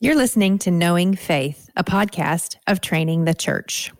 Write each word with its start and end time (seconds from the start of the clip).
You're 0.00 0.14
listening 0.14 0.58
to 0.60 0.70
Knowing 0.70 1.16
Faith, 1.16 1.70
a 1.76 1.82
podcast 1.82 2.54
of 2.68 2.80
Training 2.80 3.24
the 3.24 3.34
Church. 3.34 3.90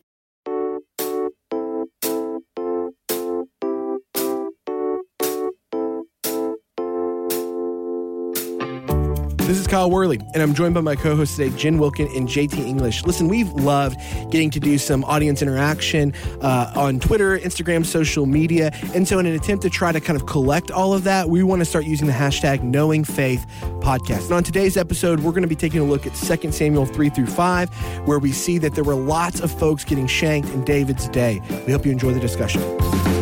This 9.48 9.58
is 9.58 9.66
Kyle 9.66 9.90
Worley, 9.90 10.20
and 10.34 10.42
I'm 10.42 10.52
joined 10.52 10.74
by 10.74 10.82
my 10.82 10.94
co 10.94 11.16
hosts 11.16 11.36
today, 11.36 11.56
Jen 11.56 11.78
Wilkin 11.78 12.06
and 12.14 12.28
JT 12.28 12.58
English. 12.58 13.04
Listen, 13.04 13.28
we've 13.28 13.50
loved 13.54 13.98
getting 14.30 14.50
to 14.50 14.60
do 14.60 14.76
some 14.76 15.04
audience 15.04 15.40
interaction 15.40 16.12
uh, 16.42 16.70
on 16.76 17.00
Twitter, 17.00 17.38
Instagram, 17.38 17.86
social 17.86 18.26
media. 18.26 18.70
And 18.94 19.08
so, 19.08 19.18
in 19.18 19.24
an 19.24 19.32
attempt 19.32 19.62
to 19.62 19.70
try 19.70 19.90
to 19.90 20.02
kind 20.02 20.20
of 20.20 20.26
collect 20.26 20.70
all 20.70 20.92
of 20.92 21.04
that, 21.04 21.30
we 21.30 21.42
want 21.42 21.60
to 21.60 21.64
start 21.64 21.86
using 21.86 22.06
the 22.06 22.12
hashtag 22.12 22.62
Knowing 22.62 23.04
Faith 23.04 23.46
podcast. 23.80 24.24
And 24.24 24.32
on 24.32 24.44
today's 24.44 24.76
episode, 24.76 25.20
we're 25.20 25.32
going 25.32 25.40
to 25.40 25.48
be 25.48 25.56
taking 25.56 25.80
a 25.80 25.84
look 25.84 26.06
at 26.06 26.14
2 26.14 26.52
Samuel 26.52 26.84
3 26.84 27.08
through 27.08 27.28
5, 27.28 27.70
where 28.06 28.18
we 28.18 28.32
see 28.32 28.58
that 28.58 28.74
there 28.74 28.84
were 28.84 28.96
lots 28.96 29.40
of 29.40 29.50
folks 29.50 29.82
getting 29.82 30.06
shanked 30.06 30.50
in 30.50 30.62
David's 30.62 31.08
day. 31.08 31.40
We 31.66 31.72
hope 31.72 31.86
you 31.86 31.92
enjoy 31.92 32.12
the 32.12 32.20
discussion. 32.20 33.17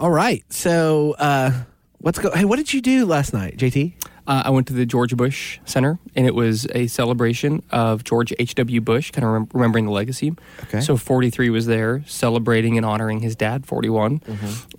All 0.00 0.10
right. 0.10 0.42
So, 0.50 1.14
uh, 1.18 1.52
let's 2.02 2.18
go. 2.18 2.30
Hey, 2.30 2.46
what 2.46 2.56
did 2.56 2.72
you 2.72 2.80
do 2.80 3.04
last 3.04 3.34
night, 3.34 3.58
JT? 3.58 3.92
Uh, 4.30 4.42
I 4.44 4.50
went 4.50 4.68
to 4.68 4.72
the 4.74 4.86
George 4.86 5.16
Bush 5.16 5.58
Center, 5.64 5.98
and 6.14 6.24
it 6.24 6.36
was 6.36 6.64
a 6.72 6.86
celebration 6.86 7.64
of 7.72 8.04
George 8.04 8.32
H.W. 8.38 8.80
Bush, 8.80 9.10
kind 9.10 9.24
of 9.24 9.32
rem- 9.32 9.48
remembering 9.52 9.86
the 9.86 9.90
legacy. 9.90 10.32
Okay. 10.64 10.80
So 10.80 10.96
43 10.96 11.50
was 11.50 11.66
there, 11.66 12.04
celebrating 12.06 12.76
and 12.76 12.86
honoring 12.86 13.18
his 13.20 13.34
dad, 13.34 13.66
41. 13.66 14.20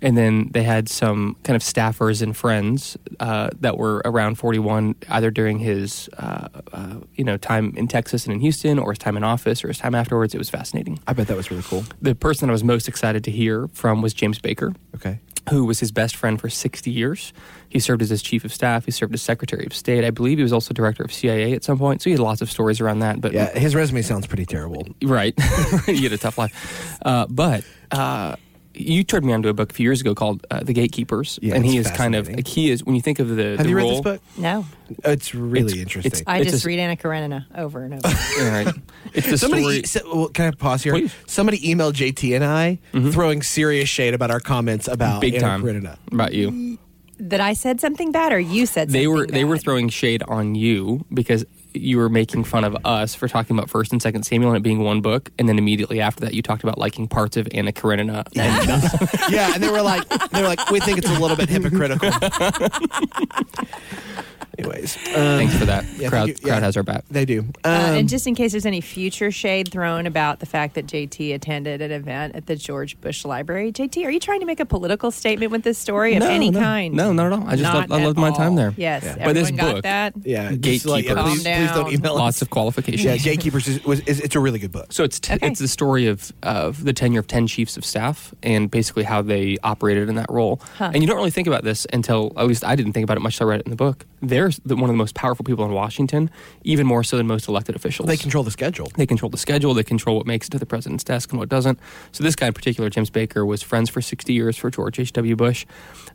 And 0.00 0.16
then 0.16 0.48
they 0.52 0.62
had 0.62 0.88
some 0.88 1.36
kind 1.44 1.54
of 1.54 1.60
staffers 1.60 2.22
and 2.22 2.34
friends 2.34 2.96
uh, 3.20 3.50
that 3.60 3.76
were 3.76 4.00
around 4.06 4.36
41, 4.36 4.94
either 5.10 5.30
during 5.30 5.58
his, 5.58 6.08
uh, 6.16 6.48
uh, 6.72 6.94
you 7.14 7.24
know, 7.24 7.36
time 7.36 7.74
in 7.76 7.88
Texas 7.88 8.24
and 8.24 8.32
in 8.32 8.40
Houston, 8.40 8.78
or 8.78 8.92
his 8.92 8.98
time 8.98 9.18
in 9.18 9.22
office, 9.24 9.62
or 9.62 9.68
his 9.68 9.76
time 9.76 9.94
afterwards. 9.94 10.34
It 10.34 10.38
was 10.38 10.48
fascinating. 10.48 10.98
I 11.06 11.12
bet 11.12 11.26
that 11.26 11.36
was 11.36 11.50
really 11.50 11.62
cool. 11.64 11.84
The 12.00 12.14
person 12.14 12.48
I 12.48 12.52
was 12.52 12.64
most 12.64 12.88
excited 12.88 13.22
to 13.24 13.30
hear 13.30 13.68
from 13.74 14.00
was 14.00 14.14
James 14.14 14.38
Baker 14.38 14.72
Okay. 14.94 15.18
Who 15.50 15.64
was 15.64 15.80
his 15.80 15.90
best 15.92 16.14
friend 16.16 16.40
for 16.40 16.48
60 16.48 16.90
years. 16.90 17.32
He 17.68 17.78
served 17.80 18.02
as 18.02 18.10
his 18.10 18.22
chief 18.22 18.44
of 18.44 18.52
staff. 18.52 18.84
He 18.84 18.90
served 18.90 19.14
as 19.14 19.22
secretary 19.22 19.66
of 19.66 19.74
state. 19.74 20.04
I 20.04 20.10
believe 20.10 20.38
he 20.38 20.42
was 20.42 20.52
also 20.52 20.72
director 20.74 21.02
of 21.02 21.12
CIA 21.12 21.52
at 21.54 21.64
some 21.64 21.78
point. 21.78 22.02
So 22.02 22.10
he 22.10 22.12
had 22.12 22.20
lots 22.20 22.40
of 22.42 22.50
stories 22.50 22.80
around 22.80 23.00
that. 23.00 23.20
But 23.20 23.32
Yeah, 23.32 23.50
his 23.58 23.74
resume 23.74 24.02
sounds 24.02 24.26
pretty 24.26 24.46
terrible. 24.46 24.86
right, 25.02 25.34
he 25.86 26.02
had 26.04 26.12
a 26.12 26.18
tough 26.18 26.38
life. 26.38 26.98
Uh, 27.04 27.26
but 27.28 27.64
uh, 27.90 28.36
you 28.74 29.04
turned 29.04 29.24
me 29.26 29.32
onto 29.32 29.48
a 29.48 29.52
book 29.52 29.70
a 29.70 29.74
few 29.74 29.84
years 29.84 30.00
ago 30.00 30.14
called 30.14 30.46
uh, 30.50 30.60
The 30.62 30.72
Gatekeepers, 30.72 31.38
Yeah, 31.42 31.54
and 31.54 31.64
he 31.64 31.76
is 31.76 31.90
kind 31.90 32.14
of 32.14 32.28
like, 32.28 32.46
he 32.46 32.70
is 32.70 32.84
when 32.84 32.94
you 32.94 33.02
think 33.02 33.18
of 33.18 33.28
the 33.28 33.56
Have 33.56 33.64
the 33.64 33.68
you 33.68 33.76
read 33.76 33.90
this 33.90 34.00
book? 34.00 34.20
No, 34.38 34.64
It's 35.04 35.34
really 35.34 35.66
It's- 35.72 35.78
interesting. 35.82 36.12
it's- 36.12 36.22
I 36.26 36.38
It's 36.40 36.50
just 36.52 36.64
a- 36.64 36.68
read 36.68 36.78
Anna 36.78 36.96
Karenina 36.96 37.46
over 37.56 37.84
and 37.84 37.94
over. 37.94 38.06
All 38.40 38.48
right, 38.50 38.74
it's 39.14 39.28
the 39.30 39.38
Somebody, 39.38 39.62
story. 39.62 39.82
so- 39.84 40.16
well, 40.16 40.28
can 40.28 40.46
I 40.46 40.50
pause 40.52 40.82
here? 40.82 40.92
Please. 40.94 41.14
Somebody 41.26 41.58
emailed 41.60 41.94
JT 41.94 42.34
and 42.34 42.44
I 42.44 42.78
throwing 43.12 43.42
serious 43.42 43.88
shade 43.88 44.14
about 44.14 44.30
our 44.30 44.40
comments 44.40 44.88
about 44.88 45.20
Big 45.20 45.34
Anna 45.34 45.42
time 45.44 45.62
Karenina. 45.62 45.98
about 46.10 46.32
you. 46.34 46.78
that 47.20 47.40
I 47.40 47.52
said 47.52 47.80
something 47.80 48.10
bad 48.10 48.32
or 48.32 48.40
you 48.40 48.66
said 48.66 48.88
something 48.88 49.00
They 49.00 49.06
were 49.06 49.26
they 49.26 49.44
were 49.44 49.56
throwing 49.58 49.88
shade 49.90 50.22
on 50.26 50.54
you 50.56 51.04
because 51.12 51.44
you 51.74 51.98
were 51.98 52.08
making 52.08 52.44
fun 52.44 52.64
of 52.64 52.76
us 52.84 53.14
for 53.14 53.28
talking 53.28 53.56
about 53.56 53.70
First 53.70 53.92
and 53.92 54.00
Second 54.00 54.24
Samuel 54.24 54.50
and 54.50 54.58
it 54.58 54.62
being 54.62 54.80
one 54.80 55.00
book, 55.00 55.30
and 55.38 55.48
then 55.48 55.58
immediately 55.58 56.00
after 56.00 56.24
that, 56.24 56.34
you 56.34 56.42
talked 56.42 56.62
about 56.62 56.78
liking 56.78 57.08
parts 57.08 57.36
of 57.36 57.48
Anna 57.52 57.72
Karenina. 57.72 58.24
And 58.36 58.82
yeah, 59.30 59.52
and 59.54 59.62
they 59.62 59.70
were 59.70 59.82
like, 59.82 60.08
they 60.30 60.42
were 60.42 60.48
like, 60.48 60.70
we 60.70 60.80
think 60.80 60.98
it's 60.98 61.08
a 61.08 61.18
little 61.18 61.36
bit 61.36 61.48
hypocritical. 61.48 62.10
Anyways, 64.58 64.96
um, 65.08 65.12
thanks 65.14 65.54
for 65.56 65.64
that. 65.64 65.84
yeah, 65.96 66.08
crowd 66.08 66.26
thank 66.26 66.40
you. 66.42 66.46
crowd 66.48 66.62
has 66.62 66.76
our 66.76 66.82
back. 66.82 67.04
they 67.10 67.24
do. 67.24 67.40
Um, 67.40 67.52
Uh, 67.64 67.68
and 67.98 68.08
just 68.08 68.26
in 68.26 68.34
case 68.34 68.52
there's 68.52 68.66
any 68.66 68.80
future 68.80 69.30
shade 69.30 69.70
thrown 69.70 70.06
about 70.06 70.40
the 70.40 70.46
fact 70.46 70.74
that 70.74 70.86
JT 70.86 71.32
attended 71.34 71.80
an 71.80 71.90
event 71.90 72.34
at 72.36 72.46
the 72.46 72.54
George 72.56 73.00
Bush 73.00 73.24
Library, 73.24 73.72
JT, 73.72 74.04
are 74.04 74.10
you 74.10 74.20
trying 74.20 74.40
to 74.40 74.46
make 74.46 74.60
a 74.60 74.66
political 74.66 75.10
statement 75.10 75.52
with 75.52 75.62
this 75.62 75.78
story 75.78 76.14
of 76.14 76.20
No, 76.20 76.28
any 76.28 76.50
no. 76.50 76.60
kind? 76.60 76.94
No, 76.94 77.12
not 77.12 77.26
at 77.26 77.32
all. 77.32 77.46
I 77.48 77.56
just 77.56 77.72
loved- 77.72 77.92
I 77.92 78.04
loved 78.04 78.18
my 78.18 78.30
time 78.30 78.54
there. 78.56 78.74
Yes, 78.76 79.02
Yeah. 79.04 79.24
But 79.24 79.34
this 79.34 79.48
everyone 79.48 79.66
got 79.66 79.74
book- 79.76 79.82
that. 79.84 80.14
yeah, 80.24 80.52
just 80.52 80.84
like, 80.86 81.04
yeah, 81.06 81.14
Gatekeepers. 81.14 81.32
please, 81.32 81.42
please 81.44 81.70
don't 81.70 81.84
Calm 81.84 81.94
email 81.94 82.14
Lots 82.16 82.36
us. 82.36 82.42
of 82.42 82.50
qualifications. 82.50 83.04
Yeah, 83.04 83.16
Gatekeepers 83.16 83.68
is, 83.68 83.84
was, 83.84 84.00
is 84.00 84.20
it's 84.20 84.36
a 84.36 84.40
really 84.40 84.58
good 84.58 84.72
book. 84.72 84.92
So 84.92 85.02
it's 85.04 85.18
t- 85.18 85.32
Okay. 85.34 85.46
it's 85.46 85.60
the 85.60 85.68
story 85.68 86.06
of 86.06 86.32
of 86.42 86.84
the 86.84 86.92
tenure 86.92 87.20
of 87.20 87.26
ten 87.26 87.46
chiefs 87.46 87.76
of 87.76 87.84
staff 87.84 88.34
and 88.42 88.70
basically 88.70 89.04
how 89.04 89.22
they 89.22 89.56
operated 89.64 90.08
in 90.08 90.14
that 90.16 90.30
role. 90.30 90.60
Huh. 90.76 90.90
And 90.92 91.02
you 91.02 91.06
don't 91.06 91.16
really 91.16 91.30
think 91.30 91.46
about 91.48 91.64
this 91.64 91.86
until 91.92 92.32
at 92.36 92.46
least 92.46 92.64
I 92.64 92.76
didn't 92.76 92.92
think 92.92 93.04
about 93.04 93.16
it 93.16 93.20
much. 93.20 93.38
till 93.38 93.46
I 93.46 93.50
read 93.50 93.60
it 93.60 93.66
in 93.66 93.70
the 93.70 93.76
book. 93.76 94.04
They're 94.22 94.50
the, 94.64 94.76
one 94.76 94.84
of 94.84 94.94
the 94.94 94.98
most 94.98 95.14
powerful 95.14 95.44
people 95.44 95.64
in 95.64 95.72
Washington, 95.72 96.30
even 96.62 96.86
more 96.86 97.02
so 97.02 97.16
than 97.16 97.26
most 97.26 97.48
elected 97.48 97.76
officials. 97.76 98.06
They 98.06 98.16
control 98.16 98.44
the 98.44 98.50
schedule. 98.50 98.90
They 98.96 99.06
control 99.06 99.30
the 99.30 99.36
schedule. 99.38 99.74
They 99.74 99.82
control 99.82 100.16
what 100.16 100.26
makes 100.26 100.46
it 100.46 100.50
to 100.50 100.58
the 100.58 100.66
president's 100.66 101.04
desk 101.04 101.30
and 101.32 101.38
what 101.38 101.48
doesn't. 101.48 101.78
So 102.12 102.22
this 102.22 102.36
guy 102.36 102.46
in 102.46 102.52
particular, 102.52 102.88
James 102.88 103.10
Baker, 103.10 103.44
was 103.44 103.62
friends 103.62 103.90
for 103.90 104.00
60 104.00 104.32
years 104.32 104.56
for 104.56 104.70
George 104.70 104.98
H.W. 105.00 105.36
Bush, 105.36 105.66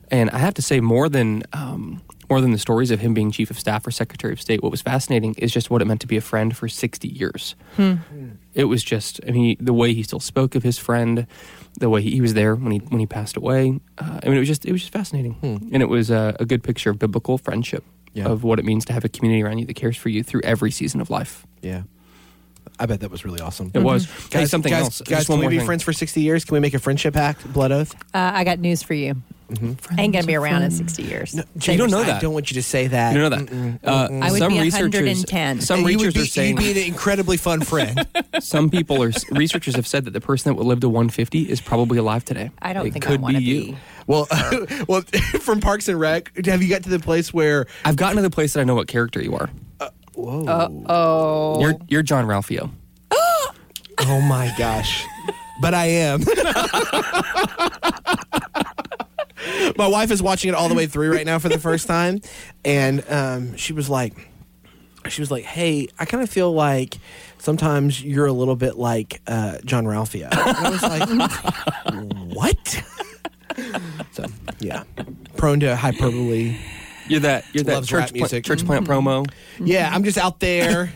and 0.09 0.29
I 0.29 0.37
have 0.37 0.53
to 0.55 0.61
say, 0.61 0.79
more 0.79 1.09
than 1.09 1.43
um, 1.53 2.01
more 2.29 2.41
than 2.41 2.51
the 2.51 2.57
stories 2.57 2.91
of 2.91 2.99
him 2.99 3.13
being 3.13 3.31
chief 3.31 3.49
of 3.49 3.59
staff 3.59 3.87
or 3.87 3.91
secretary 3.91 4.33
of 4.33 4.41
state, 4.41 4.61
what 4.61 4.71
was 4.71 4.81
fascinating 4.81 5.33
is 5.37 5.51
just 5.51 5.69
what 5.69 5.81
it 5.81 5.85
meant 5.85 6.01
to 6.01 6.07
be 6.07 6.17
a 6.17 6.21
friend 6.21 6.55
for 6.57 6.67
60 6.67 7.07
years. 7.07 7.55
It 8.53 8.65
was 8.65 8.83
just, 8.83 9.21
I 9.25 9.31
mean, 9.31 9.55
the 9.59 9.73
way 9.73 9.93
he 9.93 10.03
still 10.03 10.19
spoke 10.19 10.55
of 10.55 10.63
his 10.63 10.77
friend, 10.77 11.25
the 11.79 11.89
way 11.89 12.01
he, 12.01 12.11
he 12.11 12.21
was 12.21 12.33
there 12.33 12.55
when 12.55 12.71
he 12.71 12.79
when 12.79 12.99
he 12.99 13.05
passed 13.05 13.37
away. 13.37 13.79
Uh, 13.97 14.19
I 14.23 14.27
mean, 14.27 14.37
it 14.37 14.39
was 14.39 14.47
just 14.47 14.65
it 14.65 14.71
was 14.71 14.81
just 14.81 14.93
fascinating, 14.93 15.37
and 15.71 15.81
it 15.83 15.89
was 15.89 16.09
a, 16.09 16.35
a 16.39 16.45
good 16.45 16.63
picture 16.63 16.89
of 16.89 16.99
biblical 16.99 17.37
friendship. 17.37 17.83
Yeah. 18.17 18.25
Of 18.29 18.43
what 18.43 18.57
it 18.57 18.65
means 18.65 18.83
to 18.85 18.93
have 18.93 19.05
a 19.05 19.09
community 19.09 19.43
around 19.43 19.59
you 19.59 19.65
that 19.67 19.75
cares 19.75 19.95
for 19.95 20.09
you 20.09 20.23
through 20.23 20.41
every 20.43 20.71
season 20.71 21.01
of 21.01 21.09
life. 21.11 21.45
Yeah. 21.61 21.83
I 22.79 22.87
bet 22.87 22.99
that 23.01 23.11
was 23.11 23.23
really 23.23 23.39
awesome. 23.41 23.69
It 23.75 23.79
was. 23.83 24.05
Hey, 24.05 24.39
Guys, 24.39 24.49
something 24.51 24.71
guys, 24.71 24.83
else. 24.85 25.01
guys 25.01 25.17
Just 25.19 25.27
can 25.27 25.37
one 25.37 25.45
we 25.45 25.51
be 25.51 25.57
thing. 25.59 25.65
friends 25.67 25.83
for 25.83 25.93
60 25.93 26.19
years? 26.21 26.43
Can 26.43 26.55
we 26.55 26.59
make 26.59 26.73
a 26.73 26.79
friendship 26.79 27.13
pact, 27.13 27.51
blood 27.53 27.71
oath? 27.71 27.93
Uh, 28.15 28.31
I 28.33 28.43
got 28.43 28.57
news 28.59 28.81
for 28.81 28.93
you. 28.95 29.15
Ain't 29.97 30.13
gonna 30.13 30.25
be 30.27 30.35
around 30.35 30.63
in 30.63 30.71
60 30.71 31.03
years. 31.03 31.33
No, 31.35 31.43
Mm-hmm. 31.43 31.71
You 31.71 31.77
don't 31.77 31.91
know 31.91 32.03
that. 32.03 32.17
I 32.17 32.19
don't 32.19 32.33
want 32.33 32.51
you 32.51 32.55
to 32.55 32.63
say 32.63 32.87
that. 32.87 33.13
You 33.15 33.21
don't 33.21 33.29
know 33.31 33.37
that. 33.37 33.47
Mm-mm. 33.47 33.79
Uh, 33.83 34.25
I 34.25 34.31
would 34.31 34.39
some 34.39 34.51
be 34.53 34.59
researchers, 34.61 34.93
110. 34.93 35.61
some 35.61 35.79
You 35.81 35.87
researchers 35.87 36.13
be, 36.13 36.21
are 36.21 36.25
saying, 36.25 36.57
you'd 36.57 36.73
be 36.75 36.81
an 36.81 36.87
incredibly 36.87 37.37
fun 37.37 37.61
friend. 37.61 38.05
some 38.39 38.69
people 38.69 39.01
are 39.01 39.11
researchers 39.31 39.75
have 39.75 39.87
said 39.87 40.05
that 40.05 40.11
the 40.11 40.21
person 40.21 40.51
that 40.51 40.55
would 40.55 40.65
live 40.67 40.81
to 40.81 40.89
150 40.89 41.49
is 41.49 41.61
probably 41.61 41.97
alive 41.97 42.25
today. 42.25 42.51
I 42.61 42.73
don't 42.73 42.87
it 42.87 42.93
think 42.93 43.05
could 43.05 43.19
I 43.19 43.21
want 43.21 43.35
to 43.35 43.39
be 43.41 43.45
be. 43.61 43.69
you. 43.69 43.75
well, 44.05 44.27
well, 44.87 45.01
from 45.41 45.61
Parks 45.61 45.87
and 45.87 45.99
Rec, 45.99 46.31
have 46.45 46.61
you 46.61 46.69
got 46.69 46.83
to 46.83 46.89
the 46.89 46.99
place 46.99 47.33
where? 47.33 47.67
I've 47.85 47.95
gotten 47.95 48.17
to 48.17 48.21
the 48.21 48.29
place 48.29 48.53
that 48.53 48.59
I 48.61 48.63
know 48.65 48.75
what 48.75 48.87
character 48.87 49.21
you 49.21 49.35
are. 49.35 49.49
Whoa! 50.13 50.83
Oh, 50.89 51.61
You're 51.61 51.75
you're 51.87 52.01
Jean-Ralphio. 52.03 52.71
oh 53.11 54.21
my 54.21 54.51
gosh! 54.57 55.05
But 55.61 55.73
I 55.73 55.85
am. 55.85 56.21
my 59.77 59.87
wife 59.87 60.11
is 60.11 60.21
watching 60.21 60.49
it 60.49 60.55
all 60.55 60.69
the 60.69 60.75
way 60.75 60.87
through 60.87 61.13
right 61.13 61.25
now 61.25 61.39
for 61.39 61.49
the 61.49 61.59
first 61.59 61.87
time, 61.87 62.21
and 62.65 63.03
um, 63.09 63.55
she 63.55 63.73
was 63.73 63.89
like, 63.89 64.13
she 65.09 65.21
was 65.21 65.31
like, 65.31 65.43
"Hey, 65.43 65.87
I 65.99 66.05
kind 66.05 66.23
of 66.23 66.29
feel 66.29 66.51
like 66.51 66.97
sometimes 67.37 68.03
you're 68.03 68.25
a 68.25 68.33
little 68.33 68.55
bit 68.55 68.77
like 68.77 69.21
uh, 69.27 69.57
Jean-Ralphio." 69.65 70.27
And 70.31 70.57
I 70.57 70.69
was 70.69 70.83
like, 70.83 72.33
"What?" 72.35 72.83
so 74.11 74.25
yeah, 74.59 74.83
prone 75.35 75.59
to 75.61 75.75
hyperbole. 75.75 76.57
You're 77.07 77.21
that 77.21 77.45
you're 77.53 77.63
that 77.63 77.73
Loves 77.75 77.87
church 77.87 78.13
music. 78.13 78.43
church 78.43 78.65
plant 78.65 78.87
promo. 78.87 79.29
Yeah, 79.59 79.89
I'm 79.93 80.03
just 80.03 80.17
out 80.17 80.39
there. 80.39 80.91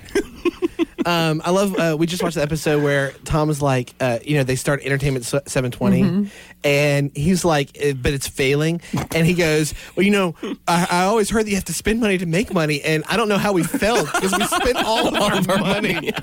Um, 1.06 1.42
I 1.44 1.52
love. 1.52 1.76
Uh, 1.78 1.96
we 1.98 2.06
just 2.08 2.22
watched 2.24 2.36
the 2.36 2.42
episode 2.42 2.84
where 2.84 3.12
Tom's 3.26 3.62
like, 3.62 3.94
uh, 4.00 4.20
you 4.24 4.38
know, 4.38 4.44
they 4.44 4.56
start 4.56 4.82
Entertainment 4.84 5.26
se- 5.26 5.42
720, 5.48 6.30
and 6.64 7.12
he's 7.16 7.44
like, 7.46 7.78
uh, 7.84 7.94
but 7.94 8.14
it's 8.14 8.28
failing, 8.28 8.82
and 9.14 9.26
he 9.26 9.34
goes, 9.34 9.74
well, 9.96 10.06
you 10.06 10.12
know, 10.12 10.36
I, 10.68 10.88
I 10.90 11.04
always 11.04 11.30
heard 11.30 11.46
that 11.46 11.50
you 11.50 11.56
have 11.56 11.66
to 11.66 11.74
spend 11.74 12.00
money 12.00 12.18
to 12.18 12.26
make 12.26 12.54
money, 12.54 12.82
and 12.82 13.04
I 13.10 13.18
don't 13.18 13.30
know 13.30 13.38
how 13.38 13.54
we 13.54 13.64
failed 13.64 14.06
because 14.14 14.32
we 14.38 14.44
spent 14.46 14.78
all 14.78 15.08
of 15.08 15.50
our 15.50 15.58
money. 15.60 16.12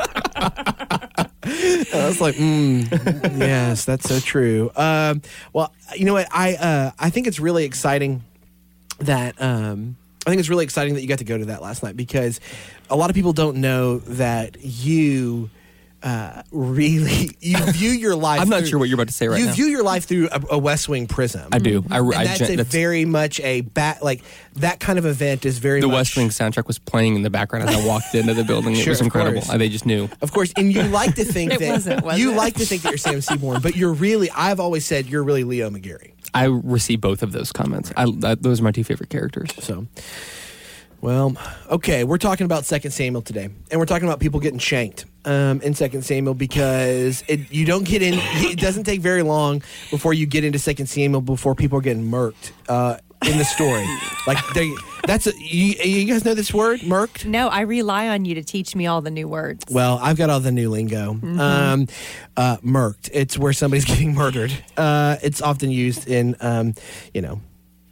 I 1.50 2.06
was 2.06 2.20
like, 2.20 2.34
mm, 2.36 3.38
yes, 3.38 3.84
that's 3.84 4.08
so 4.08 4.20
true. 4.20 4.70
Um, 4.76 5.22
well, 5.52 5.72
you 5.96 6.04
know 6.04 6.12
what? 6.14 6.28
I 6.32 6.54
uh, 6.54 6.90
I 6.98 7.10
think 7.10 7.26
it's 7.26 7.40
really 7.40 7.64
exciting 7.64 8.22
that 9.00 9.40
um, 9.40 9.96
I 10.28 10.30
think 10.30 10.40
it's 10.40 10.48
really 10.50 10.64
exciting 10.64 10.94
that 10.94 11.00
you 11.00 11.08
got 11.08 11.18
to 11.18 11.24
go 11.24 11.38
to 11.38 11.46
that 11.46 11.62
last 11.62 11.82
night 11.82 11.96
because 11.96 12.38
a 12.90 12.96
lot 12.96 13.08
of 13.10 13.16
people 13.16 13.32
don't 13.32 13.56
know 13.58 13.98
that 14.00 14.56
you 14.62 15.50
uh, 16.00 16.42
really 16.52 17.30
you 17.40 17.56
view 17.72 17.90
your 17.90 18.14
life. 18.14 18.40
I'm 18.40 18.48
not 18.48 18.60
through- 18.60 18.68
sure 18.68 18.78
what 18.78 18.88
you're 18.88 18.94
about 18.94 19.08
to 19.08 19.12
say 19.14 19.26
right 19.26 19.40
you 19.40 19.46
now. 19.46 19.52
view 19.52 19.66
your 19.66 19.82
life 19.82 20.04
through 20.04 20.28
a, 20.30 20.40
a 20.52 20.58
West 20.58 20.88
Wing 20.88 21.08
prism. 21.08 21.48
I 21.50 21.58
do. 21.58 21.84
I, 21.90 21.98
And 21.98 22.14
I 22.14 22.24
that's 22.24 22.38
gen- 22.38 22.52
a 22.52 22.56
that's- 22.58 22.72
very 22.72 23.04
much 23.04 23.40
a 23.40 23.62
bat 23.62 24.00
like 24.02 24.22
that 24.56 24.78
kind 24.78 24.98
of 25.00 25.06
event 25.06 25.44
is 25.44 25.58
very 25.58 25.80
much 25.80 25.82
the 25.82 25.88
much, 25.88 25.96
West 25.96 26.16
Wing 26.16 26.28
soundtrack 26.28 26.66
was 26.68 26.78
playing 26.78 27.16
in 27.16 27.22
the 27.22 27.30
background 27.30 27.68
as 27.68 27.74
I 27.74 27.84
walked 27.86 28.14
into 28.14 28.32
the 28.34 28.44
building. 28.44 28.76
It 28.76 28.86
was 28.86 29.00
incredible. 29.00 29.40
course. 29.40 29.50
Uh, 29.50 29.58
They 29.58 29.68
just 29.68 29.86
knew. 29.86 30.08
Of 30.22 30.30
course, 30.32 30.52
and 30.56 30.72
you 30.72 30.82
like 30.84 31.16
to 31.16 31.24
think 31.36 31.54
It 31.54 31.58
that 31.60 31.70
wasn't, 31.72 32.04
was 32.04 32.18
you 32.20 32.30
it? 32.32 32.36
like 32.36 32.54
to 32.56 32.64
think 32.66 32.82
that 32.82 32.90
you're 32.90 32.98
Sam 32.98 33.20
Seaborn, 33.20 33.60
but 33.60 33.74
you're 33.74 33.92
really. 33.92 34.30
I've 34.30 34.60
always 34.60 34.86
said 34.86 35.06
you're 35.06 35.24
really 35.24 35.42
Leo 35.42 35.68
McGarry. 35.68 36.12
I 36.34 36.44
receive 36.44 37.00
both 37.00 37.22
of 37.22 37.32
those 37.32 37.52
comments. 37.52 37.92
I, 37.96 38.04
I, 38.24 38.34
those 38.34 38.60
are 38.60 38.64
my 38.64 38.72
two 38.72 38.84
favorite 38.84 39.10
characters. 39.10 39.50
So, 39.58 39.86
well, 41.00 41.36
okay, 41.70 42.04
we're 42.04 42.18
talking 42.18 42.44
about 42.44 42.64
Second 42.64 42.90
Samuel 42.90 43.22
today, 43.22 43.48
and 43.70 43.80
we're 43.80 43.86
talking 43.86 44.08
about 44.08 44.20
people 44.20 44.40
getting 44.40 44.58
shanked 44.58 45.06
um, 45.24 45.60
in 45.60 45.74
Second 45.74 46.02
Samuel 46.02 46.34
because 46.34 47.22
it, 47.28 47.52
you 47.52 47.64
don't 47.64 47.84
get 47.84 48.02
in. 48.02 48.14
It 48.16 48.58
doesn't 48.58 48.84
take 48.84 49.00
very 49.00 49.22
long 49.22 49.62
before 49.90 50.12
you 50.12 50.26
get 50.26 50.44
into 50.44 50.58
Second 50.58 50.86
Samuel 50.86 51.20
before 51.20 51.54
people 51.54 51.78
are 51.78 51.82
getting 51.82 52.04
murked 52.04 52.52
uh, 52.68 52.98
in 53.26 53.38
the 53.38 53.44
story. 53.44 53.86
like 54.26 54.38
they, 54.54 54.72
that's 55.06 55.26
a, 55.26 55.32
you, 55.38 55.74
you 55.82 56.04
guys 56.04 56.24
know 56.24 56.34
this 56.34 56.52
word, 56.52 56.80
murked. 56.80 57.24
No, 57.24 57.48
I 57.48 57.62
rely 57.62 58.08
on 58.08 58.24
you 58.24 58.34
to 58.36 58.42
teach 58.42 58.74
me 58.76 58.86
all 58.86 59.00
the 59.00 59.10
new 59.10 59.28
words. 59.28 59.64
Well, 59.70 59.98
I've 60.02 60.16
got 60.16 60.30
all 60.30 60.40
the 60.40 60.52
new 60.52 60.70
lingo. 60.70 61.12
Um, 61.12 61.86
uh, 62.36 62.58
murked. 62.58 63.10
It's 63.12 63.36
where 63.38 63.52
somebody's 63.52 63.84
getting 63.92 64.14
murdered. 64.14 64.52
Uh, 64.76 65.16
it's 65.22 65.40
often 65.42 65.70
used 65.70 66.08
in, 66.08 66.36
um, 66.40 66.74
you 67.14 67.20
know, 67.22 67.40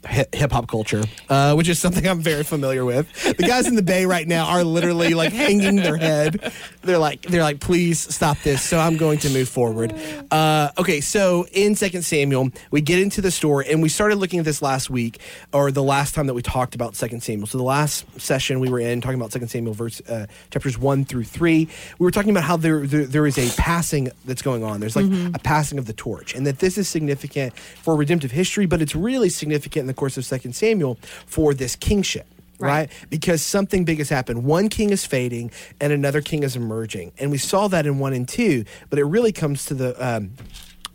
hip 0.09 0.53
hop 0.53 0.69
culture, 0.69 1.03
uh, 1.29 1.55
which 1.55 1.69
is 1.69 1.79
something 1.79 2.07
I'm 2.07 2.21
very 2.21 2.45
familiar 2.45 2.85
with. 2.85 3.13
The 3.25 3.47
guys 3.47 3.67
in 3.67 3.75
the 3.75 3.83
Bay 3.83 4.07
right 4.07 4.27
now 4.27 4.47
are 4.47 4.65
literally 4.65 5.15
like 5.15 5.33
hanging 5.33 5.77
their 5.77 5.97
head. 5.97 6.53
They're 6.83 6.99
like, 6.99 7.23
they're 7.23 7.43
like, 7.43 7.61
please 7.61 7.99
stop 8.15 8.39
this. 8.43 8.63
So 8.63 8.79
I'm 8.79 8.97
going 8.97 9.19
to 9.21 9.31
move 9.31 9.49
forward. 9.49 9.95
Uh, 10.31 10.71
okay, 10.79 11.01
so 11.01 11.47
in 11.53 11.75
Second 11.75 12.03
Samuel, 12.03 12.51
we 12.71 12.81
get 12.81 12.99
into 12.99 13.21
the 13.21 13.31
story, 13.31 13.67
and 13.71 13.83
we 13.83 13.89
started 13.89 14.17
looking 14.17 14.39
at 14.39 14.45
this 14.45 14.63
last 14.63 14.91
week, 14.91 15.21
or 15.53 15.71
the 15.71 15.83
last 15.83 16.15
time 16.15 16.27
that 16.27 16.35
we 16.35 16.43
talked 16.43 16.75
about 16.75 16.97
Second 16.97 17.23
Samuel. 17.23 17.47
So 17.47 17.59
the 17.59 17.65
last 17.65 18.05
session 18.21 18.61
we 18.61 18.71
were 18.71 18.81
in 18.81 19.01
talking 19.01 19.19
about 19.19 19.33
Second 19.33 19.49
Samuel, 19.49 19.75
verse 19.75 20.01
uh, 20.09 20.27
chapters 20.51 20.79
one 20.79 21.05
through 21.05 21.25
three, 21.25 21.69
we 21.99 22.05
were 22.05 22.11
talking 22.11 22.31
about 22.31 22.45
how 22.45 22.57
there 22.57 22.87
there, 22.87 23.07
there 23.07 23.27
is 23.27 23.39
a 23.39 23.55
passing 23.61 24.11
that's 24.25 24.43
going 24.43 24.63
on. 24.63 24.81
There's 24.81 24.97
like 24.97 25.07
a 25.35 25.39
passing 25.39 25.79
of 25.79 25.87
the 25.87 25.93
torch, 25.93 26.35
and 26.35 26.47
that 26.47 26.59
this 26.59 26.79
is 26.79 26.89
significant 26.89 27.57
for 27.57 27.97
redemptive 27.97 28.31
history, 28.31 28.67
but 28.67 28.81
it's 28.81 28.95
really 28.95 29.29
significant 29.29 29.83
in 29.83 29.87
the 29.87 29.95
course 29.97 30.17
of 30.17 30.25
Second 30.25 30.55
Samuel 30.55 30.99
for 31.27 31.55
this 31.55 31.77
kingship. 31.77 32.27
Right. 32.59 32.69
Right. 32.71 32.91
Because 33.11 33.43
something 33.43 33.85
big 33.85 33.99
has 33.99 34.09
happened. 34.09 34.45
One 34.45 34.71
king 34.71 34.89
is 34.91 35.05
fading 35.05 35.51
and 35.79 35.93
another 35.93 36.23
king 36.23 36.43
is 36.43 36.57
emerging. 36.57 37.13
And 37.19 37.31
we 37.31 37.37
saw 37.39 37.69
that 37.69 37.87
in 37.87 37.99
1 37.99 38.13
and 38.15 38.27
2, 38.27 38.65
but 38.89 38.99
it 38.99 39.05
really 39.05 39.33
comes 39.33 39.67
to 39.67 39.75
the. 39.75 39.95
Um, 40.05 40.31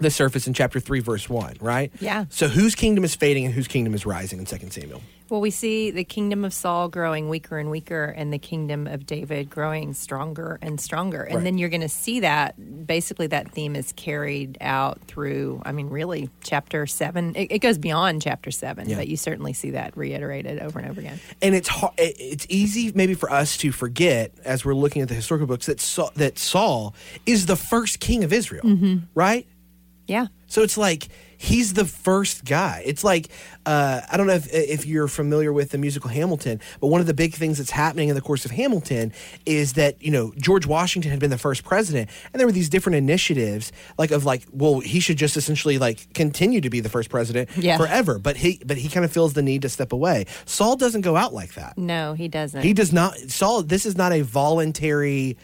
the 0.01 0.11
surface 0.11 0.47
in 0.47 0.53
chapter 0.53 0.79
3 0.79 0.99
verse 0.99 1.29
1 1.29 1.57
right 1.61 1.91
Yeah. 1.99 2.25
so 2.29 2.47
whose 2.47 2.75
kingdom 2.75 3.03
is 3.03 3.15
fading 3.15 3.45
and 3.45 3.53
whose 3.53 3.67
kingdom 3.67 3.93
is 3.93 4.05
rising 4.05 4.39
in 4.39 4.45
2 4.45 4.69
samuel 4.71 5.01
Well, 5.29 5.39
we 5.39 5.49
see 5.51 5.91
the 5.91 6.03
kingdom 6.03 6.43
of 6.43 6.53
Saul 6.53 6.89
growing 6.89 7.29
weaker 7.29 7.57
and 7.57 7.71
weaker, 7.71 8.03
and 8.03 8.33
the 8.33 8.37
kingdom 8.37 8.85
of 8.85 9.05
David 9.05 9.49
growing 9.49 9.93
stronger 9.93 10.59
and 10.61 10.77
stronger. 10.77 11.21
And 11.23 11.35
Right. 11.37 11.43
then 11.45 11.57
you're 11.57 11.69
going 11.69 11.87
to 11.87 11.95
see 12.03 12.19
that 12.19 12.55
basically 12.85 13.27
that 13.27 13.49
theme 13.49 13.77
is 13.77 13.93
carried 13.93 14.57
out 14.59 14.99
through, 15.07 15.61
I 15.63 15.71
mean, 15.71 15.87
really, 15.89 16.29
chapter 16.43 16.85
seven. 16.85 17.33
It, 17.37 17.49
it 17.49 17.59
goes 17.59 17.77
beyond 17.77 18.21
chapter 18.21 18.51
seven, 18.51 18.89
Yeah. 18.89 18.97
but 18.97 19.07
you 19.07 19.15
certainly 19.15 19.53
see 19.53 19.69
that 19.71 19.95
reiterated 19.95 20.59
over 20.59 20.79
and 20.79 20.89
over 20.91 20.99
again. 20.99 21.21
and 21.41 21.55
it's 21.55 21.69
hard, 21.69 21.93
it's 21.97 22.45
easy 22.49 22.91
maybe 22.93 23.13
for 23.13 23.31
us 23.31 23.55
to 23.63 23.71
forget 23.71 24.33
as 24.43 24.65
we're 24.65 24.73
looking 24.75 25.01
at 25.01 25.07
the 25.07 25.15
historical 25.15 25.47
books 25.47 25.67
that 25.67 25.79
Saul, 25.79 26.11
that 26.17 26.39
Saul 26.39 26.93
is 27.25 27.45
the 27.45 27.55
first 27.55 28.01
king 28.01 28.25
of 28.25 28.33
Israel, 28.33 28.65
mm-hmm. 28.65 28.97
right? 29.15 29.47
Yeah. 30.11 30.27
So 30.47 30.61
it's 30.63 30.77
like 30.77 31.07
he's 31.37 31.73
the 31.75 31.85
first 31.85 32.43
guy. 32.43 32.83
It's 32.85 33.05
like 33.05 33.29
uh, 33.65 34.01
I 34.11 34.17
don't 34.17 34.27
know 34.27 34.33
if 34.33 34.53
if 34.53 34.85
you're 34.85 35.07
familiar 35.07 35.53
with 35.53 35.69
the 35.69 35.77
musical 35.77 36.09
Hamilton, 36.09 36.59
but 36.81 36.87
one 36.87 36.99
of 36.99 37.07
the 37.07 37.13
big 37.13 37.33
things 37.33 37.57
that's 37.57 37.71
happening 37.71 38.09
in 38.09 38.15
the 38.15 38.21
course 38.21 38.43
of 38.43 38.51
Hamilton 38.51 39.13
is 39.45 39.73
that 39.73 40.03
you 40.03 40.11
know 40.11 40.33
George 40.37 40.67
Washington 40.67 41.09
had 41.09 41.21
been 41.21 41.29
the 41.29 41.37
first 41.37 41.63
president, 41.63 42.09
and 42.33 42.39
there 42.41 42.45
were 42.45 42.51
these 42.51 42.67
different 42.67 42.97
initiatives 42.97 43.71
like 43.97 44.11
of 44.11 44.25
like, 44.25 44.43
well, 44.51 44.81
he 44.81 44.99
should 44.99 45.15
just 45.17 45.37
essentially 45.37 45.77
like 45.77 46.13
continue 46.13 46.59
to 46.59 46.69
be 46.69 46.81
the 46.81 46.89
first 46.89 47.09
president 47.09 47.49
Yeah. 47.55 47.77
forever, 47.77 48.19
but 48.19 48.35
he 48.35 48.59
but 48.65 48.75
he 48.77 48.89
kind 48.89 49.05
of 49.05 49.11
feels 49.13 49.31
the 49.33 49.41
need 49.41 49.61
to 49.61 49.69
step 49.69 49.93
away. 49.93 50.25
Saul 50.45 50.75
doesn't 50.75 51.01
go 51.01 51.15
out 51.15 51.33
like 51.33 51.53
that. 51.53 51.77
No, 51.77 52.13
he 52.13 52.27
doesn't. 52.27 52.61
He 52.61 52.73
does 52.73 52.91
not. 52.91 53.15
Saul. 53.31 53.63
This 53.63 53.85
is 53.85 53.95
not 53.95 54.11
a 54.11 54.21
voluntary. 54.21 55.37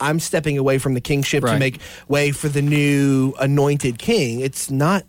I'm 0.00 0.20
stepping 0.20 0.58
away 0.58 0.78
from 0.78 0.94
the 0.94 1.00
kingship 1.00 1.44
to 1.44 1.58
make 1.58 1.80
way 2.08 2.32
for 2.32 2.48
the 2.48 2.62
new 2.62 3.34
anointed 3.38 3.98
king. 3.98 4.40
It's 4.40 4.70
not. 4.70 5.04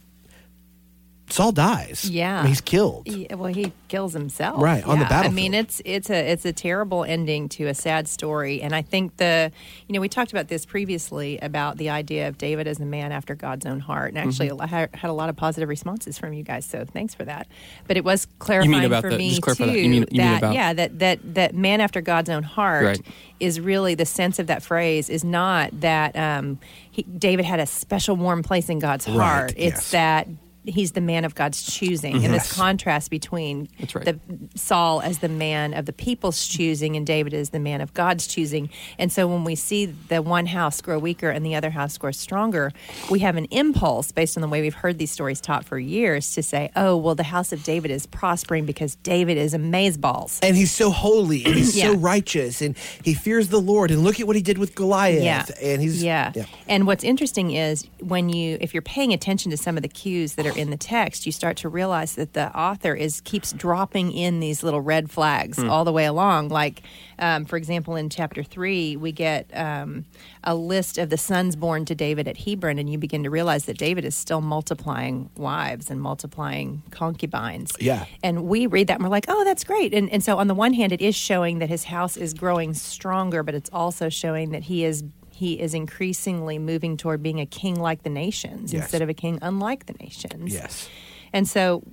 Saul 1.31 1.51
dies. 1.51 2.09
Yeah. 2.09 2.39
I 2.39 2.41
mean, 2.43 2.49
he's 2.49 2.61
killed. 2.61 3.07
Yeah, 3.07 3.35
well, 3.35 3.53
he 3.53 3.71
kills 3.87 4.13
himself. 4.13 4.61
Right, 4.61 4.83
on 4.83 4.99
the 4.99 5.05
Yeah, 5.09 5.21
I 5.21 5.29
mean, 5.29 5.53
it's 5.53 5.81
it's 5.85 6.09
a 6.09 6.31
it's 6.31 6.45
a 6.45 6.53
terrible 6.53 7.03
ending 7.03 7.47
to 7.49 7.65
a 7.67 7.73
sad 7.73 8.07
story, 8.07 8.61
and 8.61 8.75
I 8.75 8.81
think 8.81 9.17
the 9.17 9.51
you 9.87 9.93
know 9.93 10.01
we 10.01 10.09
talked 10.09 10.31
about 10.31 10.47
this 10.49 10.65
previously 10.65 11.37
about 11.39 11.77
the 11.77 11.89
idea 11.89 12.27
of 12.27 12.37
David 12.37 12.67
as 12.67 12.79
a 12.79 12.85
man 12.85 13.11
after 13.11 13.33
God's 13.35 13.65
own 13.65 13.79
heart, 13.79 14.09
and 14.13 14.17
actually 14.17 14.49
Mm-hmm. 14.49 14.61
I 14.61 14.97
had 14.97 15.09
a 15.09 15.13
lot 15.13 15.29
of 15.29 15.35
positive 15.35 15.69
responses 15.69 16.17
from 16.17 16.33
you 16.33 16.43
guys, 16.43 16.65
so 16.65 16.83
thanks 16.85 17.13
for 17.15 17.23
that. 17.25 17.47
But 17.87 17.95
it 17.97 18.03
was 18.03 18.27
clarifying 18.39 18.89
for 19.01 19.09
the- 19.09 19.17
me 19.17 19.35
too 19.39 19.53
that. 19.53 19.59
You 19.59 19.73
mean- 19.89 19.93
you 19.93 19.99
mean 20.01 20.07
that 20.17 20.37
about- 20.39 20.53
yeah 20.53 20.73
that 20.73 20.99
that 20.99 21.33
that 21.35 21.55
man 21.55 21.79
after 21.81 22.01
God's 22.01 22.29
own 22.29 22.43
heart 22.43 22.85
Right. 22.85 23.01
is 23.39 23.59
really 23.59 23.95
the 23.95 24.05
sense 24.05 24.39
of 24.39 24.47
that 24.47 24.63
phrase 24.63 25.09
is 25.09 25.23
not 25.23 25.79
that 25.81 26.15
um, 26.15 26.59
he, 26.89 27.03
David 27.03 27.45
had 27.45 27.59
a 27.59 27.65
special 27.65 28.15
warm 28.15 28.43
place 28.43 28.67
in 28.69 28.79
God's 28.79 29.07
Right, 29.07 29.15
heart. 29.17 29.53
It's 29.57 29.75
yes. 29.75 29.91
that 29.91 30.27
he's 30.65 30.91
the 30.91 31.01
man 31.01 31.25
of 31.25 31.33
God's 31.35 31.61
choosing, 31.63 32.13
and 32.13 32.23
Yes. 32.33 32.47
this 32.49 32.53
contrast 32.53 33.09
between 33.09 33.67
right. 33.95 34.05
the 34.05 34.19
Saul 34.55 35.01
as 35.01 35.19
the 35.19 35.29
man 35.29 35.73
of 35.73 35.85
the 35.85 35.93
people's 35.93 36.47
choosing 36.47 36.95
and 36.95 37.05
David 37.05 37.33
as 37.33 37.49
the 37.49 37.59
man 37.59 37.81
of 37.81 37.93
God's 37.93 38.27
choosing. 38.27 38.69
And 38.99 39.11
so 39.11 39.27
when 39.27 39.43
we 39.43 39.55
see 39.55 39.85
the 39.85 40.21
one 40.21 40.45
house 40.47 40.81
grow 40.81 40.99
weaker 40.99 41.29
and 41.29 41.45
the 41.45 41.55
other 41.55 41.71
house 41.71 41.97
grow 41.97 42.11
stronger, 42.11 42.71
we 43.09 43.19
have 43.19 43.35
an 43.37 43.45
impulse 43.45 44.11
based 44.11 44.37
on 44.37 44.41
the 44.41 44.47
way 44.47 44.61
we've 44.61 44.73
heard 44.75 44.97
these 44.97 45.11
stories 45.11 45.41
taught 45.41 45.65
for 45.65 45.79
years 45.79 46.33
to 46.35 46.43
say, 46.43 46.69
"Oh, 46.75 46.95
well, 46.97 47.15
the 47.15 47.23
house 47.23 47.51
of 47.51 47.63
David 47.63 47.91
is 47.91 48.05
prospering 48.05 48.65
because 48.65 48.95
David 48.97 49.37
is 49.37 49.53
amazeballs." 49.53 50.39
and 50.43 50.55
he's 50.55 50.71
so 50.71 50.89
holy 50.91 51.43
and 51.45 51.55
he's 51.55 51.79
so 51.79 51.93
righteous 51.95 52.61
and 52.61 52.75
he 53.03 53.13
fears 53.13 53.49
the 53.49 53.59
Lord 53.61 53.91
and 53.91 54.03
look 54.03 54.19
at 54.19 54.27
what 54.27 54.35
he 54.35 54.41
did 54.41 54.57
with 54.57 54.75
Goliath 54.75 55.23
Yeah. 55.23 55.45
and 55.61 55.81
he's 55.81 56.03
yeah. 56.03 56.31
And 56.67 56.87
what's 56.87 57.03
interesting 57.03 57.51
is 57.51 57.87
when 57.99 58.29
you 58.29 58.57
if 58.61 58.73
you're 58.73 58.81
paying 58.81 59.13
attention 59.13 59.51
to 59.51 59.57
some 59.57 59.77
of 59.77 59.83
the 59.83 59.89
cues 59.89 60.35
that 60.35 60.45
are 60.45 60.50
in 60.55 60.69
the 60.69 60.77
text, 60.77 61.25
you 61.25 61.31
start 61.31 61.57
to 61.57 61.69
realize 61.69 62.15
that 62.15 62.33
the 62.33 62.55
author 62.57 62.93
is 62.93 63.21
keeps 63.21 63.51
dropping 63.53 64.11
in 64.11 64.39
these 64.39 64.63
little 64.63 64.81
red 64.81 65.09
flags 65.09 65.59
all 65.59 65.85
the 65.85 65.91
way 65.91 66.05
along. 66.05 66.49
Like, 66.49 66.81
um, 67.19 67.45
for 67.45 67.57
example, 67.57 67.95
in 67.95 68.09
chapter 68.09 68.43
three, 68.43 68.95
we 68.95 69.11
get 69.11 69.49
um, 69.53 70.05
a 70.43 70.55
list 70.55 70.97
of 70.97 71.09
the 71.09 71.17
sons 71.17 71.55
born 71.55 71.85
to 71.85 71.95
David 71.95 72.27
at 72.27 72.37
Hebron, 72.37 72.79
and 72.79 72.89
you 72.89 72.97
begin 72.97 73.23
to 73.23 73.29
realize 73.29 73.65
that 73.65 73.77
David 73.77 74.05
is 74.05 74.15
still 74.15 74.41
multiplying 74.41 75.29
wives 75.37 75.89
and 75.89 76.01
multiplying 76.01 76.83
concubines. 76.91 77.71
Yeah. 77.79 78.05
And 78.23 78.45
we 78.45 78.67
read 78.67 78.87
that 78.87 78.95
and 78.95 79.03
we're 79.03 79.09
like, 79.09 79.25
oh, 79.27 79.43
that's 79.43 79.63
great. 79.63 79.93
And, 79.93 80.09
and 80.11 80.23
so, 80.23 80.37
on 80.37 80.47
the 80.47 80.55
one 80.55 80.73
hand, 80.73 80.91
it 80.91 81.01
is 81.01 81.15
showing 81.15 81.59
that 81.59 81.69
his 81.69 81.85
house 81.85 82.17
is 82.17 82.33
growing 82.33 82.73
stronger, 82.73 83.43
but 83.43 83.55
it's 83.55 83.69
also 83.71 84.09
showing 84.09 84.51
that 84.51 84.63
he 84.63 84.83
is 84.83 85.03
he 85.41 85.59
is 85.65 85.73
increasingly 85.73 86.57
moving 86.59 86.93
toward 86.97 87.19
being 87.23 87.39
a 87.39 87.45
king 87.61 87.75
like 87.89 88.03
the 88.03 88.09
nations 88.25 88.71
Yes. 88.71 88.83
instead 88.83 89.01
of 89.01 89.09
a 89.09 89.13
king 89.23 89.39
unlike 89.41 89.81
the 89.87 89.93
nations. 90.05 90.53
yes 90.53 90.87
And 91.33 91.45
so 91.47 91.83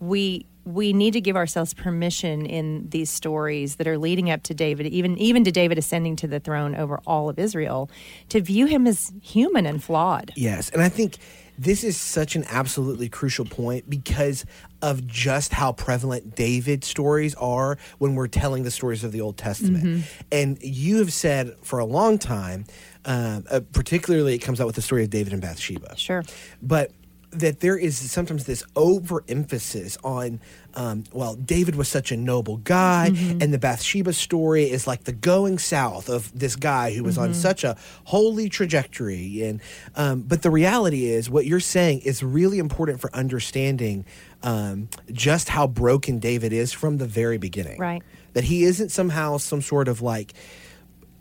we 0.00 0.46
we 0.80 0.92
need 0.92 1.12
to 1.12 1.20
give 1.20 1.36
ourselves 1.36 1.72
permission 1.74 2.44
in 2.44 2.88
these 2.90 3.08
stories 3.08 3.76
that 3.76 3.86
are 3.86 3.96
leading 4.06 4.28
up 4.34 4.42
to 4.42 4.52
David, 4.64 4.86
even 4.98 5.16
even 5.28 5.44
to 5.44 5.52
David 5.52 5.78
ascending 5.78 6.16
to 6.22 6.26
the 6.26 6.40
throne 6.40 6.74
over 6.74 6.96
all 7.06 7.28
of 7.28 7.38
Israel, 7.38 7.88
to 8.30 8.40
view 8.40 8.66
him 8.66 8.84
as 8.92 9.12
human 9.22 9.64
and 9.64 9.78
flawed. 9.88 10.32
Yes, 10.34 10.68
and 10.70 10.82
I 10.82 10.88
think 10.88 11.18
this 11.58 11.84
is 11.84 11.96
such 11.96 12.36
an 12.36 12.44
absolutely 12.48 13.08
crucial 13.08 13.44
point 13.44 13.88
because 13.88 14.44
of 14.82 15.06
just 15.06 15.52
how 15.52 15.72
prevalent 15.72 16.34
David 16.36 16.84
stories 16.84 17.34
are 17.36 17.78
when 17.98 18.14
we're 18.14 18.28
telling 18.28 18.62
the 18.62 18.70
stories 18.70 19.04
of 19.04 19.12
the 19.12 19.20
Old 19.20 19.36
Testament. 19.36 20.04
And 20.30 20.58
you 20.62 20.98
have 20.98 21.12
said 21.12 21.56
for 21.62 21.78
a 21.78 21.84
long 21.84 22.18
time, 22.18 22.66
um, 23.04 23.44
uh, 23.50 23.60
particularly 23.72 24.34
it 24.34 24.38
comes 24.38 24.60
out 24.60 24.66
with 24.66 24.76
the 24.76 24.82
story 24.82 25.04
of 25.04 25.10
David 25.10 25.32
and 25.32 25.40
Bathsheba. 25.40 25.96
Sure. 25.96 26.24
But 26.60 26.92
that 27.40 27.60
there 27.60 27.76
is 27.76 27.98
sometimes 28.10 28.44
this 28.44 28.64
overemphasis 28.74 29.96
on, 30.04 30.40
um, 30.74 31.04
well, 31.12 31.34
David 31.34 31.74
was 31.74 31.88
such 31.88 32.12
a 32.12 32.16
noble 32.16 32.58
guy, 32.58 33.06
and 33.40 33.52
the 33.52 33.58
Bathsheba 33.58 34.12
story 34.12 34.70
is 34.70 34.86
like 34.86 35.04
the 35.04 35.12
going 35.12 35.58
south 35.58 36.08
of 36.08 36.36
this 36.38 36.56
guy 36.56 36.92
who 36.92 37.04
was 37.04 37.18
on 37.18 37.34
such 37.34 37.64
a 37.64 37.76
holy 38.04 38.48
trajectory. 38.48 39.42
And 39.42 39.60
um, 39.94 40.22
but 40.22 40.42
the 40.42 40.50
reality 40.50 41.06
is, 41.06 41.30
what 41.30 41.46
you're 41.46 41.60
saying 41.60 42.00
is 42.00 42.22
really 42.22 42.58
important 42.58 43.00
for 43.00 43.14
understanding 43.14 44.04
um, 44.42 44.88
just 45.12 45.48
how 45.48 45.66
broken 45.66 46.18
David 46.18 46.52
is 46.52 46.72
from 46.72 46.98
the 46.98 47.06
very 47.06 47.38
beginning. 47.38 47.78
Right. 47.78 48.02
That 48.34 48.44
he 48.44 48.64
isn't 48.64 48.90
somehow 48.90 49.38
some 49.38 49.62
sort 49.62 49.88
of 49.88 50.02
like 50.02 50.34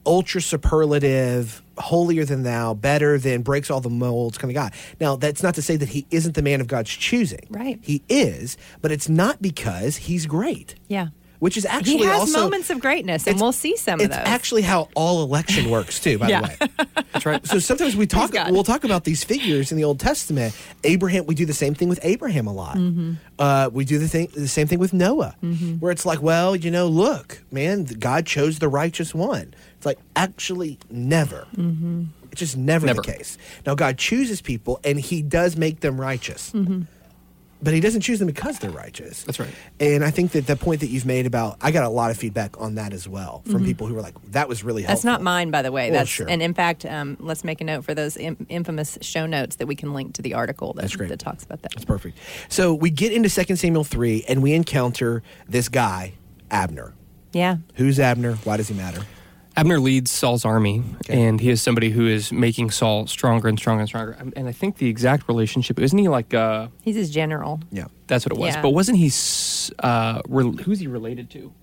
ultra 0.06 0.42
superlative, 0.42 1.62
holier 1.78 2.26
than 2.26 2.44
thou, 2.44 2.74
better 2.74 3.18
than, 3.18 3.42
breaks 3.42 3.70
all 3.70 3.82
the 3.82 3.90
molds 3.90 4.38
kind 4.38 4.52
of 4.52 4.56
guy. 4.56 4.72
Now, 5.00 5.16
that's 5.16 5.44
not 5.44 5.56
to 5.56 5.62
say 5.62 5.76
that 5.78 5.90
he 5.90 6.06
isn't 6.12 6.36
the 6.36 6.42
man 6.42 6.62
of 6.62 6.68
God's 6.68 6.90
choosing. 6.92 7.48
Right. 7.50 7.80
He 7.82 8.02
is, 8.10 8.58
but 8.82 8.92
it's 8.92 9.10
not 9.10 9.42
because 9.42 9.98
he's 9.98 10.26
great. 10.26 10.76
Yeah. 10.88 11.08
which 11.40 11.58
is 11.58 11.66
actually 11.66 11.98
He 11.98 12.04
has 12.06 12.22
also 12.22 12.40
moments 12.44 12.70
of 12.70 12.80
greatness, 12.80 13.28
and 13.28 13.40
we'll 13.40 13.52
see 13.52 13.76
some 13.76 14.00
of 14.00 14.06
it's 14.06 14.16
those. 14.16 14.26
actually 14.26 14.62
how 14.62 14.88
all 14.96 15.22
election 15.22 15.70
works 15.70 16.00
too. 16.00 16.18
By 16.18 16.30
Yeah. 16.30 16.42
the 16.42 16.48
way, 16.70 16.86
That's 17.12 17.26
right. 17.26 17.46
so 17.46 17.60
sometimes 17.60 17.96
we 17.96 18.08
talk. 18.08 18.32
We'll 18.50 18.64
talk 18.64 18.84
about 18.86 19.04
these 19.04 19.24
figures 19.24 19.70
in 19.72 19.78
the 19.78 19.84
Old 19.84 20.00
Testament. 20.00 20.56
Abraham. 20.86 21.26
We 21.26 21.36
do 21.36 21.46
the 21.46 21.54
same 21.54 21.76
thing 21.76 21.90
with 21.90 22.00
Abraham 22.04 22.48
a 22.48 22.54
lot. 22.54 22.78
Mm-hmm. 22.78 23.14
Uh, 23.38 23.70
we 23.72 23.84
do 23.86 24.00
the 24.00 24.08
thing, 24.08 24.30
the 24.34 24.48
same 24.48 24.66
thing 24.68 24.80
with 24.80 24.94
Noah, 24.94 25.36
where 25.80 25.92
it's 25.92 26.06
like, 26.06 26.22
well, 26.22 26.56
you 26.56 26.72
know, 26.72 26.88
look, 26.88 27.44
man, 27.52 27.84
God 27.84 28.26
chose 28.26 28.60
the 28.60 28.70
righteous 28.70 29.14
one. 29.14 29.54
It's 29.86 29.98
like 29.98 30.00
actually 30.16 30.80
never. 30.90 31.46
Mm-hmm. 31.56 32.06
It's 32.32 32.40
just 32.40 32.58
never, 32.58 32.88
Never. 32.88 33.02
the 33.02 33.08
case. 33.14 33.38
Now 33.66 33.76
God 33.76 33.98
chooses 33.98 34.42
people, 34.42 34.80
and 34.84 35.00
He 35.00 35.22
does 35.22 35.56
make 35.56 35.82
them 35.82 36.02
righteous. 36.02 36.52
Mm-hmm. 36.52 36.82
But 37.64 37.74
he 37.74 37.80
doesn't 37.80 38.02
choose 38.02 38.20
them 38.20 38.28
because 38.28 38.60
they're 38.60 38.70
righteous. 38.70 39.24
That's 39.24 39.40
right. 39.40 39.50
And 39.80 40.04
I 40.04 40.12
think 40.12 40.34
that 40.34 40.46
the 40.46 40.56
point 40.58 40.82
that 40.82 40.88
you've 40.88 41.06
made 41.06 41.26
about, 41.26 41.58
I 41.62 41.72
got 41.72 41.84
a 41.86 41.90
lot 41.90 42.12
of 42.12 42.18
feedback 42.18 42.60
on 42.62 42.76
that 42.76 42.94
as 42.94 43.08
well 43.08 43.42
from 43.50 43.64
people 43.66 43.88
who 43.88 43.96
were 43.96 44.02
like, 44.02 44.14
that 44.34 44.50
was 44.50 44.64
really 44.64 44.84
helpful. 44.84 44.98
Mm-hmm. 45.00 45.08
That's 45.08 45.20
not 45.20 45.22
mine, 45.24 45.52
by 45.52 45.62
the 45.64 45.72
way. 45.72 45.90
Well, 45.90 46.00
That's 46.02 46.10
sure. 46.10 46.28
and 46.30 46.44
in 46.44 46.54
fact, 46.54 46.86
um, 46.86 47.16
let's 47.20 47.44
make 47.44 47.62
a 47.62 47.64
note 47.64 47.84
for 47.86 47.96
those 47.96 48.18
Im- 48.18 48.46
infamous 48.50 49.00
show 49.02 49.26
notes 49.26 49.56
that 49.56 49.68
we 49.68 49.76
can 49.76 49.94
link 49.94 50.14
to 50.16 50.22
the 50.22 50.34
article 50.36 50.74
that, 50.74 50.82
That's 50.82 50.96
great. 50.96 51.10
that 51.10 51.18
talks 51.20 51.44
about 51.44 51.62
that. 51.64 51.72
That's 51.72 51.86
perfect. 51.86 52.18
So 52.50 52.74
we 52.74 52.90
get 52.92 53.14
into 53.14 53.30
2 53.30 53.56
Samuel 53.56 53.86
3 53.86 54.26
and 54.28 54.44
we 54.44 54.54
encounter 54.54 55.24
this 55.48 55.70
guy, 55.70 56.14
Abner. 56.52 56.94
Yeah, 57.32 57.58
Who's 57.76 58.00
Abner? 58.00 58.34
Why 58.44 58.58
does 58.58 58.68
he 58.68 58.76
matter? 58.76 59.02
Abner 59.58 59.80
leads 59.80 60.12
Saul's 60.12 60.44
army, 60.44 60.84
Okay. 61.06 61.22
and 61.24 61.40
he 61.40 61.50
is 61.50 61.62
somebody 61.62 61.90
who 61.90 62.08
is 62.08 62.32
making 62.32 62.72
Saul 62.72 63.08
stronger 63.08 63.48
and 63.48 63.58
stronger 63.58 63.82
and 63.82 63.88
stronger. 63.90 64.12
And 64.36 64.48
I 64.48 64.52
think 64.52 64.78
the 64.78 64.90
exact 64.90 65.28
relationship 65.28 65.80
isn't 65.80 65.98
he 65.98 66.10
like 66.10 66.34
uh, 66.34 66.68
he's 66.82 66.96
his 66.96 67.10
general. 67.10 67.62
Yeah. 67.72 67.86
that's 68.08 68.26
what 68.26 68.34
it 68.34 68.38
was. 68.38 68.54
Yeah. 68.56 68.62
But 68.62 68.72
wasn't 68.72 68.98
he? 68.98 69.12
Uh, 69.80 70.22
rel 70.28 70.52
who's 70.52 70.80
he 70.80 70.88
related 70.88 71.30
to? 71.32 71.54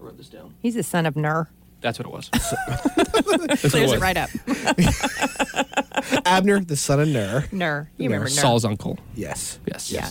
I 0.00 0.04
wrote 0.04 0.16
this 0.18 0.28
down. 0.28 0.54
He's 0.60 0.74
the 0.74 0.82
son 0.84 1.04
of 1.06 1.16
Ner. 1.16 1.48
That's 1.80 1.98
what 1.98 2.06
it 2.06 2.12
was. 2.12 2.30
That's 2.32 3.64
what 3.64 3.74
it 3.74 3.82
was. 3.82 3.92
it 3.94 4.00
right 4.00 4.16
up. 4.16 4.30
Abner, 6.26 6.60
the 6.60 6.76
son 6.76 7.00
of 7.00 7.08
Ner. 7.08 7.44
Ner. 7.50 7.90
You 7.96 8.08
Ner. 8.08 8.14
remember 8.16 8.34
Ner? 8.34 8.40
Saul's 8.40 8.64
uncle. 8.64 8.98
Yes. 9.16 9.58
Yes. 9.66 9.90
Yeah. 9.90 10.08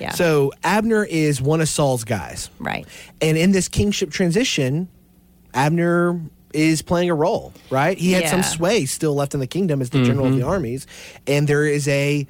Yeah. 0.00 0.10
So 0.12 0.52
Abner 0.64 1.04
is 1.04 1.42
one 1.42 1.60
of 1.60 1.68
Saul's 1.68 2.04
guys. 2.04 2.48
right. 2.58 2.86
And 3.20 3.36
in 3.36 3.52
this 3.52 3.68
kingship 3.68 4.10
transition, 4.10 4.88
Abner 5.52 6.18
is 6.52 6.82
playing 6.82 7.10
a 7.10 7.14
role, 7.14 7.52
right? 7.70 7.96
He 7.98 8.12
had 8.12 8.28
some 8.28 8.42
sway 8.42 8.84
still 8.86 9.14
left 9.14 9.34
in 9.34 9.40
the 9.40 9.46
kingdom 9.46 9.80
as 9.80 9.90
the 9.90 10.02
general 10.04 10.26
of 10.26 10.34
the 10.36 10.42
armies. 10.42 10.86
And 11.26 11.46
there 11.48 11.64
is 11.66 11.86
a, 11.88 12.26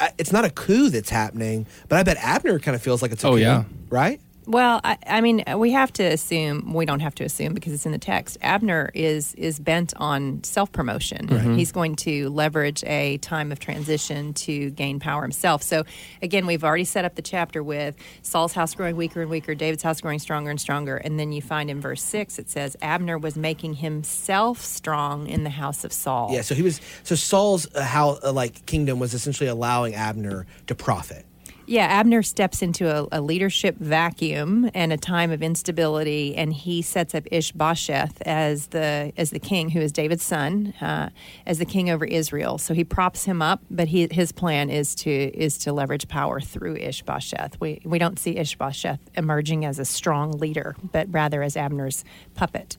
uh, 0.00 0.08
it's 0.18 0.32
not 0.32 0.44
a 0.44 0.50
coup 0.50 0.90
that's 0.90 1.10
happening, 1.10 1.66
but 1.88 1.98
I 1.98 2.02
bet 2.02 2.16
Abner 2.18 2.58
kind 2.58 2.74
of 2.74 2.82
feels 2.82 3.02
like 3.02 3.12
it's 3.12 3.22
a 3.24 3.28
Oh, 3.28 3.32
coup, 3.32 3.38
yeah. 3.40 3.64
right? 3.90 4.20
Well, 4.50 4.80
I, 4.82 4.98
I 5.06 5.20
mean, 5.20 5.44
we 5.58 5.70
have 5.70 5.92
to 5.92 6.02
assume. 6.02 6.74
We 6.74 6.84
don't 6.84 6.98
have 6.98 7.14
to 7.16 7.24
assume 7.24 7.54
because 7.54 7.72
it's 7.72 7.86
in 7.86 7.92
the 7.92 7.98
text. 7.98 8.36
Abner 8.42 8.90
is 8.94 9.32
is 9.36 9.60
bent 9.60 9.94
on 9.96 10.42
self 10.42 10.72
promotion. 10.72 11.28
He's 11.56 11.70
going 11.70 11.94
to 11.96 12.28
leverage 12.30 12.82
a 12.82 13.18
time 13.18 13.52
of 13.52 13.60
transition 13.60 14.34
to 14.34 14.70
gain 14.70 14.98
power 14.98 15.22
himself. 15.22 15.62
So, 15.62 15.84
again, 16.20 16.46
we've 16.46 16.64
already 16.64 16.82
set 16.82 17.04
up 17.04 17.14
the 17.14 17.22
chapter 17.22 17.62
with 17.62 17.94
Saul's 18.22 18.52
house 18.52 18.74
growing 18.74 18.96
weaker 18.96 19.22
and 19.22 19.30
weaker, 19.30 19.54
David's 19.54 19.84
house 19.84 20.00
growing 20.00 20.18
stronger 20.18 20.50
and 20.50 20.60
stronger, 20.60 20.96
and 20.96 21.16
then 21.16 21.30
you 21.30 21.42
find 21.42 21.70
in 21.70 21.80
verse 21.80 22.02
six 22.02 22.36
it 22.40 22.50
says 22.50 22.76
Abner 22.82 23.18
was 23.18 23.36
making 23.36 23.74
himself 23.74 24.60
strong 24.60 25.28
in 25.28 25.44
the 25.44 25.50
house 25.50 25.84
of 25.84 25.92
Saul. 25.92 26.30
Yeah, 26.32 26.40
so 26.40 26.56
he 26.56 26.62
was, 26.62 26.80
so 27.04 27.14
Saul's 27.14 27.72
uh, 27.72 27.84
how, 27.84 28.18
uh, 28.24 28.32
like, 28.32 28.66
kingdom 28.66 28.98
was 28.98 29.14
essentially 29.14 29.48
allowing 29.48 29.94
Abner 29.94 30.46
to 30.66 30.74
profit. 30.74 31.24
Yeah, 31.70 31.86
Abner 31.86 32.24
steps 32.24 32.62
into 32.62 32.90
a, 32.90 33.06
a 33.12 33.20
leadership 33.20 33.76
vacuum 33.76 34.68
and 34.74 34.92
a 34.92 34.96
time 34.96 35.30
of 35.30 35.40
instability, 35.40 36.34
and 36.34 36.52
he 36.52 36.82
sets 36.82 37.14
up 37.14 37.22
Ishbosheth 37.30 38.20
as 38.22 38.66
the 38.66 39.12
as 39.16 39.30
the 39.30 39.38
king, 39.38 39.70
who 39.70 39.78
is 39.78 39.92
David's 39.92 40.24
son, 40.24 40.74
uh, 40.80 41.10
as 41.46 41.60
the 41.60 41.64
king 41.64 41.88
over 41.88 42.04
Israel. 42.04 42.58
So 42.58 42.74
he 42.74 42.82
props 42.82 43.24
him 43.24 43.40
up, 43.40 43.62
but 43.70 43.86
he, 43.86 44.08
his 44.10 44.32
plan 44.32 44.68
is 44.68 44.96
to 44.96 45.12
is 45.12 45.58
to 45.58 45.72
leverage 45.72 46.08
power 46.08 46.40
through 46.40 46.74
Ishbosheth. 46.74 47.60
We 47.60 47.80
we 47.84 48.00
don't 48.00 48.18
see 48.18 48.36
Ishbosheth 48.36 48.98
emerging 49.14 49.64
as 49.64 49.78
a 49.78 49.84
strong 49.84 50.32
leader, 50.32 50.74
but 50.90 51.06
rather 51.12 51.40
as 51.40 51.56
Abner's 51.56 52.04
puppet. 52.34 52.78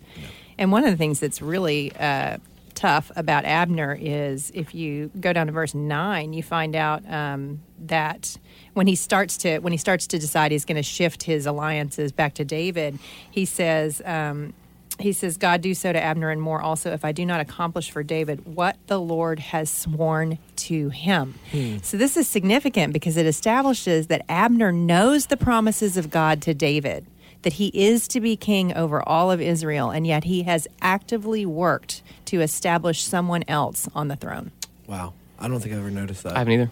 And 0.57 0.69
one 0.69 0.83
of 0.83 0.91
the 0.91 0.97
things 0.97 1.21
that's 1.21 1.41
really 1.41 1.93
uh, 1.95 2.39
tough 2.75 3.09
about 3.15 3.45
Abner 3.45 3.97
is 3.97 4.51
if 4.53 4.75
you 4.75 5.11
go 5.17 5.31
down 5.31 5.47
to 5.47 5.53
verse 5.53 5.73
nine, 5.73 6.33
you 6.33 6.43
find 6.43 6.75
out 6.75 7.09
um, 7.09 7.61
that 7.79 8.37
when 8.73 8.87
he 8.87 8.95
starts 8.95 9.37
to 9.37 9.59
when 9.59 9.73
he 9.73 9.77
starts 9.77 10.07
to 10.07 10.19
decide 10.19 10.51
he's 10.51 10.65
going 10.65 10.77
to 10.77 10.83
shift 10.83 11.23
his 11.23 11.45
alliances 11.45 12.11
back 12.11 12.33
to 12.35 12.45
David, 12.45 12.99
he 13.29 13.45
says. 13.45 14.01
Um, 14.05 14.53
he 14.99 15.13
says, 15.13 15.37
God 15.37 15.61
do 15.61 15.73
so 15.73 15.91
to 15.91 15.99
Abner 15.99 16.29
and 16.29 16.39
more 16.39 16.61
also 16.61 16.91
if 16.91 17.03
I 17.03 17.11
do 17.11 17.25
not 17.25 17.39
accomplish 17.41 17.89
for 17.89 18.03
David 18.03 18.45
what 18.45 18.77
the 18.85 18.99
Lord 18.99 19.39
has 19.39 19.71
sworn 19.71 20.37
to 20.57 20.89
him. 20.89 21.39
So 21.81 21.97
this 21.97 22.15
is 22.17 22.27
significant 22.27 22.93
because 22.93 23.17
it 23.17 23.25
establishes 23.25 24.07
that 24.07 24.23
Abner 24.29 24.71
knows 24.71 25.27
the 25.27 25.37
promises 25.37 25.97
of 25.97 26.11
God 26.11 26.39
to 26.43 26.53
David, 26.53 27.07
that 27.41 27.53
he 27.53 27.67
is 27.73 28.07
to 28.09 28.19
be 28.21 28.35
king 28.35 28.75
over 28.75 29.01
all 29.07 29.31
of 29.31 29.41
Israel, 29.41 29.89
and 29.89 30.05
yet 30.05 30.25
he 30.25 30.43
has 30.43 30.67
actively 30.83 31.47
worked 31.47 32.03
to 32.25 32.41
establish 32.41 33.01
someone 33.01 33.43
else 33.47 33.89
on 33.95 34.07
the 34.07 34.15
throne. 34.15 34.51
Wow. 34.85 35.13
I 35.39 35.47
don't 35.47 35.59
think 35.61 35.73
I 35.73 35.79
ever 35.79 35.89
noticed 35.89 36.21
that. 36.23 36.35
I 36.35 36.39
haven't 36.39 36.53
either. 36.53 36.71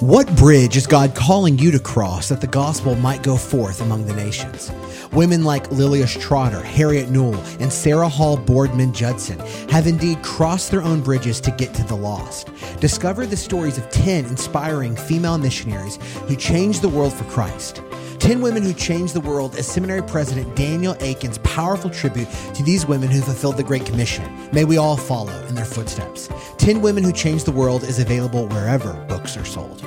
What 0.00 0.32
bridge 0.36 0.76
is 0.76 0.86
God 0.86 1.16
calling 1.16 1.58
you 1.58 1.72
to 1.72 1.80
cross 1.80 2.28
that 2.28 2.40
the 2.40 2.46
gospel 2.46 2.94
might 2.94 3.24
go 3.24 3.36
forth 3.36 3.80
among 3.80 4.06
the 4.06 4.14
nations? 4.14 4.70
Women 5.12 5.42
like 5.42 5.70
Lilias 5.70 6.16
Trotter, 6.20 6.62
Harriet 6.62 7.10
Newell, 7.10 7.42
and 7.58 7.72
Sarah 7.72 8.08
Hall 8.08 8.36
Boardman 8.36 8.92
Judson 8.92 9.40
have 9.70 9.88
indeed 9.88 10.22
crossed 10.22 10.70
their 10.70 10.82
own 10.82 11.00
bridges 11.00 11.40
to 11.40 11.50
get 11.50 11.74
to 11.74 11.82
the 11.82 11.96
lost. 11.96 12.48
Discover 12.78 13.26
the 13.26 13.36
stories 13.36 13.76
of 13.76 13.90
10 13.90 14.26
inspiring 14.26 14.94
female 14.94 15.36
missionaries 15.36 15.96
who 16.28 16.36
changed 16.36 16.80
the 16.80 16.88
world 16.88 17.12
for 17.12 17.24
Christ. 17.24 17.82
10 18.18 18.40
Women 18.40 18.62
Who 18.62 18.72
Changed 18.74 19.14
the 19.14 19.20
World 19.20 19.54
as 19.56 19.66
Seminary 19.66 20.02
President 20.02 20.54
Daniel 20.56 20.94
Akin's 21.00 21.38
powerful 21.38 21.88
tribute 21.90 22.28
to 22.54 22.62
these 22.62 22.84
women 22.86 23.08
who 23.08 23.20
fulfilled 23.20 23.56
the 23.56 23.62
Great 23.62 23.86
Commission. 23.86 24.24
May 24.52 24.64
we 24.64 24.76
all 24.76 24.96
follow 24.96 25.32
in 25.46 25.54
their 25.54 25.64
footsteps. 25.64 26.28
10 26.58 26.82
Women 26.82 27.04
Who 27.04 27.12
Changed 27.12 27.46
the 27.46 27.52
World 27.52 27.84
is 27.84 27.98
available 28.00 28.46
wherever 28.48 28.92
books 29.08 29.36
are 29.36 29.44
sold. 29.44 29.84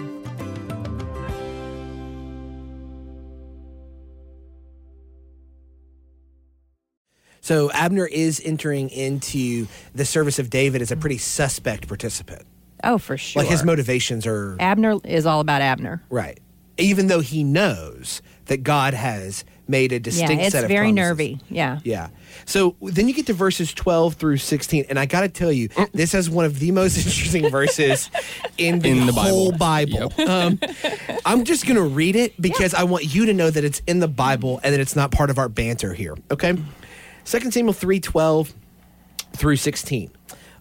So 7.42 7.72
Abner 7.72 8.06
is 8.06 8.42
entering 8.46 8.90
into 8.90 9.68
the 9.96 10.06
service 10.06 10.38
of 10.40 10.50
David 10.50 10.82
as 10.82 10.92
a 10.92 10.96
pretty 10.96 11.18
suspect 11.18 11.88
participant. 11.88 12.44
Oh, 12.84 12.98
for 12.98 13.18
sure. 13.18 13.42
Like 13.42 13.52
his 13.52 13.64
motivations 13.64 14.26
are 14.28 14.56
Abner 14.60 14.98
is 15.04 15.26
all 15.26 15.40
about 15.40 15.62
Abner. 15.62 16.04
right. 16.10 16.40
Even 16.82 17.08
though 17.08 17.20
he 17.22 17.44
knows 17.44 18.22
that 18.46 18.64
God 18.64 18.94
has 18.94 19.46
made 19.68 19.92
a 19.94 19.96
Yeah, 19.96 20.00
distinct 20.00 20.44
it's 20.44 20.52
set 20.52 20.64
of 20.66 20.68
things. 20.68 20.78
very 20.78 20.88
promises. 20.88 20.96
nervy. 21.10 21.40
Yeah. 21.50 21.80
Yeah. 21.86 22.10
So 22.46 22.76
then 22.82 23.08
you 23.08 23.14
get 23.14 23.28
to 23.28 23.34
verses 23.34 23.74
12 23.74 24.16
through 24.16 24.38
16. 24.38 24.86
And 24.90 25.00
I 25.00 25.06
got 25.06 25.22
to 25.22 25.30
tell 25.30 25.52
you, 25.52 25.70
this 25.94 26.14
is 26.14 26.30
one 26.30 26.44
of 26.44 26.60
the 26.60 26.72
most 26.72 26.98
interesting 27.06 27.50
verses 27.50 28.10
in 28.58 28.80
the, 28.80 28.90
In 28.90 29.06
the 29.06 29.14
whole 29.14 29.54
Bible. 29.54 30.12
Um, 30.28 30.60
I'm 31.26 31.46
just 31.46 31.66
going 31.66 31.78
to 31.78 31.84
read 31.84 32.18
it 32.18 32.42
because 32.42 32.74
I 32.74 32.84
want 32.84 33.14
you 33.16 33.28
to 33.28 33.34
know 33.34 33.50
that 33.50 33.64
it's 33.64 33.82
in 33.88 34.00
the 34.00 34.08
Bible 34.10 34.60
and 34.64 34.74
that 34.74 34.82
it's 34.82 34.96
not 34.96 35.12
part 35.12 35.30
of 35.30 35.38
our 35.38 35.48
banter 35.48 35.94
here. 35.94 36.18
Okay? 36.30 36.58
2 37.26 37.52
Samuel 37.52 37.72
3 37.74 38.00
12 38.02 38.54
through 39.38 39.56
16. 39.56 40.12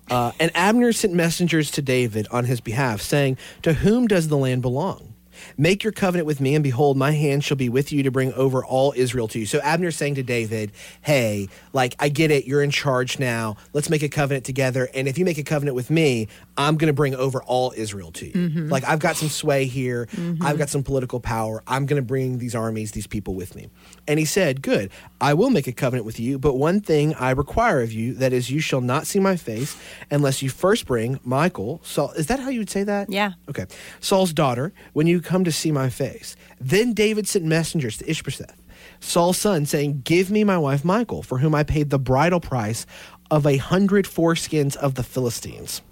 Uh, 0.08 0.32
and 0.38 0.50
Abner 0.54 0.92
sent 0.92 1.12
messengers 1.14 1.70
to 1.72 1.82
David 1.82 2.28
on 2.30 2.44
his 2.44 2.60
behalf, 2.60 3.00
saying, 3.00 3.38
To 3.62 3.72
whom 3.72 4.06
does 4.06 4.28
the 4.28 4.36
land 4.36 4.62
belong? 4.62 5.09
Make 5.56 5.82
your 5.82 5.92
covenant 5.92 6.26
with 6.26 6.40
me, 6.40 6.54
and 6.54 6.62
behold, 6.62 6.96
my 6.96 7.12
hand 7.12 7.44
shall 7.44 7.56
be 7.56 7.68
with 7.68 7.92
you 7.92 8.02
to 8.02 8.10
bring 8.10 8.32
over 8.34 8.64
all 8.64 8.92
Israel 8.96 9.28
to 9.28 9.38
you. 9.38 9.46
So 9.46 9.60
Abner's 9.60 9.96
saying 9.96 10.16
to 10.16 10.22
David, 10.22 10.72
Hey, 11.02 11.48
like, 11.72 11.94
I 11.98 12.08
get 12.08 12.30
it. 12.30 12.46
You're 12.46 12.62
in 12.62 12.70
charge 12.70 13.18
now. 13.18 13.56
Let's 13.72 13.90
make 13.90 14.02
a 14.02 14.08
covenant 14.08 14.44
together. 14.44 14.88
And 14.94 15.08
if 15.08 15.18
you 15.18 15.24
make 15.24 15.38
a 15.38 15.42
covenant 15.42 15.74
with 15.74 15.90
me, 15.90 16.28
I'm 16.56 16.76
going 16.76 16.88
to 16.88 16.94
bring 16.94 17.14
over 17.14 17.42
all 17.42 17.72
Israel 17.76 18.12
to 18.12 18.26
you. 18.26 18.32
Mm-hmm. 18.32 18.68
Like, 18.68 18.84
I've 18.84 18.98
got 18.98 19.16
some 19.16 19.28
sway 19.28 19.66
here. 19.66 20.06
Mm-hmm. 20.12 20.44
I've 20.44 20.58
got 20.58 20.68
some 20.68 20.82
political 20.82 21.20
power. 21.20 21.62
I'm 21.66 21.86
going 21.86 22.00
to 22.00 22.06
bring 22.06 22.38
these 22.38 22.54
armies, 22.54 22.92
these 22.92 23.06
people 23.06 23.34
with 23.34 23.54
me. 23.54 23.68
And 24.10 24.18
he 24.18 24.24
said, 24.24 24.60
Good, 24.60 24.90
I 25.20 25.34
will 25.34 25.50
make 25.50 25.68
a 25.68 25.72
covenant 25.72 26.04
with 26.04 26.18
you, 26.18 26.36
but 26.36 26.54
one 26.54 26.80
thing 26.80 27.14
I 27.14 27.30
require 27.30 27.80
of 27.80 27.92
you, 27.92 28.12
that 28.14 28.32
is, 28.32 28.50
you 28.50 28.58
shall 28.58 28.80
not 28.80 29.06
see 29.06 29.20
my 29.20 29.36
face 29.36 29.76
unless 30.10 30.42
you 30.42 30.50
first 30.50 30.84
bring 30.84 31.20
Michal. 31.24 31.80
Saul, 31.84 32.10
is 32.16 32.26
that 32.26 32.40
how 32.40 32.48
you 32.48 32.58
would 32.58 32.70
say 32.70 32.82
that? 32.82 33.08
Yeah. 33.08 33.34
Okay. 33.48 33.66
Saul's 34.00 34.32
daughter, 34.32 34.72
when 34.94 35.06
you 35.06 35.20
come 35.20 35.44
to 35.44 35.52
see 35.52 35.70
my 35.70 35.90
face. 35.90 36.34
Then 36.60 36.92
David 36.92 37.28
sent 37.28 37.44
messengers 37.44 37.98
to 37.98 38.10
Ishbosheth, 38.10 38.60
Saul's 38.98 39.38
son, 39.38 39.64
saying, 39.64 40.02
Give 40.04 40.28
me 40.28 40.42
my 40.42 40.58
wife 40.58 40.84
Michal, 40.84 41.22
for 41.22 41.38
whom 41.38 41.54
I 41.54 41.62
paid 41.62 41.90
the 41.90 41.98
bridal 42.00 42.40
price 42.40 42.86
of 43.30 43.46
a 43.46 43.58
hundred 43.58 44.06
foreskins 44.06 44.74
of 44.74 44.96
the 44.96 45.04
Philistines. 45.04 45.82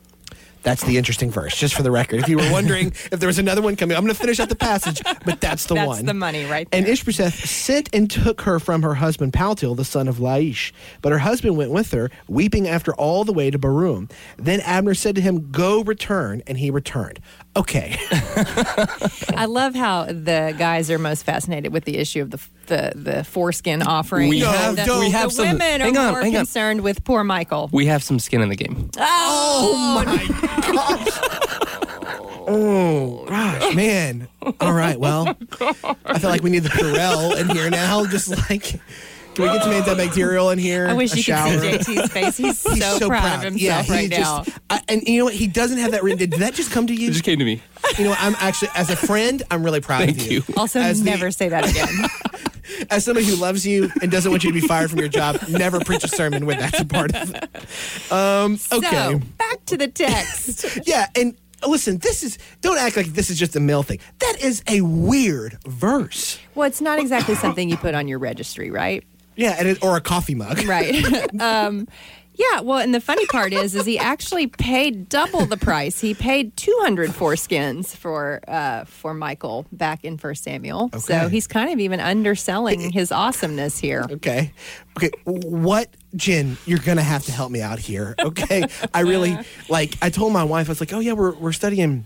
That's 0.69 0.85
the 0.85 0.99
interesting 0.99 1.31
verse, 1.31 1.57
just 1.57 1.75
for 1.75 1.83
the 1.83 1.91
record. 1.91 2.21
If 2.21 2.29
you 2.29 2.37
were 2.37 2.53
wondering 2.53 2.89
if 3.11 3.21
there 3.21 3.27
was 3.27 3.39
another 3.39 3.63
one 3.63 3.75
coming, 3.75 3.97
I'm 3.97 4.03
going 4.03 4.15
to 4.15 4.21
finish 4.21 4.39
out 4.39 4.51
the 4.51 4.55
passage, 4.55 5.01
but 5.25 5.41
that's 5.41 5.65
the 5.65 5.75
That's 5.75 5.87
one. 5.87 5.97
That's 5.97 6.07
the 6.09 6.13
money 6.13 6.45
right 6.45 6.71
There. 6.71 6.79
And. 6.79 6.87
Ishbosheth 6.87 7.49
sent 7.49 7.89
and 7.95 8.11
took 8.11 8.43
her 8.43 8.61
from 8.61 8.83
her 8.83 8.97
husband 8.97 9.33
Paltiel, 9.33 9.75
the 9.75 9.87
son 9.87 10.09
of 10.09 10.17
Laish. 10.17 10.73
But 11.01 11.13
her 11.13 11.21
husband 11.21 11.57
went 11.57 11.71
with 11.71 11.93
her, 11.93 12.11
weeping 12.29 12.69
after 12.69 12.95
all 12.97 13.25
the 13.25 13.33
way 13.33 13.51
to 13.51 13.59
Bahurim. 13.59 14.11
Then 14.37 14.61
Abner 14.61 14.93
said 14.93 15.15
to 15.15 15.23
him, 15.23 15.51
Go 15.51 15.83
return. 15.83 16.43
And 16.47 16.59
he 16.59 16.71
returned. 16.71 17.21
Okay. 17.59 17.97
I 19.37 19.47
love 19.49 19.75
how 19.75 20.05
the 20.05 20.55
guys 20.59 20.91
are 20.91 20.99
most 20.99 21.25
fascinated 21.25 21.73
with 21.73 21.85
the 21.85 21.97
issue 21.99 22.23
of 22.23 22.31
the 22.31 22.41
the, 22.67 22.93
the 22.95 23.25
foreskin 23.25 23.83
offering. 23.83 24.29
We 24.29 24.41
No, 24.41 24.51
have 24.53 24.77
the, 24.77 24.97
we 25.01 25.11
have 25.11 25.31
the 25.31 25.35
some. 25.37 25.47
women 25.49 25.81
hang 25.81 25.97
are 25.97 26.07
on, 26.09 26.13
more 26.13 26.23
hang 26.23 26.35
on. 26.37 26.41
concerned 26.41 26.81
with 26.83 27.03
poor 27.05 27.25
Michal. 27.25 27.71
We 27.73 27.87
have 27.87 28.03
some 28.03 28.19
skin 28.19 28.43
in 28.43 28.49
the 28.51 28.57
game. 28.57 28.91
Oh, 28.99 29.73
oh 29.75 30.05
my 30.05 30.05
gosh. 30.73 31.19
Oh 32.51 33.25
gosh, 33.29 33.75
man. 33.75 34.29
All 34.61 34.73
right, 34.73 34.99
well, 34.99 35.37
I 36.07 36.19
feel 36.19 36.31
like 36.31 36.43
we 36.43 36.51
need 36.51 36.61
the 36.63 36.71
Purell 36.71 37.37
in 37.39 37.49
here 37.51 37.69
now. 37.71 38.07
Just 38.07 38.31
like, 38.51 38.81
can 39.45 39.53
we 39.53 39.59
get 39.59 39.63
some 39.63 39.73
antibacterial 39.97 40.53
in 40.53 40.59
here? 40.59 40.89
I 40.89 40.93
wish 40.95 41.13
A 41.13 41.17
you 41.17 41.23
shower? 41.23 41.61
could 41.61 41.85
see 41.85 41.97
JT's 41.97 42.13
face. 42.13 42.37
He's 42.37 42.59
so, 42.61 42.71
He's 42.75 42.99
proud, 42.99 43.45
of 43.47 43.57
Yeah, 43.57 43.83
himself 43.83 43.87
he 43.87 43.93
right 43.93 44.11
now. 44.11 44.45
I, 44.69 44.81
and 44.89 45.03
you 45.07 45.19
know 45.19 45.25
what? 45.27 45.35
He 45.35 45.47
doesn't 45.47 45.79
have 45.79 45.93
that 45.93 46.03
written. 46.03 46.19
Did 46.19 46.33
that 46.41 46.55
just 46.55 46.71
come 46.73 46.87
to 46.89 46.95
you? 46.95 47.09
It 47.09 47.13
just 47.13 47.25
came 47.25 47.39
to 47.39 47.45
me. 47.45 47.63
You 47.97 48.05
know, 48.05 48.11
what? 48.11 48.21
I'm 48.21 48.35
actually, 48.39 48.71
as 48.75 48.91
a 48.91 48.97
friend, 48.97 49.43
I'm 49.51 49.63
really 49.63 49.81
proud 49.81 50.01
Thank 50.07 50.19
of 50.19 50.27
you. 50.27 50.43
you. 50.49 50.55
Also, 50.57 50.81
As 50.81 50.99
the- 51.03 51.11
never 51.11 51.31
say 51.31 51.49
that 51.49 51.69
again. 51.69 51.89
as 52.91 53.05
somebody 53.05 53.27
who 53.27 53.37
loves 53.37 53.67
you 53.67 53.91
and 54.03 54.11
doesn't 54.11 54.31
want 54.31 54.45
you 54.45 54.53
to 54.53 54.61
be 54.61 54.67
fired 54.67 54.91
from 54.91 54.99
your 54.99 55.09
job, 55.09 55.39
never 55.49 55.81
preach 55.81 56.05
a 56.05 56.09
sermon 56.09 56.45
when 56.45 56.59
that's 56.59 56.81
a 56.81 56.85
part 56.85 57.15
of 57.15 57.35
it. 57.35 58.13
Um, 58.13 58.59
okay. 58.73 58.91
So, 58.91 59.21
back 59.39 59.65
to 59.67 59.77
the 59.77 59.89
text. 59.89 60.65
Yeah, 60.87 61.07
and 61.17 61.35
listen, 61.67 61.99
this 61.99 62.23
is 62.23 62.39
don't 62.61 62.79
act 62.79 62.97
like 62.97 63.07
this 63.07 63.31
is 63.31 63.39
just 63.39 63.57
a 63.57 63.61
male 63.61 63.83
thing. 63.83 63.99
That 64.21 64.37
is 64.43 64.63
a 64.69 64.81
weird 64.83 65.59
verse. 65.67 66.39
well, 66.55 66.67
it's 66.69 66.81
not 66.81 66.99
exactly 66.99 67.35
something 67.35 67.69
you 67.69 67.77
put 67.77 67.95
on 67.95 68.07
your 68.09 68.19
registry, 68.19 68.71
right? 68.71 69.05
Yeah, 69.39 69.55
and 69.57 69.69
it, 69.69 69.83
or 69.83 69.97
a 69.97 70.01
coffee 70.01 70.35
mug. 70.35 70.59
Right. 70.69 71.03
um, 71.41 71.87
yeah. 72.35 72.61
Well, 72.61 72.79
and 72.79 72.95
the 72.95 73.01
funny 73.01 73.25
part 73.27 73.53
is, 73.53 73.75
is 73.75 73.87
he 73.87 73.99
actually 73.99 74.49
paid 74.49 75.09
double 75.09 75.47
the 75.47 75.57
price. 75.57 76.01
He 76.01 76.13
paid 76.13 76.57
two 76.57 76.77
hundred 76.83 77.11
foreskins 77.11 77.97
for 77.97 78.41
uh, 78.47 78.85
for 78.85 79.15
Michal 79.15 79.65
back 79.73 80.05
in 80.05 80.19
First 80.19 80.45
Samuel. 80.45 80.91
So 80.99 81.29
he's 81.29 81.47
kind 81.47 81.73
of 81.73 81.79
even 81.81 82.01
underselling 82.01 82.93
his 82.93 83.11
awesomeness 83.11 83.79
here. 83.79 84.05
Okay. 84.11 84.53
Okay. 84.97 85.11
What, 85.25 85.89
Jen? 86.17 86.59
You're 86.67 86.81
gonna 86.81 87.03
have 87.03 87.25
to 87.27 87.33
help 87.33 87.51
me 87.51 87.63
out 87.63 87.79
here. 87.79 88.15
Okay. 88.19 88.65
I 88.93 89.01
really 89.01 89.39
like. 89.69 89.97
I 90.03 90.11
told 90.11 90.33
my 90.33 90.45
wife. 90.45 90.69
I 90.69 90.73
was 90.73 90.81
like, 90.81 90.93
"Oh 90.93 91.01
yeah, 91.01 91.13
we're 91.15 91.35
we're 91.35 91.53
studying." 91.53 92.05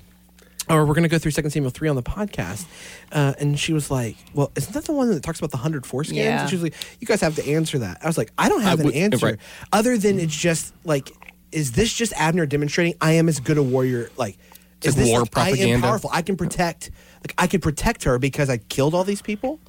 Or 0.72 0.86
we're 0.86 0.94
going 0.94 1.02
to 1.02 1.08
go 1.08 1.18
through 1.18 1.32
Second 1.32 1.50
Samuel 1.50 1.70
three 1.70 1.88
on 1.88 1.96
the 1.96 2.02
podcast, 2.02 2.64
uh, 3.12 3.34
and 3.38 3.58
she 3.60 3.72
was 3.74 3.90
like, 3.90 4.16
"Well, 4.32 4.50
isn't 4.56 4.72
that 4.72 4.84
the 4.86 4.92
one 4.92 5.10
that 5.10 5.22
talks 5.22 5.38
about 5.38 5.50
the 5.50 5.58
hundred 5.58 5.82
foreskins?" 5.84 6.14
Yeah. 6.14 6.40
And 6.40 6.48
she 6.50 6.56
was 6.56 6.62
like, 6.62 6.74
"You 6.98 7.06
guys 7.06 7.20
have 7.20 7.34
to 7.36 7.46
answer 7.46 7.78
that." 7.80 7.98
I 8.02 8.06
was 8.06 8.16
like, 8.16 8.32
"I 8.38 8.48
don't 8.48 8.62
have 8.62 8.78
I 8.78 8.82
an 8.82 8.86
would- 8.86 8.94
answer, 8.96 9.26
right. 9.26 9.38
other 9.72 9.98
than 9.98 10.18
it's 10.18 10.34
just 10.34 10.72
like, 10.84 11.10
is 11.52 11.72
this 11.72 11.92
just 11.92 12.14
Abner 12.14 12.46
demonstrating 12.46 12.94
I 13.02 13.12
am 13.12 13.28
as 13.28 13.38
good 13.38 13.58
a 13.58 13.62
warrior? 13.62 14.10
Like, 14.16 14.38
is 14.80 14.88
It's 14.88 14.96
this 14.96 15.08
war 15.10 15.20
like, 15.20 15.36
I 15.36 15.40
am 15.42 15.54
propaganda. 15.56 15.86
powerful? 15.86 16.10
I 16.12 16.22
can 16.22 16.36
protect, 16.38 16.90
like, 17.22 17.34
I 17.36 17.46
can 17.46 17.60
protect 17.60 18.04
her 18.04 18.18
because 18.18 18.48
I 18.48 18.56
killed 18.56 18.94
all 18.94 19.04
these 19.04 19.20
people." 19.22 19.60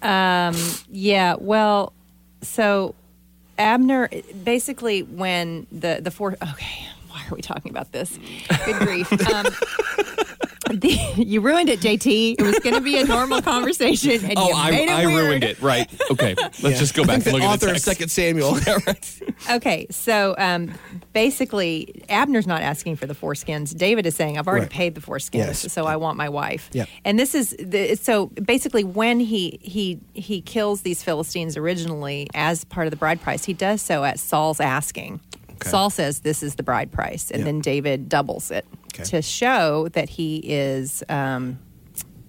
Um, 0.00 0.56
yeah, 0.90 1.36
well, 1.38 1.92
so 2.42 2.94
Abner 3.58 4.08
basically 4.42 5.02
when 5.02 5.66
the 5.70 6.00
the 6.02 6.10
four 6.10 6.32
okay, 6.42 6.86
why 7.14 7.22
are 7.30 7.34
we 7.34 7.40
talking 7.42 7.70
about 7.70 7.92
this? 7.92 8.18
Good 8.66 8.76
grief. 8.80 9.12
Um, 9.32 9.46
the, 10.80 10.98
you 11.16 11.40
ruined 11.40 11.68
it, 11.68 11.78
JT. 11.80 12.36
It 12.38 12.42
was 12.42 12.58
going 12.58 12.74
to 12.74 12.80
be 12.80 12.98
a 12.98 13.04
normal 13.04 13.40
conversation, 13.42 14.24
and 14.24 14.34
Oh, 14.36 14.48
you 14.48 14.54
I, 14.54 14.70
made 14.70 14.88
it 14.88 14.90
I 14.90 15.06
weird. 15.06 15.26
ruined 15.28 15.44
it. 15.44 15.60
Right. 15.62 15.88
Okay. 16.10 16.34
Let's 16.36 16.60
Yeah. 16.62 16.70
just 16.72 16.94
go 16.94 17.04
back 17.04 17.22
think 17.22 17.26
and 17.26 17.34
look 17.34 17.42
the 17.42 17.46
at 17.48 17.52
author 17.54 17.66
the 17.66 17.72
of. 17.72 17.80
Second 17.80 18.08
Samuel. 18.10 18.58
Okay, 19.50 19.86
so 19.90 20.34
um, 20.38 20.72
basically, 21.12 22.02
Abner's 22.08 22.46
not 22.46 22.62
asking 22.62 22.96
for 22.96 23.06
the 23.06 23.14
foreskins. 23.14 23.76
David 23.76 24.06
is 24.06 24.14
saying, 24.14 24.38
"I've 24.38 24.46
already 24.46 24.62
Right. 24.66 24.70
paid 24.70 24.94
the 24.94 25.00
foreskins, 25.00 25.34
Yes. 25.64 25.72
so 25.72 25.84
I 25.86 25.96
want 25.96 26.16
my 26.16 26.28
wife." 26.28 26.70
Yep. 26.72 26.88
And 27.04 27.18
this 27.18 27.34
is 27.34 27.54
the, 27.58 27.96
so 27.96 28.26
basically 28.42 28.84
when 28.84 29.20
he 29.20 29.58
he 29.60 29.98
he 30.14 30.40
kills 30.40 30.82
these 30.82 31.02
Philistines 31.02 31.56
originally 31.56 32.28
as 32.32 32.64
part 32.64 32.86
of 32.86 32.90
the 32.92 32.96
bride 32.96 33.20
price, 33.20 33.44
he 33.44 33.52
does 33.52 33.82
so 33.82 34.04
at 34.04 34.18
Saul's 34.18 34.60
asking. 34.60 35.20
Okay. 35.54 35.70
Saul 35.70 35.90
says 35.90 36.20
this 36.20 36.42
is 36.42 36.54
the 36.56 36.62
bride 36.62 36.90
price, 36.92 37.30
and 37.30 37.40
Yep. 37.40 37.44
then 37.46 37.60
David 37.60 38.08
doubles 38.08 38.50
it 38.50 38.66
Okay. 38.94 39.04
to 39.04 39.22
show 39.22 39.88
that 39.90 40.08
he 40.08 40.38
is 40.44 41.02
um, 41.08 41.58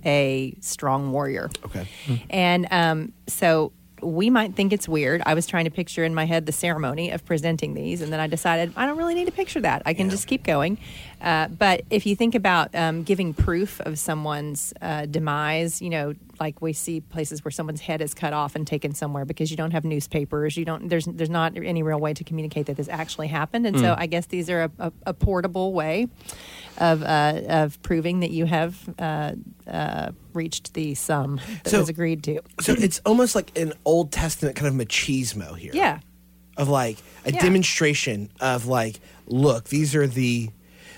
a 0.05 0.55
strong 0.61 1.11
warrior. 1.11 1.49
Okay. 1.65 1.87
And 2.29 2.67
um, 2.71 3.13
so 3.27 3.71
we 4.01 4.29
might 4.29 4.55
think 4.55 4.71
it's 4.73 4.87
weird. 4.87 5.23
I 5.25 5.33
was 5.33 5.47
trying 5.47 5.65
to 5.65 5.71
picture 5.71 6.03
in 6.03 6.13
my 6.13 6.25
head 6.25 6.45
the 6.45 6.51
ceremony 6.51 7.09
of 7.11 7.25
presenting 7.25 7.73
these, 7.73 8.01
and 8.01 8.13
then 8.13 8.19
I 8.19 8.27
decided 8.27 8.73
I 8.75 8.85
don't 8.85 8.97
really 8.97 9.15
need 9.15 9.25
to 9.25 9.31
picture 9.31 9.61
that. 9.61 9.81
I 9.85 9.93
can 9.93 10.07
Yeah. 10.07 10.11
just 10.11 10.27
keep 10.27 10.43
going. 10.43 10.77
Uh, 11.25 11.47
but 11.47 11.81
if 11.89 12.05
you 12.05 12.15
think 12.15 12.35
about 12.35 12.73
um, 12.75 13.01
giving 13.01 13.33
proof 13.33 13.81
of 13.81 13.97
someone's 13.97 14.73
uh, 14.79 15.07
demise, 15.07 15.81
you 15.81 15.89
know, 15.89 16.13
like 16.39 16.61
we 16.61 16.71
see 16.71 17.01
places 17.01 17.43
where 17.43 17.51
someone's 17.51 17.81
head 17.81 17.99
is 17.99 18.13
cut 18.13 18.31
off 18.31 18.55
and 18.55 18.67
taken 18.67 18.93
somewhere 18.93 19.25
because 19.25 19.49
you 19.49 19.57
don't 19.57 19.71
have 19.71 19.83
newspapers, 19.83 20.55
you 20.55 20.65
don't. 20.65 20.87
There's 20.87 21.05
there's 21.05 21.29
not 21.31 21.57
any 21.57 21.81
real 21.81 21.99
way 21.99 22.13
to 22.13 22.23
communicate 22.23 22.67
that 22.67 22.77
this 22.77 22.87
actually 22.89 23.27
happened, 23.27 23.65
and 23.65 23.79
so 23.79 23.95
I 23.97 24.05
guess 24.05 24.27
these 24.27 24.49
are 24.51 24.63
a, 24.65 24.71
a, 24.77 24.91
a 25.07 25.13
portable 25.15 25.73
way 25.73 26.07
of 26.77 27.01
uh, 27.01 27.41
of 27.47 27.81
proving 27.81 28.19
that 28.19 28.29
you 28.31 28.45
have 28.45 28.77
uh, 28.99 29.31
uh, 29.67 30.11
reached 30.33 30.75
the 30.75 30.93
sum 30.93 31.41
that 31.63 31.71
So- 31.71 31.79
was 31.79 31.89
agreed 31.89 32.23
to. 32.25 32.41
So 32.61 32.73
it's 32.77 33.01
almost 33.03 33.33
like 33.33 33.57
an 33.57 33.73
Old 33.83 34.11
Testament 34.11 34.55
kind 34.55 34.67
of 34.79 34.87
machismo 34.87 35.57
here. 35.57 35.71
Yeah. 35.73 36.01
Of 36.57 36.69
like 36.69 36.97
a 37.25 37.31
Yeah. 37.33 37.41
demonstration 37.41 38.29
of 38.39 38.65
like, 38.67 38.99
look, 39.25 39.69
these 39.69 39.95
are 39.95 40.05
the 40.07 40.49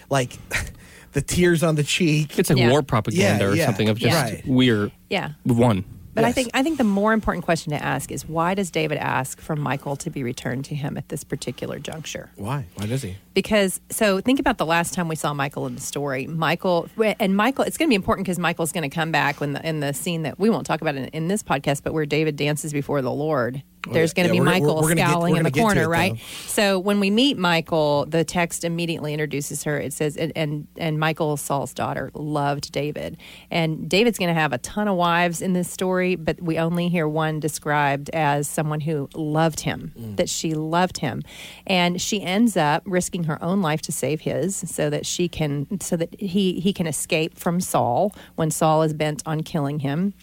like 0.10 0.38
the 1.14 1.22
tears 1.22 1.64
on 1.64 1.76
the 1.76 1.84
cheek. 1.84 2.38
It's 2.38 2.50
like 2.50 2.60
Yeah. 2.60 2.72
war 2.72 2.82
propaganda 2.82 3.46
Yeah, 3.46 3.50
or 3.52 3.56
yeah. 3.56 3.66
something 3.66 3.90
of 3.90 3.98
just 3.98 4.16
Right. 4.16 4.44
we're 4.46 4.92
Yeah. 5.10 5.32
one. 5.44 5.86
But 6.14 6.26
I 6.26 6.32
think 6.32 6.50
I 6.56 6.64
think 6.64 6.80
the 6.80 6.84
more 6.84 7.14
important 7.14 7.46
question 7.46 7.74
to 7.74 7.84
ask 7.84 8.12
is 8.12 8.28
why 8.28 8.56
does 8.56 8.72
David 8.72 8.98
ask 8.98 9.40
for 9.40 9.56
Michal 9.56 9.96
to 9.98 10.10
be 10.10 10.24
returned 10.24 10.66
to 10.66 10.74
him 10.74 10.98
at 10.98 11.10
this 11.10 11.24
particular 11.24 11.78
juncture? 11.78 12.32
Why? 12.38 12.66
Why 12.74 12.88
does 12.88 13.04
he? 13.04 13.18
Because 13.36 13.80
so 13.92 14.20
think 14.20 14.40
about 14.40 14.58
the 14.58 14.66
last 14.66 14.96
time 14.96 15.08
we 15.10 15.16
saw 15.16 15.36
Michal 15.36 15.68
in 15.68 15.76
the 15.76 15.82
story. 15.82 16.26
Michal 16.26 16.90
and 17.20 17.38
Michal, 17.38 17.66
it's 17.66 17.78
going 17.78 17.88
to 17.88 17.92
be 17.92 17.96
important 17.96 18.26
because 18.26 18.40
Michal's 18.40 18.72
going 18.72 18.90
to 18.90 18.94
come 18.96 19.12
back 19.12 19.40
when 19.40 19.54
the, 19.54 19.64
in 19.68 19.80
the 19.80 19.94
scene 19.94 20.24
that 20.24 20.40
we 20.40 20.50
won't 20.50 20.66
talk 20.66 20.82
about 20.82 20.96
in, 20.96 21.06
in 21.10 21.28
this 21.28 21.44
podcast, 21.44 21.84
but 21.84 21.94
where 21.94 22.08
David 22.08 22.36
dances 22.36 22.74
before 22.74 23.04
the 23.04 23.12
Lord. 23.12 23.62
There's 23.94 24.14
going 24.14 24.28
to 24.30 24.36
Yeah, 24.36 24.42
be 24.42 24.46
Michal 24.46 24.68
we're- 24.68 24.76
we're 24.76 24.82
gonna 24.90 24.96
get- 24.96 25.10
scowling 25.10 25.36
in 25.38 25.44
the 25.44 25.52
gonna 25.52 25.52
get 25.52 25.60
to 25.76 25.82
corner, 25.82 25.90
right? 25.90 26.14
though. 26.14 26.20
So 26.48 26.80
when 26.80 27.00
we 27.00 27.10
meet 27.10 27.38
Michal, 27.38 28.06
the 28.08 28.24
text 28.24 28.64
immediately 28.64 29.14
introduces 29.14 29.64
her. 29.64 29.78
It 29.80 29.94
says, 29.94 30.18
and 30.18 30.32
and, 30.36 30.68
and 30.78 31.00
Michal, 31.00 31.38
Saul's 31.38 31.74
daughter, 31.74 32.12
loved 32.14 32.72
David, 32.72 33.18
and 33.52 33.90
David's 33.90 34.18
going 34.18 34.34
to 34.34 34.40
have 34.40 34.54
a 34.54 34.58
ton 34.60 34.88
of 34.88 34.96
wives 34.98 35.42
in 35.42 35.54
this 35.54 35.70
story, 35.70 36.16
but 36.16 36.42
we 36.42 36.58
only 36.58 36.90
hear 36.90 37.08
one 37.08 37.40
described 37.40 38.10
as 38.12 38.48
someone 38.48 38.82
who 38.82 39.10
loved 39.16 39.62
him, 39.62 39.94
mm. 39.98 40.16
that 40.18 40.30
she 40.30 40.54
loved 40.54 41.00
him, 41.00 41.22
and 41.66 42.02
she 42.02 42.22
ends 42.22 42.56
up 42.58 42.84
risking 42.86 43.24
her 43.26 43.42
own 43.44 43.62
life 43.62 43.82
to 43.84 43.92
save 43.92 44.22
his, 44.22 44.56
so 44.56 44.90
that 44.90 45.06
she 45.06 45.28
can, 45.28 45.80
so 45.82 45.96
that 45.96 46.20
he 46.20 46.60
he 46.60 46.74
can 46.74 46.88
escape 46.88 47.38
from 47.38 47.60
Saul 47.62 48.14
when 48.36 48.52
Saul 48.52 48.84
is 48.84 48.94
bent 48.94 49.24
on 49.26 49.42
killing 49.44 49.80
him. 49.80 50.14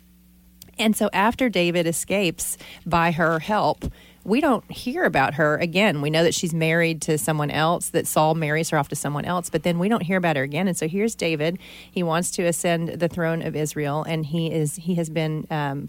And 0.79 0.97
so 0.97 1.09
after 1.13 1.49
David 1.49 1.87
escapes 1.87 2.57
by 2.87 3.11
her 3.13 3.39
help, 3.39 3.85
we 4.25 4.41
don't 4.41 4.69
hear 4.71 5.05
about 5.05 5.35
her 5.35 5.57
again. 5.59 6.01
We 6.01 6.09
know 6.09 6.25
that 6.25 6.35
she's 6.35 6.55
married 6.55 7.03
to 7.03 7.19
someone 7.19 7.51
else, 7.51 7.91
that 7.91 8.07
Saul 8.07 8.35
marries 8.35 8.71
her 8.71 8.79
off 8.79 8.89
to 8.89 8.97
someone 8.97 9.27
else, 9.27 9.51
but 9.51 9.65
then 9.65 9.79
we 9.79 9.89
don't 9.89 10.03
hear 10.03 10.17
about 10.17 10.37
her 10.37 10.43
again. 10.43 10.67
And 10.67 10.77
so 10.77 10.89
here's 10.89 11.15
David. 11.15 11.59
He 11.91 12.03
wants 12.03 12.31
to 12.33 12.43
ascend 12.45 12.89
the 12.89 13.09
throne 13.09 13.43
of 13.43 13.55
Israel, 13.55 14.03
and 14.09 14.25
he 14.25 14.51
is 14.51 14.77
he 14.77 14.95
has 14.95 15.11
been 15.11 15.47
um, 15.51 15.89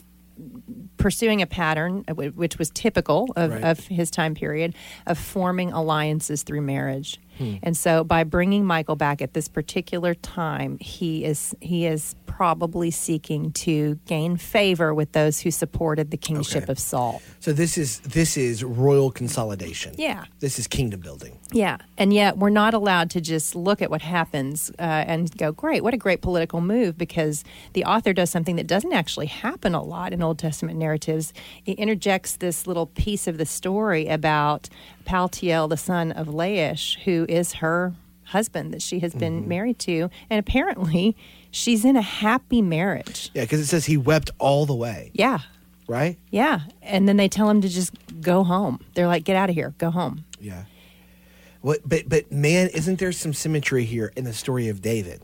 pursuing 0.98 1.41
a 1.41 1.48
pattern 1.48 2.04
uh, 2.10 2.13
which 2.13 2.58
was 2.60 2.69
typical 2.71 3.32
of, 3.38 3.52
Right. 3.52 3.63
of 3.63 3.88
his 3.88 4.12
time 4.12 4.36
period 4.36 4.76
of 5.08 5.17
forming 5.17 5.71
alliances 5.71 6.43
through 6.43 6.62
marriage. 6.62 7.19
And 7.63 7.76
so 7.76 8.04
by 8.04 8.24
bringing 8.24 8.65
Michal 8.65 8.95
back 8.95 9.21
at 9.21 9.34
this 9.34 9.48
particular 9.48 10.13
time, 10.15 10.78
he 10.80 11.26
is 11.26 11.56
he 11.62 11.86
is 11.86 12.15
probably 12.26 12.91
seeking 12.91 13.52
to 13.54 13.95
gain 14.08 14.36
favor 14.36 14.93
with 14.93 15.13
those 15.13 15.39
who 15.39 15.50
supported 15.52 16.12
the 16.12 16.17
kingship 16.17 16.63
Okay. 16.63 16.71
of 16.71 16.78
Saul. 16.80 17.21
So 17.39 17.54
this 17.54 17.78
is 17.78 18.00
this 18.00 18.36
is 18.38 18.63
royal 18.63 19.10
consolidation. 19.12 19.95
Yeah. 19.98 20.26
This 20.39 20.60
is 20.60 20.67
kingdom 20.67 21.00
building. 21.00 21.39
Yeah, 21.52 21.78
and 21.98 22.12
yet 22.12 22.38
we're 22.38 22.50
not 22.50 22.74
allowed 22.74 23.10
to 23.12 23.21
just 23.21 23.56
look 23.56 23.82
at 23.82 23.89
what 23.89 24.02
happens 24.02 24.69
uh, 24.80 24.82
and 24.82 25.32
go, 25.38 25.52
"Great, 25.54 25.84
what 25.84 25.93
a 25.93 25.98
great 25.98 26.21
political 26.21 26.60
move!" 26.60 26.98
Because 26.98 27.43
the 27.74 27.86
author 27.86 28.12
does 28.12 28.30
something 28.30 28.56
that 28.58 28.67
doesn't 28.67 28.91
actually 28.93 29.28
happen 29.28 29.74
a 29.76 29.82
lot 29.84 30.12
in 30.12 30.21
Old 30.21 30.39
Testament 30.39 30.78
narratives. 30.78 31.32
It 31.65 31.78
interjects 31.80 32.36
this 32.38 32.67
little 32.67 32.88
piece 32.88 33.28
of 33.28 33.38
the 33.38 33.45
story 33.45 34.08
about 34.08 34.67
Paltiel, 35.06 35.70
the 35.70 35.78
son 35.78 36.12
of 36.12 36.28
Laish, 36.28 36.98
who 37.04 37.26
is 37.30 37.54
her 37.54 37.94
husband 38.26 38.74
that 38.74 38.82
she 38.82 39.00
has 39.00 39.13
been 39.13 39.48
married 39.48 39.78
to, 39.80 40.10
and 40.30 40.39
apparently 40.39 41.15
she's 41.52 41.86
in 41.86 41.96
a 41.96 42.02
happy 42.02 42.62
marriage. 42.62 43.30
Yeah, 43.34 43.44
because 43.44 43.60
it 43.60 43.68
says 43.68 43.86
he 43.86 43.98
wept 43.98 44.32
all 44.39 44.65
the 44.65 44.76
way, 44.76 45.12
Yeah, 45.13 45.39
right? 45.88 46.18
yeah, 46.32 46.62
and 46.82 47.08
then 47.08 47.18
they 47.18 47.30
tell 47.30 47.50
him 47.50 47.62
to 47.62 47.70
just 47.70 47.94
go 48.22 48.44
home. 48.44 48.80
They're 48.96 49.08
like, 49.08 49.24
"Get 49.24 49.36
out 49.36 49.50
of 49.50 49.56
here, 49.56 49.74
go 49.78 49.91
home." 49.91 50.26
Yeah. 50.41 50.63
What? 51.62 51.80
But 51.88 52.10
but 52.10 52.32
man, 52.32 52.70
isn't 52.70 53.00
there 53.00 53.12
some 53.12 53.34
symmetry 53.34 53.86
here 53.86 54.12
in 54.15 54.24
the 54.24 54.34
story 54.34 54.70
of 54.70 54.82
David, 54.82 55.22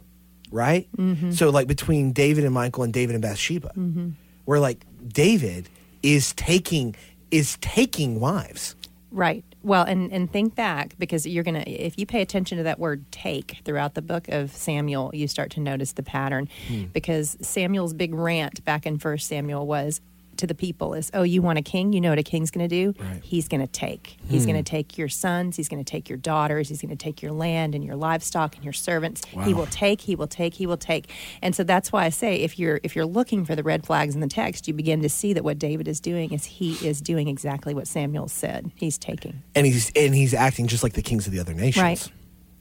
right? 0.52 0.88
Mm-hmm. 0.98 1.32
So 1.32 1.50
like 1.50 1.67
between 1.67 2.13
David 2.13 2.46
and 2.46 2.54
Michal 2.54 2.84
and 2.84 2.94
David 2.94 3.15
and 3.15 3.22
Bathsheba, 3.22 3.72
Mm-hmm. 3.78 4.10
where 4.46 4.60
like 4.60 4.86
David 5.08 5.70
is 6.04 6.34
taking 6.34 6.96
is 7.32 7.58
taking 7.62 8.20
wives. 8.20 8.76
Right. 9.12 9.44
Well, 9.63 9.84
and 9.84 10.12
and 10.12 10.32
think 10.32 10.56
back 10.56 10.95
because 10.97 11.26
you're 11.28 11.43
gonna 11.43 11.63
if 11.67 11.97
you 11.97 12.06
pay 12.06 12.21
attention 12.21 12.58
to 12.58 12.63
that 12.63 12.80
word 12.80 13.06
"take" 13.12 13.60
throughout 13.63 13.93
the 13.93 14.02
book 14.02 14.28
of 14.30 14.52
Samuel, 14.56 15.12
you 15.13 15.28
start 15.28 15.52
to 15.52 15.60
notice 15.60 15.91
the 15.91 16.04
pattern. 16.04 16.50
Hmm. 16.67 16.86
Because 16.93 17.38
Samuel's 17.41 17.93
big 17.93 18.13
rant 18.13 18.63
back 18.65 18.86
in 18.86 18.97
First 18.97 19.28
Samuel 19.28 19.67
was 19.67 20.02
to 20.41 20.47
the 20.47 20.56
people 20.56 20.93
is, 20.93 21.10
"Oh, 21.13 21.23
you 21.23 21.41
want 21.41 21.58
a 21.58 21.62
king? 21.62 21.93
You 21.93 22.01
know 22.01 22.10
what 22.10 22.19
a 22.19 22.23
king's 22.23 22.51
going 22.51 22.67
to 22.67 22.75
do? 22.75 22.93
Right. 23.01 23.23
He's 23.23 23.47
going 23.47 23.62
to 23.62 23.67
take. 23.67 24.17
He's 24.27 24.45
going 24.45 24.62
to 24.62 24.69
hmm. 24.69 24.75
take 24.75 24.97
your 24.97 25.10
sons. 25.10 25.56
He's 25.56 25.69
going 25.69 25.84
to 25.84 25.89
take 25.89 26.10
your 26.10 26.17
daughters. 26.17 26.69
He's 26.69 26.82
going 26.82 26.89
to 26.89 26.95
take 26.95 27.21
your 27.21 27.32
land 27.32 27.73
and 27.73 27.84
your 27.84 27.95
livestock 27.95 28.56
and 28.56 28.63
your 28.63 28.73
servants. 28.73 29.21
He 29.25 29.54
will 29.54 29.67
take. 29.67 30.01
He 30.01 30.15
will 30.15 30.27
take. 30.27 30.56
He 30.56 30.67
will 30.67 30.77
take." 30.77 31.10
And 31.41 31.56
so 31.56 31.63
that's 31.63 31.91
why 31.91 32.06
I 32.06 32.10
say, 32.10 32.36
if 32.36 32.60
you're 32.60 32.80
if 32.84 32.95
you're 32.95 33.06
looking 33.06 33.45
for 33.45 33.56
the 33.56 33.63
red 33.63 33.86
flags 33.86 34.13
in 34.15 34.21
the 34.21 34.27
text, 34.27 34.67
you 34.67 34.73
begin 34.73 35.01
to 35.01 35.10
see 35.10 35.34
that 35.34 35.43
what 35.43 35.58
David 35.58 35.88
is 35.88 35.99
doing 35.99 36.32
is 36.32 36.45
he 36.45 36.73
is 36.86 37.01
doing 37.01 37.27
exactly 37.27 37.73
what 37.73 37.88
Samuel 37.88 38.27
said. 38.27 38.71
He's 38.75 38.97
taking. 38.97 39.41
and 39.56 39.65
he's 39.65 39.91
and 39.95 40.13
he's 40.13 40.34
acting 40.34 40.67
just 40.67 40.84
like 40.84 40.93
the 40.93 41.01
kings 41.01 41.27
of 41.27 41.34
the 41.34 41.39
other 41.39 41.54
nations 41.54 42.12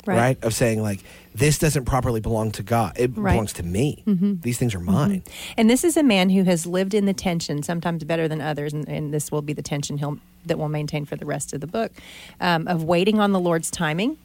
Right. 0.06 0.16
Right. 0.16 0.44
of 0.44 0.54
saying 0.54 0.82
like 0.82 1.00
this 1.34 1.58
doesn't 1.58 1.84
properly 1.84 2.20
belong 2.20 2.50
to 2.52 2.62
god 2.62 2.92
it 2.98 3.10
Right. 3.10 3.10
Mm-hmm. 3.10 3.24
belongs 3.32 3.52
to 3.54 3.62
me 3.62 4.02
these 4.42 4.58
things 4.58 4.74
are 4.74 4.80
mine 4.80 5.22
And 5.56 5.68
this 5.70 5.84
is 5.84 5.96
a 5.96 6.02
man 6.02 6.30
who 6.30 6.44
has 6.44 6.66
lived 6.66 6.94
in 6.94 7.06
the 7.06 7.14
tension, 7.14 7.62
sometimes 7.62 8.04
better 8.04 8.26
than 8.28 8.40
others, 8.40 8.72
and, 8.72 8.88
and 8.88 9.12
this 9.14 9.30
will 9.32 9.42
be 9.42 9.52
the 9.52 9.62
tension 9.62 9.98
he'll 9.98 10.18
that 10.46 10.58
will 10.58 10.70
maintain 10.70 11.04
for 11.04 11.16
the 11.16 11.26
rest 11.26 11.52
of 11.52 11.60
the 11.60 11.66
book, 11.66 11.92
um, 12.40 12.66
of 12.66 12.82
waiting 12.82 13.20
on 13.20 13.32
the 13.32 13.38
Lord's 13.38 13.70
timing 13.70 14.16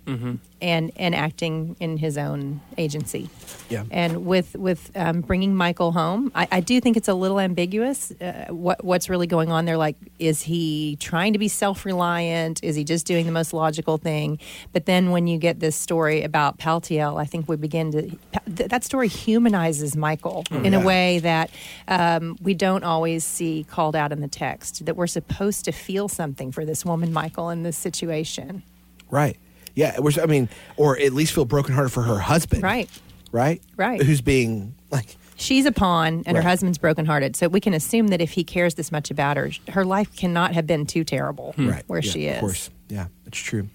and 0.61 0.89
and 0.95 1.13
acting 1.13 1.75
in 1.81 1.97
his 1.97 2.17
own 2.17 2.61
agency. 2.77 3.29
Yeah. 3.69 3.83
And 3.91 4.25
with 4.25 4.55
with 4.55 4.91
um, 4.95 5.19
bringing 5.21 5.57
Michal 5.57 5.91
home, 5.91 6.31
I, 6.33 6.47
I 6.53 6.59
do 6.61 6.79
think 6.79 6.95
it's 6.95 7.09
a 7.09 7.13
little 7.13 7.37
ambiguous. 7.41 8.11
Uh, 8.11 8.45
what 8.49 8.81
what's 8.83 9.09
really 9.09 9.27
going 9.27 9.51
on 9.51 9.65
there? 9.65 9.75
Like, 9.75 9.97
is 10.17 10.41
he 10.43 10.95
trying 11.01 11.33
to 11.33 11.39
be 11.39 11.49
self 11.49 11.83
reliant? 11.85 12.63
Is 12.63 12.77
he 12.77 12.85
just 12.85 13.05
doing 13.05 13.25
the 13.25 13.33
most 13.33 13.51
logical 13.53 13.97
thing? 13.97 14.39
But 14.71 14.85
then 14.85 15.11
when 15.11 15.27
you 15.27 15.37
get 15.37 15.59
this 15.59 15.75
story 15.75 16.23
about 16.23 16.57
Paltiel, 16.95 17.19
I 17.21 17.25
think 17.25 17.47
we 17.47 17.55
begin 17.55 17.91
to 17.91 18.01
th- 18.11 18.69
that 18.69 18.83
story 18.83 19.07
humanizes 19.07 19.95
Michal 19.95 20.43
in 20.51 20.73
Yeah. 20.73 20.79
a 20.81 20.85
way 20.85 21.19
that 21.19 21.49
um, 21.87 22.37
we 22.41 22.53
don't 22.53 22.83
always 22.83 23.23
see 23.23 23.65
called 23.69 23.95
out 23.95 24.11
in 24.11 24.21
the 24.21 24.27
text. 24.27 24.85
That 24.85 24.95
we're 24.95 25.07
supposed 25.07 25.65
to 25.65 25.71
feel 25.71 26.07
something 26.07 26.51
for 26.51 26.65
this 26.65 26.85
woman, 26.85 27.13
Michal, 27.13 27.49
in 27.49 27.63
this 27.63 27.77
situation. 27.77 28.63
right 29.11 29.37
yeah 29.77 29.99
we're, 29.99 30.11
i 30.23 30.25
mean 30.25 30.47
or 30.77 30.97
at 30.97 31.11
least 31.11 31.33
feel 31.33 31.43
brokenhearted 31.43 31.91
for 31.91 32.01
her 32.01 32.17
husband 32.17 32.63
Right. 32.63 32.89
right 33.33 33.61
Right. 33.75 34.01
who's 34.01 34.21
being 34.21 34.73
like 34.89 35.17
She's 35.37 35.65
a 35.65 35.71
pawn 35.73 36.23
and 36.25 36.37
her 36.37 36.41
husband's 36.43 36.77
brokenhearted. 36.77 37.35
So 37.35 37.49
we 37.49 37.59
can 37.59 37.73
assume 37.73 38.07
that 38.07 38.21
if 38.21 38.31
he 38.31 38.45
cares 38.45 38.75
this 38.75 38.89
much 38.89 39.11
about 39.11 39.35
her, 39.35 39.51
her 39.69 39.83
life 39.83 40.15
cannot 40.15 40.53
have 40.53 40.65
been 40.65 40.85
too 40.85 41.03
terrible 41.03 41.53
right 41.57 41.83
where 41.87 41.99
yeah, 41.99 42.09
she 42.11 42.25
is. 42.27 42.35
of 42.35 42.39
course 42.39 42.69
yeah 42.87 43.07
it's 43.25 43.37
true 43.37 43.67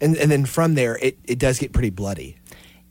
and 0.00 0.16
and 0.16 0.28
then 0.30 0.44
from 0.44 0.74
there 0.74 0.98
it, 1.00 1.16
it 1.24 1.38
does 1.38 1.58
get 1.60 1.72
pretty 1.72 1.90
bloody 1.90 2.36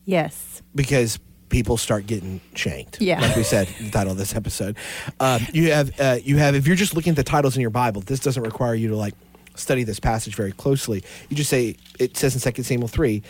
Yes. 0.08 0.62
because 0.74 1.20
people 1.50 1.78
start 1.78 2.08
getting 2.08 2.41
shanked. 2.56 3.00
Yeah. 3.02 3.22
like 3.22 3.36
we 3.36 3.43
said, 3.43 3.70
in 3.80 3.86
the 3.86 3.91
title 3.91 4.12
of 4.13 4.17
this 4.17 4.36
episode. 4.36 4.76
Um, 5.20 5.46
you 5.54 5.72
have 5.72 5.98
uh, 6.00 6.17
you 6.24 6.38
have 6.38 6.56
if 6.56 6.65
you're 6.65 6.76
just 6.76 6.96
looking 6.96 7.12
at 7.12 7.15
the 7.17 7.24
titles 7.24 7.56
in 7.56 7.62
your 7.62 7.70
Bible, 7.70 8.02
this 8.02 8.20
doesn't 8.20 8.41
require 8.43 8.74
you 8.76 8.88
to 8.89 8.96
like 8.96 9.13
study 9.56 9.84
this 9.84 10.00
passage 10.00 10.36
very 10.36 10.52
closely. 10.52 11.04
You 11.30 11.38
just 11.38 11.50
say 11.50 11.76
it 12.00 12.17
says 12.17 12.34
in 12.34 12.39
Second 12.39 12.63
Samuel 12.63 12.88
three, 12.88 13.22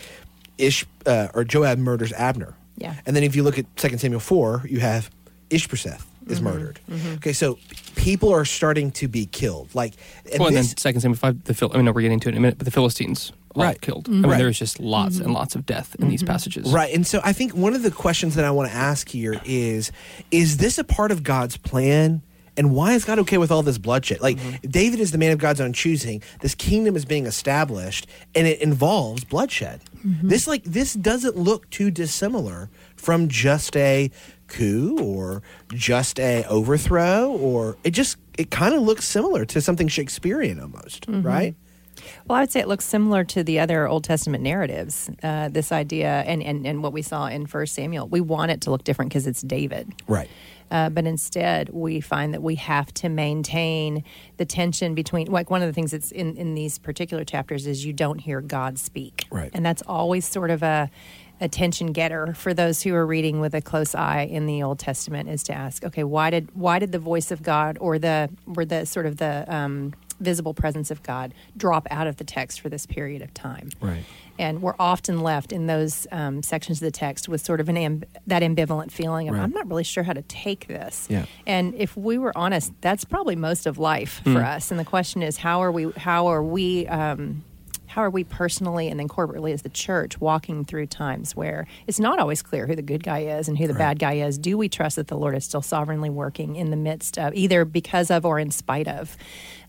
Ish 0.57 0.85
uh, 1.05 1.27
or 1.33 1.43
Joab 1.43 1.77
murders 1.77 2.13
Abner. 2.13 2.55
Yeah. 2.79 2.93
and 3.07 3.15
then 3.15 3.23
if 3.23 3.35
you 3.35 3.41
look 3.43 3.57
at 3.57 3.65
Second 3.75 3.97
Samuel 3.99 4.19
four, 4.19 4.63
you 4.69 4.79
have 4.79 5.09
Ishbosheth 5.49 6.05
is 6.27 6.41
murdered. 6.41 6.79
Okay, 7.15 7.33
so 7.33 7.57
people 7.95 8.33
are 8.33 8.45
starting 8.45 8.91
to 8.91 9.07
be 9.07 9.25
killed. 9.25 9.73
Like, 9.73 9.93
and 10.31 10.39
well, 10.39 10.47
and 10.49 10.57
then 10.57 10.63
this- 10.63 10.75
Second 10.77 11.01
Samuel 11.01 11.17
five, 11.17 11.43
the 11.45 11.53
Phil. 11.53 11.71
I 11.73 11.77
mean, 11.77 11.85
no, 11.85 11.91
we're 11.91 12.01
getting 12.01 12.19
to 12.21 12.29
it 12.29 12.33
in 12.33 12.37
a 12.37 12.41
minute, 12.41 12.57
but 12.57 12.65
the 12.65 12.71
Philistines 12.71 13.31
all 13.31 13.36
Right. 13.63 13.81
killed. 13.81 14.07
I 14.07 14.11
mean, 14.11 14.21
Right. 14.23 14.37
there's 14.37 14.59
just 14.59 14.79
lots 14.79 15.17
and 15.17 15.25
mm-hmm. 15.25 15.35
lots 15.35 15.55
of 15.55 15.65
death 15.65 15.95
in 15.99 16.09
these 16.09 16.21
mm-hmm. 16.21 16.31
passages. 16.31 16.71
Right. 16.71 16.93
And 16.93 17.05
so 17.05 17.21
I 17.23 17.33
think 17.33 17.53
one 17.53 17.73
of 17.73 17.83
the 17.83 17.91
questions 17.91 18.35
that 18.35 18.45
I 18.45 18.51
want 18.51 18.69
to 18.69 18.75
ask 18.75 19.09
here 19.09 19.39
is 19.45 19.91
is 20.31 20.57
this 20.57 20.77
a 20.77 20.83
part 20.83 21.11
of 21.11 21.23
God's 21.23 21.57
plan? 21.57 22.21
And 22.55 22.73
why 22.73 22.93
is 22.93 23.05
God 23.05 23.19
okay 23.19 23.37
with 23.37 23.51
all 23.51 23.61
this 23.61 23.77
bloodshed? 23.77 24.19
Like 24.19 24.37
mm-hmm. 24.37 24.67
David 24.67 24.99
is 24.99 25.11
the 25.11 25.19
man 25.19 25.31
of 25.31 25.37
God's 25.37 25.61
own 25.61 25.73
choosing. 25.73 26.23
This 26.41 26.55
kingdom 26.55 26.95
is 26.95 27.05
being 27.05 27.27
established 27.27 28.07
and 28.33 28.47
it 28.47 28.59
involves 28.61 29.23
bloodshed. 29.23 29.81
This 30.23 30.47
like 30.47 30.63
this 30.63 30.93
doesn't 30.93 31.35
look 31.35 31.69
too 31.69 31.91
dissimilar 31.91 32.69
from 32.95 33.27
just 33.27 33.75
a 33.75 34.09
coup 34.47 34.97
or 34.99 35.43
just 35.73 36.19
a 36.19 36.45
overthrow 36.45 37.29
or 37.29 37.77
it 37.83 37.91
just 37.91 38.17
it 38.37 38.49
kind 38.49 38.73
of 38.73 38.81
looks 38.81 39.05
similar 39.05 39.45
to 39.45 39.59
something 39.61 39.87
Shakespearean 39.87 40.59
almost, 40.59 41.05
right? 41.07 41.55
Well, 42.27 42.37
I 42.37 42.41
would 42.41 42.51
say 42.51 42.59
it 42.59 42.67
looks 42.67 42.85
similar 42.85 43.23
to 43.25 43.43
the 43.43 43.59
other 43.59 43.87
Old 43.87 44.03
Testament 44.03 44.43
narratives. 44.43 45.09
Uh, 45.23 45.49
this 45.49 45.71
idea 45.71 46.23
and, 46.27 46.43
and, 46.43 46.65
and 46.65 46.83
what 46.83 46.93
we 46.93 47.01
saw 47.01 47.27
in 47.27 47.45
First 47.45 47.73
Samuel, 47.73 48.07
we 48.07 48.21
want 48.21 48.51
it 48.51 48.61
to 48.61 48.71
look 48.71 48.83
different 48.83 49.09
because 49.09 49.27
it's 49.27 49.41
David. 49.41 49.93
Right. 50.07 50.29
Uh, 50.69 50.89
but 50.89 51.05
instead, 51.05 51.69
we 51.69 52.01
find 52.01 52.33
that 52.33 52.43
we 52.43 52.55
have 52.55 52.93
to 52.95 53.07
maintain 53.07 54.03
the 54.35 54.45
tension 54.45 54.95
between, 54.95 55.27
like, 55.27 55.49
one 55.49 55.61
of 55.61 55.67
the 55.67 55.73
things 55.73 55.91
that's 55.91 56.11
in, 56.11 56.35
in 56.35 56.55
these 56.55 56.77
particular 56.77 57.23
chapters 57.23 57.65
is 57.65 57.85
you 57.85 57.93
don't 57.93 58.19
hear 58.19 58.41
God 58.41 58.77
speak. 58.77 59.27
Right. 59.31 59.49
And 59.53 59.65
that's 59.65 59.81
always 59.83 60.27
sort 60.27 60.51
of 60.51 60.63
a, 60.63 60.89
attention 61.39 61.91
getter 61.91 62.33
for 62.33 62.53
those 62.53 62.81
who 62.81 62.93
are 62.95 63.05
reading 63.05 63.39
with 63.39 63.53
a 63.53 63.61
close 63.61 63.93
eye 63.93 64.21
in 64.21 64.45
the 64.45 64.63
Old 64.63 64.79
Testament 64.79 65.29
is 65.29 65.43
to 65.43 65.53
ask, 65.53 65.83
okay, 65.83 66.03
why 66.03 66.29
did 66.29 66.49
why 66.55 66.79
did 66.79 66.91
the 66.91 66.99
voice 66.99 67.31
of 67.31 67.43
God 67.43 67.77
or 67.79 67.99
the 67.99 68.29
or 68.55 68.65
the 68.65 68.85
sort 68.85 69.05
of 69.05 69.17
the 69.17 69.45
um, 69.53 69.93
visible 70.19 70.53
presence 70.53 70.91
of 70.91 71.03
God 71.03 71.33
drop 71.55 71.87
out 71.91 72.07
of 72.07 72.17
the 72.17 72.23
text 72.23 72.61
for 72.61 72.69
this 72.69 72.85
period 72.85 73.21
of 73.21 73.33
time. 73.33 73.69
Right. 73.79 74.03
And 74.39 74.61
we're 74.61 74.75
often 74.77 75.21
left 75.21 75.51
in 75.51 75.67
those 75.67 76.05
um, 76.11 76.43
sections 76.43 76.79
of 76.79 76.85
the 76.85 76.91
text 76.91 77.27
with 77.27 77.41
sort 77.41 77.59
of 77.59 77.69
an 77.69 77.75
amb- 77.75 78.03
that 78.27 78.43
ambivalent 78.43 78.91
feeling 78.91 79.29
of 79.29 79.35
Right. 79.35 79.43
I'm 79.43 79.51
not 79.51 79.67
really 79.67 79.83
sure 79.83 80.03
how 80.03 80.13
to 80.13 80.21
take 80.23 80.67
this. 80.67 81.07
Yeah. 81.09 81.25
And 81.45 81.73
if 81.75 81.97
we 81.97 82.17
were 82.17 82.37
honest, 82.37 82.71
that's 82.81 83.03
probably 83.03 83.35
most 83.35 83.65
of 83.65 83.77
life 83.77 84.21
for 84.23 84.43
us. 84.43 84.69
And 84.71 84.79
the 84.79 84.85
question 84.85 85.23
is, 85.23 85.37
how 85.37 85.61
are 85.63 85.71
we? 85.71 85.91
How 85.91 86.27
are 86.27 86.43
we? 86.43 86.87
Um, 86.87 87.43
how 87.97 88.03
are 88.03 88.11
we 88.11 88.23
personally 88.23 88.89
and 88.89 88.99
then 88.99 89.07
corporately 89.07 89.51
as 89.51 89.63
the 89.63 89.69
church 89.69 90.21
walking 90.21 90.63
through 90.63 90.85
times 90.85 91.35
where 91.35 91.65
it's 91.87 91.99
not 91.99 92.19
always 92.19 92.43
clear 92.43 92.67
who 92.67 92.75
the 92.75 92.83
good 92.83 93.01
guy 93.01 93.21
is 93.21 93.47
and 93.47 93.57
who 93.57 93.65
the 93.65 93.73
bad 93.73 93.97
guy 93.97 94.13
is? 94.13 94.37
Do 94.37 94.55
we 94.55 94.69
trust 94.69 94.97
that 94.97 95.07
the 95.07 95.17
Lord 95.17 95.35
is 95.35 95.43
still 95.43 95.63
sovereignly 95.63 96.11
working 96.11 96.57
in 96.57 96.69
the 96.69 96.77
midst 96.77 97.17
of 97.17 97.33
either 97.33 97.65
because 97.65 98.11
of 98.11 98.23
or 98.23 98.37
in 98.37 98.51
spite 98.51 98.87
of 98.87 99.17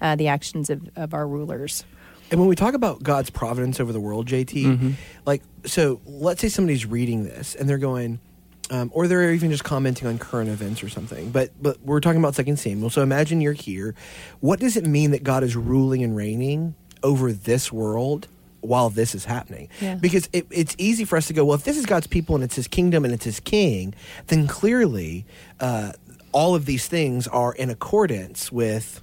uh, 0.02 0.14
the 0.14 0.28
actions 0.28 0.68
of, 0.68 0.90
of 0.94 1.14
our 1.14 1.26
rulers? 1.26 1.86
And 2.30 2.38
when 2.38 2.50
we 2.50 2.54
talk 2.54 2.74
about 2.74 3.02
God's 3.02 3.30
providence 3.30 3.80
over 3.80 3.94
the 3.94 4.00
world, 4.00 4.26
JT, 4.26 4.92
like, 5.24 5.42
so 5.64 6.02
let's 6.04 6.42
say 6.42 6.50
somebody's 6.50 6.84
reading 6.84 7.24
this 7.24 7.54
and 7.54 7.66
they're 7.66 7.78
going, 7.78 8.20
um, 8.68 8.90
or 8.92 9.08
they're 9.08 9.32
even 9.32 9.50
just 9.50 9.64
commenting 9.64 10.06
on 10.06 10.18
current 10.18 10.50
events 10.50 10.82
or 10.82 10.90
something. 10.90 11.30
But 11.30 11.52
but 11.62 11.80
we're 11.80 12.00
talking 12.00 12.20
about 12.20 12.34
Second 12.34 12.58
Samuel. 12.58 12.90
So 12.90 13.00
imagine 13.00 13.40
you're 13.40 13.54
here. 13.54 13.94
What 14.40 14.60
does 14.60 14.76
it 14.76 14.84
mean 14.84 15.12
that 15.12 15.24
God 15.24 15.42
is 15.42 15.56
ruling 15.56 16.04
and 16.04 16.14
reigning 16.14 16.74
over 17.02 17.32
this 17.32 17.72
world 17.72 18.28
while 18.60 18.90
this 18.90 19.14
is 19.14 19.24
happening? 19.24 19.68
Yeah. 19.80 19.96
Because 19.96 20.28
it, 20.32 20.46
it's 20.50 20.74
easy 20.78 21.04
for 21.04 21.16
us 21.16 21.26
to 21.28 21.32
go, 21.32 21.44
well, 21.44 21.54
if 21.54 21.64
this 21.64 21.76
is 21.76 21.86
God's 21.86 22.06
people 22.06 22.34
and 22.34 22.44
it's 22.44 22.56
His 22.56 22.68
kingdom 22.68 23.04
and 23.04 23.14
it's 23.14 23.24
His 23.24 23.40
king, 23.40 23.94
then 24.28 24.46
clearly 24.46 25.24
uh, 25.60 25.92
all 26.32 26.54
of 26.54 26.66
these 26.66 26.86
things 26.86 27.26
are 27.28 27.54
in 27.54 27.70
accordance 27.70 28.52
with 28.52 29.02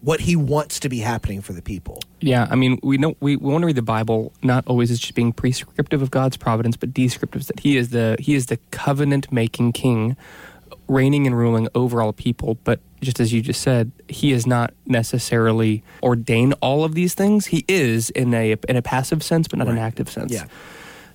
what 0.00 0.20
He 0.20 0.34
wants 0.36 0.80
to 0.80 0.88
be 0.88 0.98
happening 0.98 1.40
for 1.42 1.52
the 1.52 1.62
people. 1.62 2.02
Yeah, 2.20 2.46
I 2.50 2.54
mean, 2.56 2.78
we 2.82 2.98
know 2.98 3.16
we, 3.20 3.36
we 3.36 3.52
want 3.52 3.62
to 3.62 3.66
read 3.66 3.76
the 3.76 3.82
Bible 3.82 4.32
not 4.42 4.66
always 4.66 4.90
as 4.90 4.98
just 4.98 5.14
being 5.14 5.32
prescriptive 5.32 6.02
of 6.02 6.10
God's 6.10 6.36
providence, 6.36 6.76
but 6.76 6.94
descriptive 6.94 7.46
that 7.46 7.60
He 7.60 7.76
is 7.76 7.90
the 7.90 8.16
He 8.18 8.34
is 8.34 8.46
the 8.46 8.58
covenant 8.70 9.30
making 9.30 9.72
King, 9.72 10.16
reigning 10.90 11.26
and 11.26 11.36
ruling 11.36 11.68
over 11.74 12.02
all 12.02 12.12
people. 12.12 12.56
But 12.64 12.80
just 13.00 13.20
as 13.20 13.32
you 13.32 13.40
just 13.40 13.62
said, 13.62 13.92
He 14.08 14.32
is 14.32 14.46
not 14.46 14.74
necessarily 14.86 15.82
ordained 16.02 16.54
all 16.60 16.84
of 16.84 16.94
these 16.94 17.14
things. 17.14 17.46
He 17.46 17.64
is 17.68 18.10
in 18.10 18.34
a 18.34 18.56
in 18.68 18.76
a 18.76 18.82
passive 18.82 19.22
sense, 19.22 19.48
but 19.48 19.58
not 19.58 19.68
an 19.68 19.78
active 19.78 20.10
sense. 20.10 20.32
Yeah. 20.32 20.46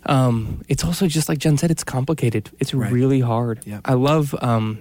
Um, 0.08 0.62
it's 0.70 0.84
also 0.84 1.08
just 1.08 1.28
like 1.30 1.40
Jen 1.40 1.58
said, 1.58 1.72
it's 1.72 1.84
complicated. 1.84 2.50
It's 2.60 2.74
Right. 2.74 2.92
really 2.92 3.22
hard. 3.22 3.60
Yeah. 3.66 3.80
I 3.86 3.94
love. 3.96 4.36
Um, 4.42 4.80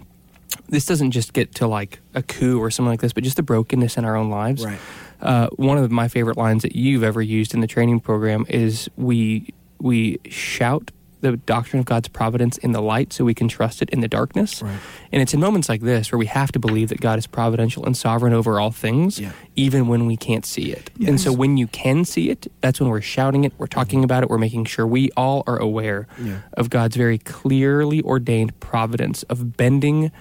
this 0.68 0.84
doesn't 0.86 1.10
just 1.10 1.32
get 1.32 1.54
to 1.56 1.66
like 1.66 2.00
a 2.14 2.22
coup 2.22 2.60
or 2.62 2.70
something 2.70 2.90
like 2.90 3.00
this, 3.00 3.12
but 3.12 3.24
just 3.24 3.36
the 3.36 3.42
brokenness 3.42 3.96
in 3.96 4.04
our 4.04 4.16
own 4.16 4.30
lives. 4.30 4.64
Right. 4.64 4.78
Uh, 5.20 5.48
one 5.56 5.78
of 5.78 5.90
my 5.90 6.08
favorite 6.08 6.36
lines 6.36 6.62
that 6.62 6.76
you've 6.76 7.02
ever 7.02 7.20
used 7.22 7.54
in 7.54 7.60
the 7.60 7.66
training 7.66 8.00
program 8.00 8.44
is 8.48 8.88
we 8.96 9.52
we 9.80 10.18
shout 10.28 10.90
the 11.24 11.36
doctrine 11.38 11.80
of 11.80 11.86
God's 11.86 12.08
providence 12.08 12.58
in 12.58 12.72
the 12.72 12.80
light 12.82 13.12
so 13.12 13.24
we 13.24 13.34
can 13.34 13.48
trust 13.48 13.80
it 13.82 13.88
in 13.90 14.00
the 14.00 14.08
darkness. 14.08 14.62
Right. 14.62 14.76
And 15.10 15.22
it's 15.22 15.32
in 15.34 15.40
moments 15.40 15.68
like 15.68 15.80
this 15.80 16.12
where 16.12 16.18
we 16.18 16.26
have 16.26 16.52
to 16.52 16.58
believe 16.58 16.90
that 16.90 17.00
God 17.00 17.18
is 17.18 17.26
providential 17.26 17.84
and 17.86 17.96
sovereign 17.96 18.32
over 18.32 18.60
all 18.60 18.70
things, 18.70 19.18
Yeah. 19.18 19.32
even 19.56 19.88
when 19.88 20.06
we 20.06 20.16
can't 20.16 20.44
see 20.44 20.70
it. 20.70 20.90
And 21.06 21.20
so 21.20 21.32
when 21.32 21.56
you 21.56 21.66
can 21.66 22.04
see 22.04 22.30
it, 22.30 22.46
that's 22.60 22.78
when 22.80 22.90
we're 22.90 23.00
shouting 23.00 23.44
it, 23.44 23.52
we're 23.58 23.66
talking 23.66 24.04
about 24.04 24.22
it, 24.22 24.28
we're 24.30 24.38
making 24.38 24.66
sure 24.66 24.86
we 24.86 25.10
all 25.16 25.42
are 25.46 25.58
aware 25.58 26.06
Yeah. 26.22 26.38
of 26.52 26.68
God's 26.70 26.96
very 26.96 27.18
clearly 27.18 28.02
ordained 28.02 28.58
providence 28.60 29.22
of 29.24 29.56
bending 29.56 30.12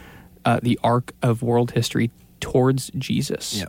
uh, 0.46 0.60
the 0.64 0.80
arc 0.84 1.14
of 1.22 1.42
world 1.42 1.72
history 1.72 2.12
towards 2.40 2.92
Jesus. 2.98 3.56
Yeah. 3.56 3.66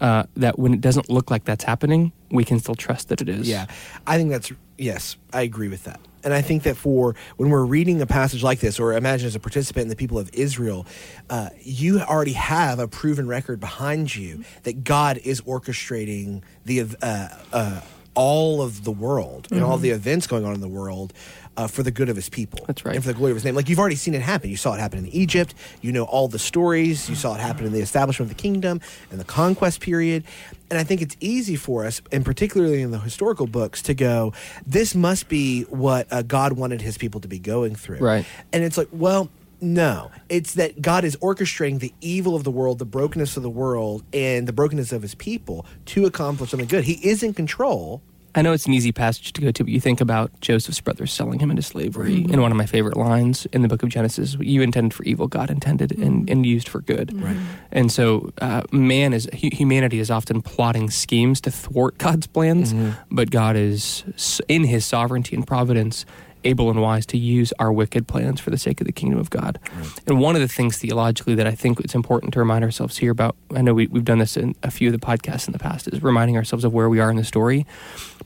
Uh, 0.00 0.22
that 0.36 0.58
when 0.58 0.72
it 0.72 0.80
doesn't 0.80 1.10
look 1.10 1.30
like 1.30 1.44
that's 1.44 1.64
happening, 1.64 2.12
we 2.30 2.44
can 2.44 2.58
still 2.60 2.74
trust 2.76 3.08
that 3.08 3.20
it 3.20 3.28
is. 3.28 3.48
Yeah, 3.48 3.66
I 4.06 4.16
think 4.16 4.30
that's 4.30 4.50
yes, 4.78 5.16
I 5.32 5.42
agree 5.42 5.68
with 5.68 5.84
that. 5.84 6.00
And 6.22 6.34
I 6.34 6.42
think 6.42 6.64
that 6.64 6.76
for 6.76 7.14
when 7.36 7.50
we're 7.50 7.64
reading 7.64 8.00
a 8.02 8.06
passage 8.06 8.42
like 8.42 8.60
this, 8.60 8.78
or 8.78 8.94
imagine 8.94 9.26
as 9.26 9.36
a 9.36 9.40
participant 9.40 9.84
in 9.84 9.88
the 9.88 9.96
people 9.96 10.18
of 10.18 10.30
Israel, 10.32 10.86
uh, 11.28 11.50
you 11.60 12.00
already 12.00 12.34
have 12.34 12.78
a 12.78 12.88
proven 12.88 13.26
record 13.26 13.60
behind 13.60 14.14
you 14.14 14.44
that 14.64 14.84
God 14.84 15.18
is 15.18 15.40
orchestrating 15.42 16.42
the 16.64 16.82
uh, 17.02 17.28
uh, 17.52 17.80
all 18.14 18.60
of 18.60 18.84
the 18.84 18.90
world 18.90 19.48
and 19.50 19.62
all 19.62 19.78
the 19.78 19.90
events 19.90 20.26
going 20.26 20.44
on 20.44 20.54
in 20.54 20.60
the 20.60 20.68
world. 20.68 21.12
Uh, 21.60 21.66
for 21.66 21.82
the 21.82 21.90
good 21.90 22.08
of 22.08 22.16
his 22.16 22.30
people. 22.30 22.64
That's 22.66 22.86
right. 22.86 22.94
And 22.94 23.04
for 23.04 23.12
the 23.12 23.18
glory 23.18 23.32
of 23.32 23.36
his 23.36 23.44
name. 23.44 23.54
Like 23.54 23.68
you've 23.68 23.78
already 23.78 23.96
seen 23.96 24.14
it 24.14 24.22
happen. 24.22 24.48
You 24.48 24.56
saw 24.56 24.72
it 24.72 24.80
happen 24.80 25.00
in 25.00 25.08
Egypt. 25.08 25.54
You 25.82 25.92
know 25.92 26.04
all 26.04 26.26
the 26.26 26.38
stories. 26.38 27.06
You 27.10 27.14
saw 27.14 27.34
it 27.34 27.40
happen 27.40 27.66
in 27.66 27.72
the 27.72 27.80
establishment 27.80 28.30
of 28.30 28.36
the 28.36 28.42
kingdom 28.42 28.80
and 29.10 29.20
the 29.20 29.26
conquest 29.26 29.82
period. 29.82 30.24
And 30.70 30.78
I 30.78 30.84
think 30.84 31.02
it's 31.02 31.18
easy 31.20 31.56
for 31.56 31.84
us, 31.84 32.00
and 32.10 32.24
particularly 32.24 32.80
in 32.80 32.92
the 32.92 32.98
historical 32.98 33.46
books, 33.46 33.82
to 33.82 33.92
go, 33.92 34.32
this 34.66 34.94
must 34.94 35.28
be 35.28 35.64
what 35.64 36.10
uh, 36.10 36.22
God 36.22 36.54
wanted 36.54 36.80
his 36.80 36.96
people 36.96 37.20
to 37.20 37.28
be 37.28 37.38
going 37.38 37.74
through. 37.74 37.98
Right. 37.98 38.24
And 38.54 38.64
it's 38.64 38.78
like, 38.78 38.88
well, 38.90 39.28
no. 39.60 40.10
It's 40.30 40.54
that 40.54 40.80
God 40.80 41.04
is 41.04 41.14
orchestrating 41.16 41.80
the 41.80 41.92
evil 42.00 42.34
of 42.34 42.44
the 42.44 42.50
world, 42.50 42.78
the 42.78 42.86
brokenness 42.86 43.36
of 43.36 43.42
the 43.42 43.50
world, 43.50 44.02
and 44.14 44.48
the 44.48 44.54
brokenness 44.54 44.92
of 44.92 45.02
his 45.02 45.14
people 45.14 45.66
to 45.92 46.06
accomplish 46.06 46.52
something 46.52 46.68
good. 46.68 46.84
He 46.84 46.94
is 47.06 47.22
in 47.22 47.34
control. 47.34 48.00
I 48.34 48.42
know 48.42 48.52
it's 48.52 48.66
an 48.66 48.72
easy 48.72 48.92
passage 48.92 49.32
to 49.32 49.40
go 49.40 49.50
to, 49.50 49.64
but 49.64 49.72
you 49.72 49.80
think 49.80 50.00
about 50.00 50.30
Joseph's 50.40 50.80
brothers 50.80 51.12
selling 51.12 51.40
him 51.40 51.50
into 51.50 51.62
slavery. 51.62 52.16
Mm-hmm. 52.18 52.32
And 52.32 52.42
one 52.42 52.50
of 52.50 52.56
my 52.56 52.66
favorite 52.66 52.96
lines 52.96 53.46
in 53.46 53.62
the 53.62 53.68
book 53.68 53.82
of 53.82 53.88
Genesis 53.88 54.36
you 54.40 54.62
intended 54.62 54.94
for 54.94 55.02
evil, 55.04 55.26
God 55.26 55.50
intended 55.50 55.92
and, 55.92 56.22
mm-hmm. 56.22 56.32
and 56.32 56.46
used 56.46 56.68
for 56.68 56.80
good. 56.80 57.12
Right. 57.20 57.36
Mm-hmm. 57.36 57.46
And 57.72 57.92
so, 57.92 58.32
uh, 58.40 58.62
man 58.72 59.12
is 59.12 59.28
humanity 59.32 59.98
is 59.98 60.10
often 60.10 60.42
plotting 60.42 60.90
schemes 60.90 61.40
to 61.42 61.50
thwart 61.50 61.98
God's 61.98 62.26
plans, 62.26 62.74
but 63.10 63.30
God 63.30 63.56
is 63.56 64.04
in 64.48 64.64
His 64.64 64.84
sovereignty 64.84 65.34
and 65.36 65.46
providence 65.46 66.04
able 66.44 66.70
and 66.70 66.80
wise 66.80 67.06
to 67.06 67.18
use 67.18 67.52
our 67.58 67.72
wicked 67.72 68.06
plans 68.06 68.40
for 68.40 68.50
the 68.50 68.58
sake 68.58 68.80
of 68.80 68.86
the 68.86 68.92
kingdom 68.92 69.18
of 69.18 69.30
God. 69.30 69.58
And 70.06 70.20
one 70.20 70.34
of 70.34 70.40
the 70.40 70.48
things 70.48 70.78
theologically 70.78 71.34
that 71.34 71.46
I 71.46 71.54
think 71.54 71.80
it's 71.80 71.94
important 71.94 72.32
to 72.34 72.38
remind 72.38 72.64
ourselves 72.64 72.98
here 72.98 73.12
about, 73.12 73.36
I 73.54 73.62
know 73.62 73.74
we, 73.74 73.86
we've 73.86 74.04
done 74.04 74.18
this 74.18 74.36
in 74.36 74.54
a 74.62 74.70
few 74.70 74.88
of 74.88 74.92
the 74.92 75.04
podcasts 75.04 75.46
in 75.46 75.52
the 75.52 75.58
past, 75.58 75.88
is 75.88 76.02
reminding 76.02 76.36
ourselves 76.36 76.64
of 76.64 76.72
where 76.72 76.88
we 76.88 77.00
are 77.00 77.10
in 77.10 77.16
the 77.16 77.24
story. 77.24 77.66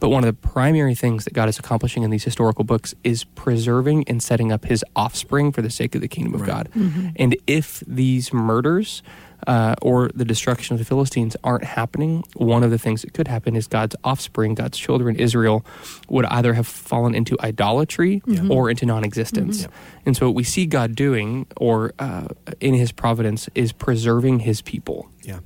But 0.00 0.08
one 0.08 0.24
of 0.24 0.26
the 0.26 0.48
primary 0.48 0.94
things 0.94 1.24
that 1.24 1.34
God 1.34 1.48
is 1.48 1.58
accomplishing 1.58 2.02
in 2.02 2.10
these 2.10 2.24
historical 2.24 2.64
books 2.64 2.94
is 3.04 3.24
preserving 3.24 4.08
and 4.08 4.22
setting 4.22 4.52
up 4.52 4.64
his 4.64 4.84
offspring 4.96 5.52
for 5.52 5.62
the 5.62 5.70
sake 5.70 5.94
of 5.94 6.00
the 6.00 6.08
kingdom 6.08 6.34
of 6.34 6.44
God. 6.44 6.68
Mm-hmm. 6.74 7.08
And 7.16 7.36
if 7.46 7.80
these 7.86 8.32
murders, 8.32 9.02
uh, 9.46 9.74
or 9.82 10.10
the 10.14 10.24
destruction 10.24 10.74
of 10.74 10.78
the 10.78 10.84
Philistines 10.84 11.36
aren't 11.44 11.64
happening, 11.64 12.24
one 12.34 12.62
of 12.62 12.70
the 12.70 12.78
things 12.78 13.02
that 13.02 13.12
could 13.12 13.28
happen 13.28 13.56
is 13.56 13.66
God's 13.66 13.96
offspring, 14.04 14.54
God's 14.54 14.78
children, 14.78 15.16
Israel, 15.16 15.64
would 16.08 16.24
either 16.26 16.54
have 16.54 16.66
fallen 16.66 17.14
into 17.14 17.36
idolatry 17.40 18.22
or 18.50 18.70
into 18.70 18.86
non 18.86 19.04
existence. 19.04 19.66
And 20.06 20.16
so, 20.16 20.26
what 20.26 20.34
we 20.34 20.44
see 20.44 20.66
God 20.66 20.94
doing, 20.94 21.46
or 21.56 21.92
uh, 21.98 22.28
in 22.60 22.74
his 22.74 22.92
providence, 22.92 23.48
is 23.54 23.72
preserving 23.72 24.40
his 24.40 24.62
people 24.62 25.08
Yeah. 25.22 25.40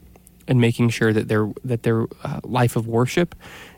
and 0.47 0.61
making 0.61 0.91
sure 0.91 1.13
that 1.13 1.29
their 1.29 1.51
that 1.65 1.83
their 1.83 2.07
uh, 2.25 2.41
life 2.45 2.77
of 2.77 2.87
worship 2.87 3.35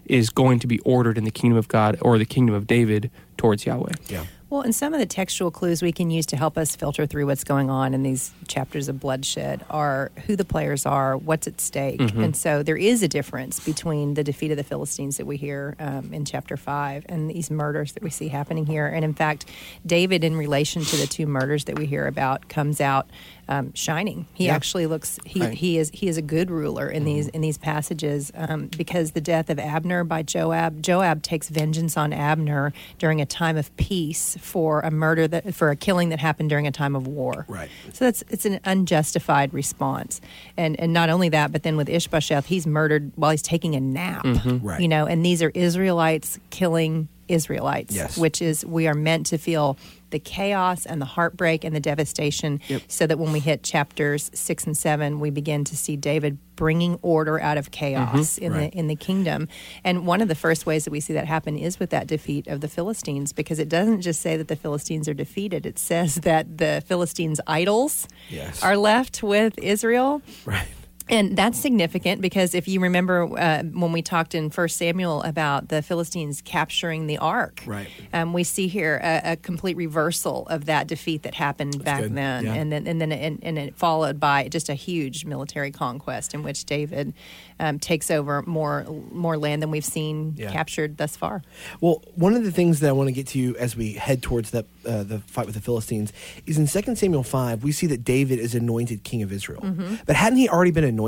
is 0.06 0.30
going 0.30 0.58
to 0.58 0.66
be 0.66 0.78
ordered 0.80 1.16
in 1.18 1.24
the 1.24 1.30
kingdom 1.30 1.56
of 1.58 1.68
God 1.68 1.96
or 2.02 2.18
the 2.18 2.24
kingdom 2.24 2.54
of 2.54 2.66
David 2.66 3.10
towards 3.36 3.64
Yahweh. 3.66 3.92
Yeah. 4.08 4.24
Well, 4.50 4.62
and 4.62 4.74
some 4.74 4.92
of 4.94 4.98
the 4.98 5.06
textual 5.06 5.52
clues 5.52 5.80
we 5.80 5.92
can 5.92 6.10
use 6.10 6.26
to 6.26 6.36
help 6.36 6.58
us 6.58 6.74
filter 6.74 7.06
through 7.06 7.26
what's 7.26 7.44
going 7.44 7.70
on 7.70 7.94
in 7.94 8.02
these 8.02 8.32
chapters 8.48 8.88
of 8.88 8.98
bloodshed 8.98 9.64
are 9.70 10.10
who 10.26 10.34
the 10.34 10.44
players 10.44 10.84
are, 10.84 11.16
what's 11.16 11.46
at 11.46 11.60
stake. 11.60 12.00
And 12.24 12.36
so 12.36 12.64
there 12.64 12.76
is 12.76 13.04
a 13.04 13.08
difference 13.08 13.60
between 13.60 14.14
the 14.14 14.24
defeat 14.24 14.50
of 14.50 14.56
the 14.56 14.64
Philistines 14.64 15.18
that 15.18 15.26
we 15.26 15.36
hear 15.36 15.76
um, 15.78 16.12
in 16.12 16.24
chapter 16.24 16.56
5 16.56 17.06
and 17.08 17.30
these 17.30 17.48
murders 17.48 17.92
that 17.92 18.02
we 18.02 18.10
see 18.10 18.26
happening 18.26 18.66
here. 18.66 18.88
And 18.88 19.04
in 19.04 19.14
fact, 19.14 19.46
David, 19.86 20.24
in 20.24 20.34
relation 20.34 20.82
to 20.82 20.96
the 20.96 21.06
two 21.06 21.26
murders 21.26 21.66
that 21.66 21.78
we 21.78 21.86
hear 21.86 22.08
about, 22.08 22.48
comes 22.48 22.80
out 22.80 23.08
um, 23.50 23.74
shining. 23.74 24.26
He 24.32 24.46
Yeah. 24.46 24.54
actually 24.54 24.86
looks 24.86 25.18
he, 25.26 25.40
Right. 25.40 25.52
he 25.52 25.76
is 25.76 25.90
he 25.92 26.08
is 26.08 26.16
a 26.16 26.22
good 26.22 26.50
ruler 26.50 26.88
in 26.88 27.04
these 27.04 27.28
in 27.28 27.40
these 27.40 27.58
passages 27.58 28.30
um, 28.36 28.68
because 28.76 29.10
the 29.10 29.20
death 29.20 29.50
of 29.50 29.58
Abner 29.58 30.04
by 30.04 30.22
Joab 30.22 30.80
Joab 30.82 31.22
takes 31.22 31.48
vengeance 31.50 31.96
on 31.96 32.12
Abner 32.12 32.72
during 32.98 33.20
a 33.20 33.26
time 33.26 33.56
of 33.56 33.74
peace 33.76 34.36
for 34.40 34.80
a 34.80 34.90
murder 34.90 35.26
that 35.28 35.52
for 35.54 35.70
a 35.70 35.76
killing 35.76 36.08
that 36.10 36.20
happened 36.20 36.48
during 36.48 36.66
a 36.66 36.72
time 36.72 36.94
of 36.96 37.06
war. 37.06 37.44
Right. 37.48 37.68
So 37.92 38.04
that's 38.06 38.22
it's 38.30 38.46
an 38.46 38.60
unjustified 38.64 39.52
response, 39.52 40.20
and 40.56 40.78
and 40.78 40.92
not 40.92 41.10
only 41.10 41.28
that, 41.30 41.50
but 41.52 41.64
then 41.64 41.76
with 41.76 41.88
Ishbosheth, 41.88 42.46
he's 42.46 42.66
murdered 42.66 43.10
while 43.16 43.32
he's 43.32 43.42
taking 43.42 43.74
a 43.74 43.80
nap. 43.80 44.24
Right. 44.46 44.80
You 44.80 44.88
know, 44.88 45.06
and 45.06 45.24
these 45.26 45.42
are 45.42 45.50
Israelites 45.50 46.38
killing 46.50 47.08
Israelites, 47.30 47.94
Yes. 47.94 48.18
which 48.18 48.42
is 48.42 48.64
we 48.66 48.86
are 48.88 48.94
meant 48.94 49.26
to 49.26 49.38
feel 49.38 49.78
the 50.10 50.18
chaos 50.18 50.86
and 50.86 51.00
the 51.00 51.06
heartbreak 51.06 51.62
and 51.64 51.74
the 51.74 51.80
devastation 51.80 52.60
Yep. 52.68 52.82
so 52.88 53.06
that 53.06 53.18
when 53.18 53.32
we 53.32 53.38
hit 53.38 53.62
chapters 53.62 54.28
6 54.34 54.66
and 54.66 54.76
7 54.76 55.20
we 55.20 55.30
begin 55.30 55.62
to 55.64 55.76
see 55.76 55.96
David 55.96 56.36
bringing 56.56 56.98
order 57.00 57.40
out 57.40 57.56
of 57.56 57.70
chaos 57.70 58.34
mm-hmm. 58.34 58.44
in 58.44 58.52
Right. 58.52 58.72
the 58.72 58.78
in 58.78 58.86
the 58.88 58.96
kingdom 58.96 59.46
and 59.84 60.06
one 60.06 60.20
of 60.20 60.26
the 60.26 60.34
first 60.34 60.66
ways 60.66 60.84
that 60.84 60.90
we 60.90 60.98
see 60.98 61.12
that 61.12 61.26
happen 61.26 61.56
is 61.56 61.78
with 61.78 61.90
that 61.90 62.08
defeat 62.08 62.48
of 62.48 62.60
the 62.60 62.66
Philistines 62.68 63.32
because 63.32 63.60
it 63.60 63.68
doesn't 63.68 64.00
just 64.00 64.20
say 64.20 64.36
that 64.36 64.48
the 64.48 64.56
Philistines 64.56 65.08
are 65.08 65.14
defeated 65.14 65.64
it 65.64 65.78
says 65.78 66.16
that 66.16 66.58
the 66.58 66.82
Philistines 66.86 67.40
idols 67.46 68.08
Yes. 68.28 68.62
are 68.64 68.76
left 68.76 69.22
with 69.22 69.56
Israel 69.58 70.22
Right. 70.44 70.66
And 71.08 71.36
that's 71.36 71.58
significant 71.58 72.20
because 72.20 72.54
if 72.54 72.68
you 72.68 72.78
remember 72.80 73.22
uh, 73.36 73.64
when 73.64 73.90
we 73.90 74.00
talked 74.00 74.34
in 74.34 74.48
First 74.50 74.76
Samuel 74.76 75.22
about 75.22 75.68
the 75.68 75.82
Philistines 75.82 76.40
capturing 76.40 77.06
the 77.08 77.18
ark, 77.18 77.62
Right. 77.66 77.88
Um, 78.12 78.32
we 78.32 78.44
see 78.44 78.68
here 78.68 79.00
a, 79.02 79.32
a 79.32 79.36
complete 79.36 79.76
reversal 79.76 80.46
of 80.48 80.66
that 80.66 80.86
defeat 80.86 81.22
that 81.24 81.34
happened 81.34 81.82
back 81.82 82.02
good. 82.02 82.14
then, 82.14 82.44
Yeah. 82.44 82.54
and 82.54 82.70
then 82.70 82.86
and 82.86 83.00
then 83.00 83.10
and, 83.10 83.40
and 83.42 83.58
it 83.58 83.76
followed 83.76 84.20
by 84.20 84.46
just 84.48 84.68
a 84.68 84.74
huge 84.74 85.24
military 85.24 85.72
conquest 85.72 86.32
in 86.32 86.44
which 86.44 86.64
David 86.64 87.12
um, 87.58 87.78
takes 87.80 88.10
over 88.10 88.42
more 88.42 88.84
more 89.10 89.36
land 89.36 89.62
than 89.62 89.70
we've 89.72 89.84
seen 89.84 90.34
Yeah. 90.36 90.52
captured 90.52 90.96
thus 90.96 91.16
far. 91.16 91.42
Well, 91.80 92.02
one 92.14 92.34
of 92.34 92.44
the 92.44 92.52
things 92.52 92.78
that 92.80 92.88
I 92.88 92.92
want 92.92 93.08
to 93.08 93.12
get 93.12 93.26
to 93.28 93.38
you 93.38 93.56
as 93.56 93.76
we 93.76 93.94
head 93.94 94.22
towards 94.22 94.50
that 94.52 94.66
uh, 94.86 95.02
the 95.02 95.18
fight 95.20 95.46
with 95.46 95.54
the 95.56 95.60
Philistines 95.60 96.12
is 96.46 96.56
in 96.56 96.66
2 96.66 96.94
Samuel 96.94 97.22
5, 97.24 97.62
we 97.64 97.72
see 97.72 97.86
that 97.88 98.04
David 98.04 98.38
is 98.38 98.54
anointed 98.54 99.02
king 99.02 99.22
of 99.22 99.32
Israel. 99.32 99.60
Mm-hmm. 99.62 99.96
But 100.06 100.14
hadn't 100.16 100.38
he 100.38 100.48
already 100.48 100.70
been 100.70 100.84
anointed? 100.84 100.99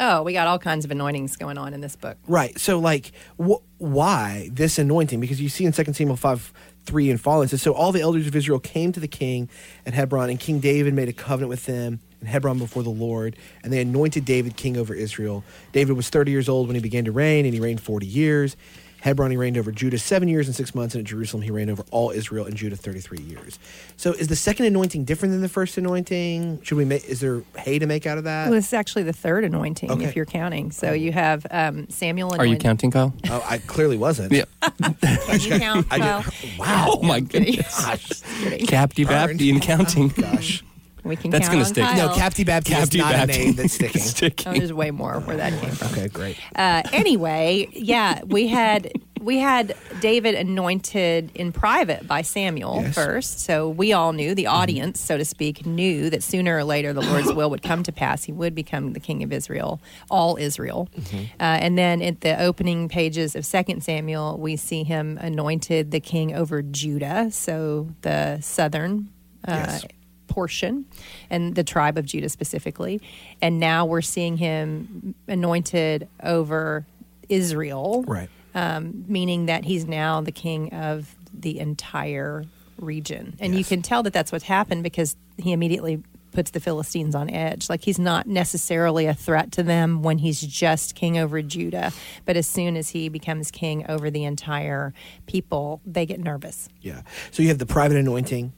Oh, 0.00 0.22
we 0.22 0.32
got 0.32 0.48
all 0.48 0.58
kinds 0.58 0.84
of 0.84 0.90
anointings 0.90 1.36
going 1.36 1.58
on 1.58 1.74
in 1.74 1.80
this 1.80 1.96
book. 1.96 2.16
Right. 2.26 2.58
So, 2.58 2.78
like, 2.78 3.12
wh- 3.40 3.62
why 3.78 4.48
this 4.52 4.78
anointing? 4.78 5.20
Because 5.20 5.40
you 5.40 5.48
see 5.48 5.64
in 5.64 5.72
2 5.72 5.92
Samuel 5.92 6.16
5 6.16 6.52
3 6.84 7.10
and 7.10 7.20
following, 7.20 7.46
it 7.46 7.50
says, 7.50 7.62
So 7.62 7.72
all 7.72 7.92
the 7.92 8.00
elders 8.00 8.26
of 8.26 8.34
Israel 8.34 8.58
came 8.58 8.90
to 8.92 9.00
the 9.00 9.08
king 9.08 9.48
at 9.86 9.94
Hebron, 9.94 10.30
and 10.30 10.40
King 10.40 10.58
David 10.58 10.94
made 10.94 11.08
a 11.08 11.12
covenant 11.12 11.50
with 11.50 11.66
them 11.66 12.00
in 12.20 12.26
Hebron 12.26 12.58
before 12.58 12.82
the 12.82 12.90
Lord, 12.90 13.36
and 13.62 13.72
they 13.72 13.80
anointed 13.80 14.24
David 14.24 14.56
king 14.56 14.76
over 14.76 14.94
Israel. 14.94 15.44
David 15.72 15.96
was 15.96 16.08
30 16.08 16.30
years 16.32 16.48
old 16.48 16.66
when 16.66 16.74
he 16.74 16.82
began 16.82 17.04
to 17.04 17.12
reign, 17.12 17.44
and 17.44 17.54
he 17.54 17.60
reigned 17.60 17.80
40 17.80 18.06
years. 18.06 18.56
Hebron, 19.02 19.30
he 19.32 19.36
reigned 19.36 19.58
over 19.58 19.70
Judah 19.72 19.98
seven 19.98 20.28
years 20.28 20.46
and 20.46 20.54
six 20.56 20.74
months, 20.74 20.94
and 20.94 21.00
at 21.04 21.06
Jerusalem, 21.10 21.42
he 21.42 21.50
reigned 21.50 21.70
over 21.70 21.82
all 21.90 22.10
Israel 22.10 22.46
and 22.46 22.54
Judah 22.56 22.76
33 22.76 23.18
years. 23.18 23.58
So, 23.96 24.12
is 24.12 24.28
the 24.28 24.36
second 24.36 24.66
anointing 24.66 25.04
different 25.04 25.32
than 25.32 25.42
the 25.42 25.48
first 25.48 25.76
anointing? 25.76 26.62
Should 26.62 26.78
we 26.78 26.84
make, 26.84 27.04
is 27.06 27.18
there 27.20 27.42
hay 27.58 27.80
to 27.80 27.86
make 27.86 28.06
out 28.06 28.16
of 28.16 28.24
that? 28.24 28.44
Well, 28.46 28.54
this 28.54 28.68
is 28.68 28.72
actually 28.72 29.02
the 29.02 29.12
third 29.12 29.42
anointing, 29.44 29.90
Okay. 29.90 30.04
if 30.04 30.14
you're 30.14 30.24
counting. 30.24 30.70
So 30.70 30.92
you 30.92 31.10
have 31.12 31.44
um, 31.50 31.90
Samuel. 31.90 32.34
Are 32.38 32.46
you 32.46 32.56
counting, 32.56 32.92
Kyle? 32.92 33.12
Oh, 33.28 33.44
I 33.48 33.58
clearly 33.58 33.98
wasn't. 33.98 34.32
Yeah. 34.32 34.44
Can 34.80 35.40
you 35.40 35.58
count? 35.58 35.86
I 35.90 35.98
Kyle? 35.98 36.24
Wow. 36.58 36.86
Oh 36.90 37.02
my 37.02 37.20
kidding. 37.22 37.56
goodness. 37.56 37.80
Gosh. 37.84 38.08
Kidding. 38.40 38.66
Capty-bapty 38.66 39.50
and 39.50 39.60
counting. 39.60 40.08
Gosh. 40.08 40.62
We 41.04 41.16
can 41.16 41.30
That's 41.32 41.48
count 41.48 41.52
gonna 41.54 41.64
on 41.64 41.68
stick. 41.68 41.84
Kyle. 41.84 42.08
No, 42.08 42.14
Capty 42.14 42.44
Bapty 42.44 42.70
is 42.80 42.88
Capty 42.90 42.98
not 42.98 43.14
a 43.16 43.26
name 43.26 43.54
that's 43.54 43.72
sticking. 43.74 44.02
Oh, 44.02 44.06
Sticking. 44.06 44.52
there's 44.54 44.72
way 44.72 44.92
more 44.92 45.18
where 45.20 45.36
that 45.36 45.60
came 45.60 45.70
from. 45.72 45.88
Okay, 45.88 46.06
great. 46.08 46.36
Uh, 46.54 46.82
anyway, 46.92 47.66
yeah, 47.72 48.20
we 48.24 48.46
had 48.46 48.92
we 49.20 49.38
had 49.38 49.74
David 50.00 50.34
anointed 50.36 51.30
in 51.34 51.52
private 51.52 52.06
by 52.08 52.22
Samuel 52.22 52.82
Yes. 52.82 52.94
first. 52.94 53.40
So 53.40 53.68
we 53.68 53.92
all 53.92 54.12
knew, 54.12 54.34
the 54.34 54.46
audience, 54.48 55.00
so 55.00 55.16
to 55.16 55.24
speak, 55.24 55.64
knew 55.66 56.10
that 56.10 56.22
sooner 56.24 56.56
or 56.56 56.64
later 56.64 56.92
the 56.92 57.02
Lord's 57.02 57.32
will 57.34 57.50
would 57.50 57.62
come 57.62 57.82
to 57.84 57.92
pass. 57.92 58.24
He 58.24 58.32
would 58.32 58.54
become 58.54 58.92
the 58.92 59.00
king 59.00 59.22
of 59.22 59.32
Israel, 59.32 59.80
all 60.10 60.36
Israel. 60.38 60.88
Uh, 61.12 61.22
and 61.38 61.76
then 61.78 62.00
at 62.02 62.20
the 62.22 62.40
opening 62.40 62.88
pages 62.88 63.34
of 63.36 63.44
Second 63.46 63.82
Samuel, 63.84 64.38
we 64.38 64.56
see 64.56 64.82
him 64.84 65.18
anointed 65.20 65.90
the 65.92 66.00
king 66.00 66.34
over 66.34 66.62
Judah, 66.62 67.30
so 67.32 67.88
the 68.02 68.40
southern. 68.40 69.08
Uh, 69.46 69.52
Yes. 69.66 69.84
Portion 70.32 70.86
and 71.28 71.54
the 71.54 71.62
tribe 71.62 71.98
of 71.98 72.06
Judah 72.06 72.30
specifically. 72.30 73.00
And 73.42 73.60
now 73.60 73.84
we're 73.84 74.00
seeing 74.00 74.38
him 74.38 75.14
anointed 75.28 76.08
over 76.22 76.86
Israel, 77.28 78.04
Right. 78.06 78.30
um, 78.54 79.04
meaning 79.06 79.46
that 79.46 79.64
he's 79.64 79.86
now 79.86 80.20
the 80.22 80.32
king 80.32 80.72
of 80.72 81.14
the 81.38 81.58
entire 81.58 82.44
region. 82.78 83.36
And 83.40 83.54
you 83.54 83.62
can 83.64 83.82
tell 83.82 84.02
that 84.04 84.12
that's 84.12 84.32
what's 84.32 84.44
happened 84.44 84.82
because 84.82 85.16
he 85.36 85.52
immediately 85.52 86.02
puts 86.32 86.50
the 86.52 86.60
Philistines 86.60 87.14
on 87.14 87.28
edge. 87.28 87.68
Like 87.68 87.82
he's 87.84 87.98
not 87.98 88.26
necessarily 88.26 89.04
a 89.04 89.12
threat 89.12 89.52
to 89.52 89.62
them 89.62 90.02
when 90.02 90.16
he's 90.16 90.40
just 90.40 90.94
king 90.94 91.18
over 91.18 91.42
Judah, 91.42 91.92
but 92.24 92.38
as 92.38 92.46
soon 92.46 92.74
as 92.76 92.88
he 92.88 93.10
becomes 93.10 93.50
king 93.50 93.84
over 93.86 94.10
the 94.10 94.24
entire 94.24 94.94
people, 95.26 95.82
they 95.84 96.06
get 96.06 96.20
nervous. 96.20 96.70
Yeah. 96.80 97.02
So 97.32 97.42
you 97.42 97.48
have 97.50 97.58
the 97.58 97.66
private 97.66 97.98
anointing. 97.98 98.52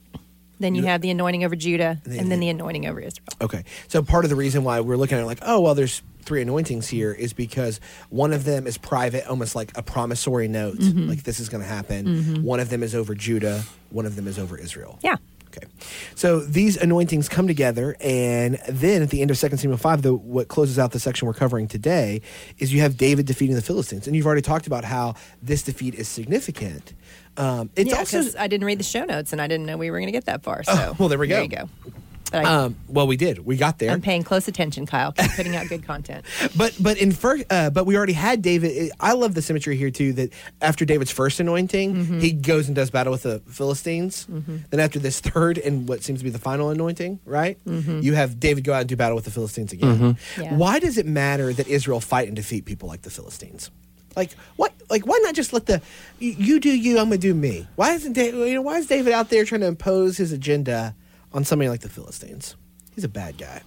Then 0.60 0.74
you 0.74 0.82
You- 0.82 0.88
have 0.88 1.00
the 1.00 1.10
anointing 1.10 1.44
over 1.44 1.56
Judah 1.56 2.00
then- 2.04 2.18
and 2.20 2.30
then 2.32 2.40
the 2.40 2.48
anointing 2.48 2.86
over 2.86 3.00
Israel. 3.00 3.26
Okay. 3.40 3.64
So 3.88 4.02
part 4.02 4.24
of 4.24 4.30
the 4.30 4.36
reason 4.36 4.64
why 4.64 4.80
we're 4.80 4.96
looking 4.96 5.18
at 5.18 5.22
it 5.22 5.26
like, 5.26 5.40
oh, 5.42 5.60
well, 5.60 5.74
there's 5.74 6.02
three 6.22 6.40
anointings 6.40 6.88
here 6.88 7.12
is 7.12 7.32
because 7.34 7.80
one 8.08 8.32
of 8.32 8.44
them 8.44 8.66
is 8.66 8.78
private, 8.78 9.26
almost 9.28 9.54
like 9.54 9.76
a 9.76 9.82
promissory 9.82 10.48
note, 10.48 10.78
Mm-hmm. 10.78 11.08
like 11.08 11.22
this 11.24 11.38
is 11.40 11.48
going 11.50 11.62
to 11.62 11.68
happen. 11.68 12.42
One 12.42 12.60
of 12.60 12.70
them 12.70 12.82
is 12.82 12.94
over 12.94 13.14
Judah. 13.14 13.62
One 13.90 14.06
of 14.06 14.16
them 14.16 14.26
is 14.26 14.38
over 14.38 14.56
Israel. 14.56 14.98
Yeah. 15.02 15.16
Okay. 15.56 15.66
So 16.14 16.40
these 16.40 16.76
anointings 16.76 17.28
come 17.28 17.46
together, 17.46 17.96
and 18.00 18.58
then 18.68 19.02
at 19.02 19.10
the 19.10 19.22
end 19.22 19.30
of 19.30 19.38
2 19.38 19.56
Samuel 19.56 19.76
5, 19.76 20.02
the, 20.02 20.14
what 20.14 20.48
closes 20.48 20.78
out 20.78 20.92
the 20.92 21.00
section 21.00 21.26
we're 21.26 21.34
covering 21.34 21.68
today 21.68 22.22
is 22.58 22.72
you 22.72 22.80
have 22.80 22.96
David 22.96 23.26
defeating 23.26 23.54
the 23.54 23.62
Philistines. 23.62 24.06
And 24.06 24.16
you've 24.16 24.26
already 24.26 24.42
talked 24.42 24.66
about 24.66 24.84
how 24.84 25.14
this 25.42 25.62
defeat 25.62 25.94
is 25.94 26.08
significant. 26.08 26.94
Um, 27.36 27.70
it's 27.76 27.90
yeah, 27.90 27.98
also. 27.98 28.22
I 28.38 28.46
didn't 28.46 28.64
read 28.64 28.78
the 28.78 28.84
show 28.84 29.04
notes 29.04 29.32
and 29.32 29.42
I 29.42 29.48
didn't 29.48 29.66
know 29.66 29.76
we 29.76 29.90
were 29.90 29.98
going 29.98 30.06
to 30.08 30.12
get 30.12 30.26
that 30.26 30.42
far. 30.42 30.62
So 30.62 30.72
Oh, 30.72 30.96
well, 30.98 31.08
there 31.08 31.18
we 31.18 31.26
go. 31.26 31.34
There 31.34 31.42
you 31.42 31.48
go. 31.48 31.68
But 32.34 32.44
I, 32.46 32.54
Um, 32.64 32.76
well, 32.88 33.06
we 33.06 33.16
did. 33.16 33.44
We 33.46 33.56
got 33.56 33.78
there. 33.78 33.90
I'm 33.90 34.00
paying 34.00 34.24
close 34.24 34.48
attention, 34.48 34.86
Kyle. 34.86 35.12
Keep 35.12 35.30
putting 35.36 35.54
out 35.56 35.68
good 35.68 35.84
content. 35.84 36.24
But 36.56 36.76
but 36.80 36.98
in 36.98 37.12
first, 37.12 37.44
uh, 37.50 37.70
but 37.70 37.86
we 37.86 37.96
already 37.96 38.12
had 38.12 38.42
David. 38.42 38.90
I 39.00 39.12
love 39.14 39.34
the 39.34 39.42
symmetry 39.42 39.76
here 39.76 39.90
too. 39.90 40.12
That 40.14 40.32
after 40.60 40.84
David's 40.84 41.10
first 41.10 41.40
anointing, 41.40 41.94
Mm-hmm. 41.94 42.18
he 42.20 42.32
goes 42.32 42.66
and 42.66 42.74
does 42.76 42.90
battle 42.90 43.12
with 43.12 43.22
the 43.22 43.40
Philistines. 43.48 44.26
Then 44.70 44.80
after 44.80 44.98
this 44.98 45.20
third 45.20 45.58
and 45.58 45.88
what 45.88 46.02
seems 46.02 46.20
to 46.20 46.24
be 46.24 46.30
the 46.30 46.38
final 46.38 46.70
anointing, 46.70 47.20
right? 47.24 47.58
You 47.66 48.14
have 48.14 48.38
David 48.40 48.64
go 48.64 48.72
out 48.72 48.80
and 48.80 48.88
do 48.88 48.96
battle 48.96 49.14
with 49.16 49.24
the 49.24 49.30
Philistines 49.30 49.72
again. 49.72 49.98
Mm-hmm. 49.98 50.42
Yeah. 50.42 50.54
Why 50.56 50.78
does 50.78 50.98
it 50.98 51.06
matter 51.06 51.52
that 51.52 51.66
Israel 51.68 52.00
fight 52.00 52.26
and 52.28 52.36
defeat 52.36 52.64
people 52.64 52.88
like 52.88 53.02
the 53.02 53.10
Philistines? 53.10 53.70
Like 54.16 54.30
what? 54.56 54.72
Like 54.90 55.06
why 55.06 55.18
not 55.22 55.34
just 55.34 55.52
let 55.52 55.66
the 55.66 55.80
you, 56.20 56.32
you 56.38 56.60
do 56.60 56.70
you? 56.70 56.98
I'm 56.98 57.06
gonna 57.06 57.18
do 57.18 57.34
me. 57.34 57.66
Why 57.76 57.92
isn't 57.94 58.12
David? 58.12 58.46
You 58.48 58.54
know 58.54 58.62
why 58.62 58.78
is 58.78 58.86
David 58.86 59.12
out 59.12 59.28
there 59.30 59.44
trying 59.44 59.62
to 59.62 59.66
impose 59.66 60.16
his 60.18 60.30
agenda 60.30 60.94
on 61.34 61.44
somebody 61.44 61.68
like 61.68 61.80
the 61.80 61.88
Philistines? 61.90 62.56
He's 62.94 63.04
a 63.04 63.08
bad 63.08 63.36
guy. 63.36 63.60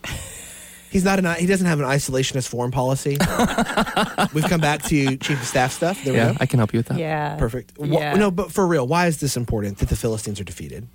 He's 0.90 1.04
not 1.04 1.20
an. 1.20 1.26
He 1.36 1.46
doesn't 1.46 1.68
have 1.68 1.80
an 1.82 1.86
isolationist 1.86 2.48
foreign 2.48 2.72
policy. 2.72 3.18
We've 4.34 4.46
come 4.46 4.62
back 4.62 4.84
to 4.84 5.18
chief 5.18 5.40
of 5.42 5.46
staff 5.46 5.74
stuff. 5.74 6.02
There 6.04 6.14
we 6.14 6.20
Yeah, 6.20 6.32
go. 6.32 6.38
I 6.40 6.46
can 6.46 6.60
help 6.60 6.74
you 6.74 6.80
with 6.80 6.88
that. 6.88 6.98
Yeah. 6.98 7.36
Perfect. 7.36 7.74
Wh- 7.78 7.90
no, 8.18 8.32
but 8.32 8.52
for 8.54 8.66
real, 8.66 8.88
why 8.88 9.08
is 9.08 9.20
this 9.20 9.36
important 9.36 9.80
that 9.80 9.90
the 9.90 9.98
Philistines 9.98 10.40
are 10.40 10.46
defeated? 10.46 10.88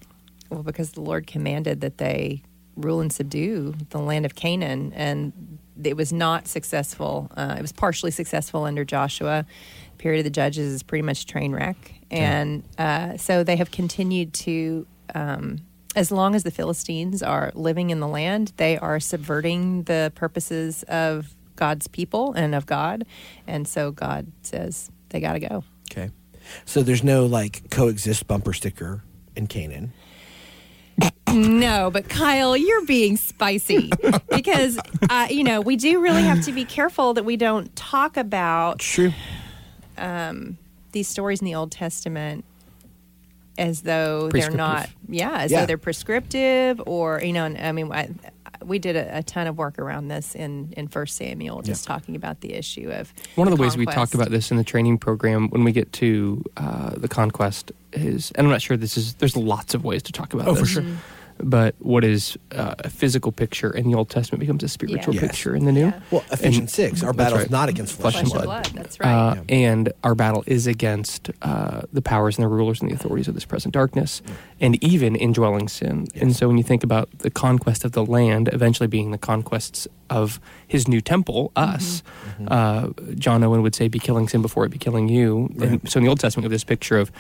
Well, 0.49 0.63
because 0.63 0.93
the 0.93 1.03
Lord 1.03 1.27
commanded 1.27 1.83
that 1.83 1.99
they 1.99 2.43
rule 2.75 3.01
and 3.03 3.13
subdue 3.13 3.75
the 3.91 3.99
land 3.99 4.25
of 4.25 4.35
Canaan, 4.35 4.95
and 4.95 5.59
it 5.83 5.95
was 5.97 6.11
not 6.11 6.49
successful. 6.49 7.31
Uh, 7.37 7.57
it 7.59 7.63
was 7.63 7.73
partially 7.73 8.11
successful 8.11 8.65
under 8.65 8.85
Joshua. 8.87 9.45
Period 9.99 10.21
of 10.21 10.25
the 10.25 10.31
Judges 10.31 10.73
is 10.73 10.83
pretty 10.83 11.03
much 11.03 11.27
train 11.27 11.53
wreck, 11.53 11.77
and 12.11 12.65
uh, 12.79 13.19
so 13.19 13.45
they 13.45 13.57
have 13.57 13.71
continued 13.71 14.33
to. 14.35 14.87
Um, 15.15 15.59
as 15.95 16.11
long 16.11 16.35
as 16.35 16.43
the 16.43 16.51
Philistines 16.51 17.23
are 17.23 17.53
living 17.55 17.91
in 17.91 18.01
the 18.01 18.09
land, 18.09 18.53
they 18.57 18.79
are 18.79 19.01
subverting 19.01 19.85
the 19.85 20.13
purposes 20.15 20.83
of 20.85 21.35
God's 21.57 21.87
people 21.87 22.33
and 22.33 22.55
of 22.55 22.67
God, 22.67 23.05
and 23.47 23.69
so 23.69 23.91
God 23.91 24.33
says 24.43 24.91
they 25.11 25.21
got 25.21 25.35
to 25.35 25.41
go. 25.41 25.65
Okay. 25.91 26.11
So 26.65 26.83
there's 26.83 27.05
no 27.05 27.27
like 27.27 27.71
coexist 27.71 28.27
bumper 28.27 28.53
sticker 28.53 29.03
in 29.37 29.47
Canaan. 29.47 29.93
No, 31.33 31.91
but 31.91 32.09
Kyle, 32.09 32.57
you're 32.57 32.85
being 32.85 33.17
spicy 33.17 33.91
because 34.35 34.79
uh, 35.09 35.29
you 35.31 35.45
know 35.45 35.61
we 35.61 35.77
do 35.77 36.01
really 36.01 36.23
have 36.23 36.43
to 36.45 36.53
be 36.53 36.65
careful 36.65 37.15
that 37.15 37.25
we 37.25 37.37
don't 37.37 37.75
talk 37.77 38.17
about 38.17 38.81
True. 38.81 39.13
these 40.93 41.09
stories 41.09 41.41
in 41.41 41.47
the 41.47 41.55
Old 41.55 41.73
Testament 41.73 42.45
as 43.59 43.83
though 43.83 44.29
they're 44.31 44.51
not, 44.51 44.89
yeah, 45.09 45.39
as 45.41 45.51
Yeah. 45.51 45.61
though 45.61 45.67
they're 45.67 45.79
prescriptive 45.79 46.81
or 46.87 47.21
you 47.23 47.33
know. 47.33 47.45
and, 47.45 47.59
I 47.59 47.73
mean, 47.73 47.93
I, 47.93 48.09
we 48.65 48.79
did 48.79 48.97
a, 48.97 49.19
a 49.19 49.23
ton 49.23 49.47
of 49.47 49.59
work 49.59 49.79
around 49.79 50.09
this 50.09 50.35
in 50.35 50.73
in 50.77 50.89
First 50.89 51.17
Samuel, 51.17 51.63
just 51.63 51.85
talking 51.85 52.17
about 52.17 52.41
the 52.41 52.55
issue 52.55 52.91
of 52.91 53.13
One 53.35 53.49
of 53.49 53.57
the 53.57 53.61
ways 53.63 53.77
we 53.77 53.87
talked 53.87 54.15
about 54.15 54.31
this 54.31 54.51
in 54.51 54.57
the 54.57 54.65
training 54.65 54.99
program 54.99 55.49
when 55.51 55.65
we 55.65 55.73
get 55.73 55.93
to 55.95 56.43
uh, 56.57 56.91
the 56.97 57.09
conquest 57.09 57.73
is, 57.93 58.31
and 58.37 58.47
I'm 58.47 58.51
not 58.51 58.63
sure 58.63 58.77
this 58.77 58.97
is. 58.97 59.15
There's 59.15 59.37
lots 59.37 59.75
of 59.75 59.85
ways 59.85 60.03
to 60.05 60.13
talk 60.13 60.33
about 60.35 60.49
Oh, 60.49 60.55
this. 60.55 60.61
for 60.61 60.67
sure. 60.81 60.85
But 61.43 61.75
what 61.81 62.05
is 62.05 62.37
uh, 62.53 62.75
a 62.79 62.89
physical 62.89 63.33
picture 63.33 63.71
in 63.71 63.91
the 63.91 63.97
Old 63.97 64.09
Testament 64.11 64.41
becomes 64.41 64.63
a 64.63 64.69
spiritual 64.69 65.15
Yes. 65.15 65.23
picture 65.25 65.55
in 65.57 65.65
the 65.65 65.73
New. 65.73 65.87
Yeah. 65.87 66.01
Well, 66.11 66.25
Ephesians 66.31 66.59
And- 66.59 66.71
six, 66.71 67.03
our 67.03 67.13
battle 67.13 67.23
battle's 67.39 67.41
right. 67.43 67.51
not 67.51 67.69
against 67.69 67.99
flesh, 68.01 68.15
Flesh 68.15 68.25
and 68.25 68.33
and 68.35 68.45
blood. 68.45 68.65
That's 68.75 69.01
right. 69.01 69.13
Uh, 69.13 69.35
Yeah. 69.49 69.55
And 69.57 69.93
our 70.05 70.15
battle 70.15 70.45
is 70.47 70.67
against 70.67 71.31
uh, 71.43 71.83
the 71.93 72.03
powers 72.03 72.37
and 72.39 72.45
the 72.45 72.49
rulers 72.49 72.81
and 72.81 72.91
the 72.91 72.95
authorities 72.95 73.29
of 73.29 73.35
this 73.35 73.45
present 73.45 73.75
darkness, 73.75 74.23
and 74.61 74.83
even 74.83 75.17
indwelling 75.17 75.69
sin. 75.69 76.07
And 76.15 76.35
so, 76.37 76.47
when 76.49 76.59
you 76.59 76.65
think 76.65 76.83
about 76.85 77.09
the 77.19 77.31
conquest 77.31 77.85
of 77.85 77.93
the 77.93 78.05
land, 78.07 78.49
eventually 78.53 78.87
being 78.87 79.11
the 79.11 79.19
conquests 79.19 79.89
of 80.11 80.41
His 80.69 80.87
new 80.89 81.01
temple, 81.01 81.51
us, 81.57 82.03
uh, 82.49 82.89
John 83.17 83.43
Owen 83.43 83.63
would 83.63 83.75
say, 83.75 83.89
"Be 83.89 83.99
killing 83.99 84.29
sin 84.29 84.43
before 84.43 84.65
it 84.65 84.71
be 84.71 84.79
killing 84.79 85.09
you." 85.09 85.49
Right. 85.55 85.69
And 85.71 85.89
so, 85.91 85.99
in 85.99 86.05
the 86.05 86.09
Old 86.11 86.21
Testament, 86.21 86.43
we 86.45 86.47
have 86.47 86.53
this 86.53 86.65
picture 86.65 86.99
of 86.99 87.11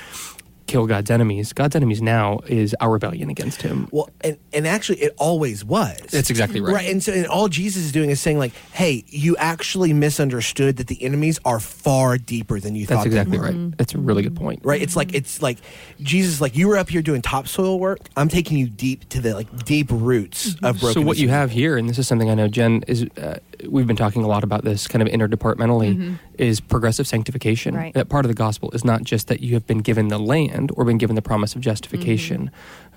kill 0.67 0.87
God's 0.87 1.11
enemies. 1.11 1.53
God's 1.53 1.77
enemies 1.77 2.01
now 2.03 2.41
is 2.47 2.75
our 2.81 2.91
rebellion 2.91 3.31
against 3.31 3.63
Him. 3.63 3.89
Well, 3.91 4.09
and, 4.23 4.39
and 4.53 4.67
actually, 4.67 5.01
it 5.01 5.15
always 5.19 5.65
was. 5.65 5.99
That's 6.11 6.31
exactly 6.31 6.61
right. 6.61 6.75
Right. 6.75 6.91
And 6.91 7.03
so, 7.03 7.13
and 7.13 7.27
all 7.27 7.49
Jesus 7.49 7.85
is 7.85 7.93
doing 7.93 8.11
is 8.11 8.21
saying, 8.21 8.39
like, 8.39 8.53
hey, 8.73 9.05
you 9.09 9.37
actually 9.37 9.93
misunderstood 9.93 10.77
that 10.79 10.87
the 10.87 11.03
enemies 11.03 11.39
are 11.45 11.61
far 11.61 12.19
deeper 12.19 12.61
than 12.61 12.75
you 12.75 12.87
That's 12.87 13.01
thought. 13.01 13.07
exactly 13.07 13.33
they 13.33 13.39
were. 13.39 13.45
That's 13.45 13.55
exactly 13.55 13.61
right. 13.61 13.69
Mm-hmm. 13.71 13.77
That's 13.79 13.95
a 13.95 13.99
really 13.99 14.23
good 14.23 14.37
point. 14.37 14.61
Right. 14.65 14.83
It's 14.83 14.97
like 14.97 15.15
it's 15.15 15.43
like 15.43 15.59
Jesus, 16.01 16.41
like 16.41 16.57
you 16.57 16.69
were 16.69 16.77
up 16.77 16.89
here 16.89 17.03
doing 17.03 17.23
topsoil 17.23 17.79
work. 17.79 18.01
I'm 18.17 18.29
taking 18.29 18.59
you 18.59 18.69
deep 18.69 19.09
to 19.11 19.21
the 19.21 19.35
like 19.35 19.65
deep 19.65 19.89
roots 19.91 20.51
mm-hmm. 20.51 20.65
of 20.65 20.81
broken. 20.81 21.03
So 21.03 21.07
what 21.07 21.19
you 21.19 21.29
have 21.29 21.51
here, 21.51 21.77
and 21.77 21.89
this 21.89 21.99
is 21.99 22.09
something 22.09 22.31
I 22.31 22.35
know 22.35 22.49
Jen 22.49 22.85
is. 22.87 23.05
Uh, 23.17 23.39
we've 23.69 23.87
been 23.87 23.97
talking 23.97 24.25
a 24.25 24.29
lot 24.29 24.45
about 24.45 24.65
this 24.65 24.89
kind 24.89 25.03
of 25.03 25.09
interdepartmentally. 25.09 25.97
Mm-hmm. 25.97 26.15
Is 26.39 26.61
progressive 26.61 27.07
sanctification. 27.07 27.75
Right. 27.77 27.93
That 27.93 28.09
part 28.09 28.25
of 28.25 28.31
the 28.31 28.35
gospel 28.35 28.71
is 28.71 28.85
not 28.85 29.05
just 29.05 29.29
that 29.29 29.41
you 29.41 29.53
have 29.55 29.67
been 29.67 29.79
given 29.79 30.09
the 30.09 30.19
land 30.19 30.62
or 30.75 30.85
been 30.85 30.99
given 30.99 31.17
the 31.17 31.23
promise 31.23 31.55
of 31.55 31.61
justification 31.61 32.51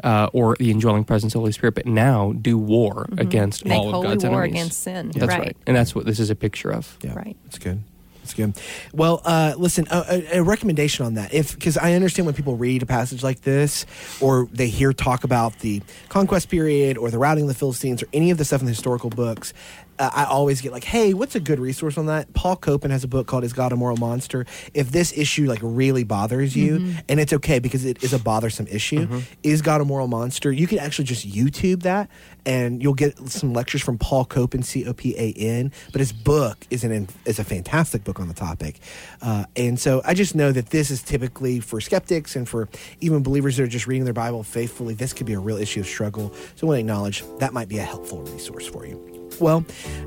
uh, 0.04 0.30
or 0.34 0.56
the 0.60 0.70
indwelling 0.72 1.04
presence 1.04 1.32
of 1.34 1.40
the 1.40 1.42
Holy 1.42 1.52
Spirit, 1.52 1.76
but 1.76 1.86
now 1.86 2.34
do 2.34 2.58
war 2.58 3.08
against 3.18 3.66
Make 3.66 3.78
all 3.80 3.88
of 3.88 3.94
holy 3.96 4.08
God's 4.10 4.26
war 4.26 4.44
enemies. 4.44 4.62
against 4.62 4.84
sin. 4.84 5.12
That's 5.16 5.28
right. 5.30 5.40
right. 5.40 5.58
and 5.66 5.76
that's 5.76 5.96
what 5.96 6.06
this 6.06 6.20
is 6.20 6.30
a 6.30 6.36
picture 6.36 6.72
of. 6.72 6.98
Yeah, 7.02 7.14
Right. 7.16 7.36
That's 7.46 7.60
good. 7.60 7.82
That's 8.26 8.34
good. 8.34 8.60
Well, 8.92 9.22
uh, 9.24 9.54
listen, 9.56 9.86
a, 9.92 10.40
a, 10.40 10.44
recommendation 10.44 11.06
on 11.06 11.14
that, 11.14 11.32
if 11.32 11.54
because 11.54 11.78
I 11.78 11.94
understand 11.94 12.26
when 12.26 12.34
people 12.34 12.58
read 12.58 12.82
a 12.82 12.88
passage 12.88 13.22
like 13.22 13.42
this, 13.42 13.86
or 14.20 14.48
they 14.52 14.68
hear 14.68 14.94
talk 14.94 15.24
about 15.24 15.60
the 15.60 15.84
conquest 16.10 16.50
period, 16.50 16.98
or 16.98 17.12
the 17.12 17.20
routing 17.20 17.44
of 17.44 17.50
the 17.50 17.54
Philistines, 17.54 18.02
or 18.02 18.08
any 18.14 18.32
of 18.32 18.40
the 18.40 18.46
stuff 18.46 18.62
in 18.62 18.66
the 18.66 18.72
historical 18.72 19.12
books, 19.12 19.54
uh, 20.00 20.10
I 20.14 20.26
always 20.26 20.62
get 20.62 20.72
like, 20.72 20.84
"Hey, 20.84 21.14
what's 21.14 21.36
a 21.36 21.40
good 21.40 21.60
resource 21.60 21.98
on 21.98 22.08
that?" 22.08 22.34
Paul 22.34 22.56
Copan 22.56 22.92
has 22.92 23.04
a 23.04 23.08
book 23.08 23.28
called 23.28 23.44
"Is 23.44 23.54
God 23.54 23.72
a 23.72 23.76
Moral 23.76 23.98
Monster?" 23.98 24.46
If 24.74 24.92
this 24.92 25.16
issue 25.16 25.48
like 25.48 25.60
really 25.62 26.04
bothers 26.04 26.56
you, 26.56 26.96
and 27.08 27.20
it's 27.20 27.34
okay 27.34 27.60
because 27.60 27.86
it 27.86 28.04
is 28.04 28.12
a 28.12 28.20
bothersome 28.20 28.68
issue, 28.68 29.22
is 29.44 29.62
God 29.62 29.82
a 29.82 29.86
moral 29.86 30.08
monster? 30.08 30.52
You 30.52 30.68
can 30.68 30.80
actually 30.80 31.06
just 31.06 31.30
YouTube 31.30 31.84
that, 31.84 32.10
and 32.46 32.82
you'll 32.82 32.94
get 32.94 33.30
some 33.30 33.54
lectures 33.54 33.82
from 33.82 33.98
Paul 33.98 34.26
Copan, 34.26 34.64
C 34.64 34.86
O 34.86 34.94
P 34.94 35.16
A 35.18 35.34
N. 35.34 35.72
But 35.92 36.00
his 36.00 36.12
book 36.12 36.66
is 36.70 36.84
an 36.84 37.08
is 37.26 37.40
a 37.40 37.44
fantastic 37.44 38.04
book 38.16 38.22
on 38.22 38.28
the 38.28 38.34
topic, 38.34 38.80
uh, 39.22 39.46
and 39.56 39.80
so 39.80 40.02
I 40.06 40.14
just 40.14 40.36
know 40.36 40.52
that 40.52 40.70
this 40.70 40.90
is 40.90 41.04
typically 41.04 41.60
for 41.60 41.82
skeptics 41.82 42.36
and 42.36 42.48
for 42.48 42.68
even 43.02 43.24
believers 43.24 43.58
that 43.58 43.64
are 43.64 43.68
just 43.68 43.88
reading 43.88 44.06
their 44.06 44.14
Bible 44.14 44.44
faithfully. 44.44 44.94
This 44.94 45.14
could 45.14 45.26
be 45.26 45.34
a 45.34 45.40
real 45.40 45.58
issue 45.58 45.82
of 45.82 45.88
struggle. 45.88 46.34
So 46.56 46.66
I 46.66 46.70
want 46.70 46.78
to 46.78 46.80
acknowledge 46.80 47.24
that 47.40 47.54
might 47.54 47.68
be 47.68 47.78
a 47.78 47.84
helpful 47.84 48.22
resource 48.24 48.66
for 48.66 48.86
you. 48.86 49.15
Well, 49.40 49.62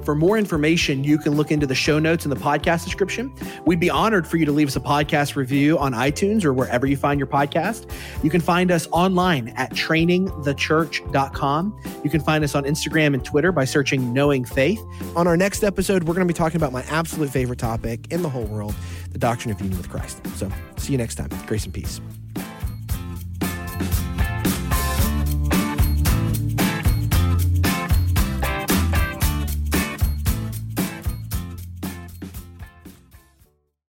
for 0.04 0.14
more 0.14 0.38
information, 0.38 1.04
you 1.04 1.18
can 1.18 1.34
look 1.34 1.50
into 1.50 1.66
the 1.66 1.74
show 1.74 1.98
notes 1.98 2.24
in 2.24 2.30
the 2.30 2.36
podcast 2.36 2.84
description. 2.84 3.32
We'd 3.66 3.80
be 3.80 3.90
honored 3.90 4.26
for 4.26 4.36
you 4.36 4.46
to 4.46 4.52
leave 4.52 4.68
us 4.68 4.76
a 4.76 4.80
podcast 4.80 5.36
review 5.36 5.78
on 5.78 5.92
iTunes 5.92 6.44
or 6.44 6.52
wherever 6.52 6.86
you 6.86 6.96
find 6.96 7.20
your 7.20 7.26
podcast. 7.26 7.90
You 8.22 8.30
can 8.30 8.40
find 8.40 8.70
us 8.70 8.86
online 8.92 9.48
at 9.56 9.72
trainingthechurch.com. 9.72 11.80
You 12.04 12.10
can 12.10 12.20
find 12.20 12.44
us 12.44 12.54
on 12.54 12.64
Instagram 12.64 13.14
and 13.14 13.24
Twitter 13.24 13.52
by 13.52 13.64
searching 13.64 14.12
Knowing 14.12 14.44
Faith. 14.44 14.80
On 15.16 15.26
our 15.26 15.36
next 15.36 15.64
episode, 15.64 16.04
we're 16.04 16.14
going 16.14 16.26
to 16.26 16.32
be 16.32 16.36
talking 16.36 16.56
about 16.56 16.72
my 16.72 16.82
absolute 16.84 17.30
favorite 17.30 17.58
topic 17.58 18.06
in 18.10 18.22
the 18.22 18.28
whole 18.28 18.44
world 18.44 18.74
the 19.10 19.18
doctrine 19.18 19.52
of 19.52 19.60
union 19.60 19.78
with 19.78 19.88
Christ. 19.88 20.20
So, 20.36 20.50
see 20.76 20.92
you 20.92 20.98
next 20.98 21.16
time. 21.16 21.30
Grace 21.46 21.64
and 21.64 21.72
peace. 21.72 22.00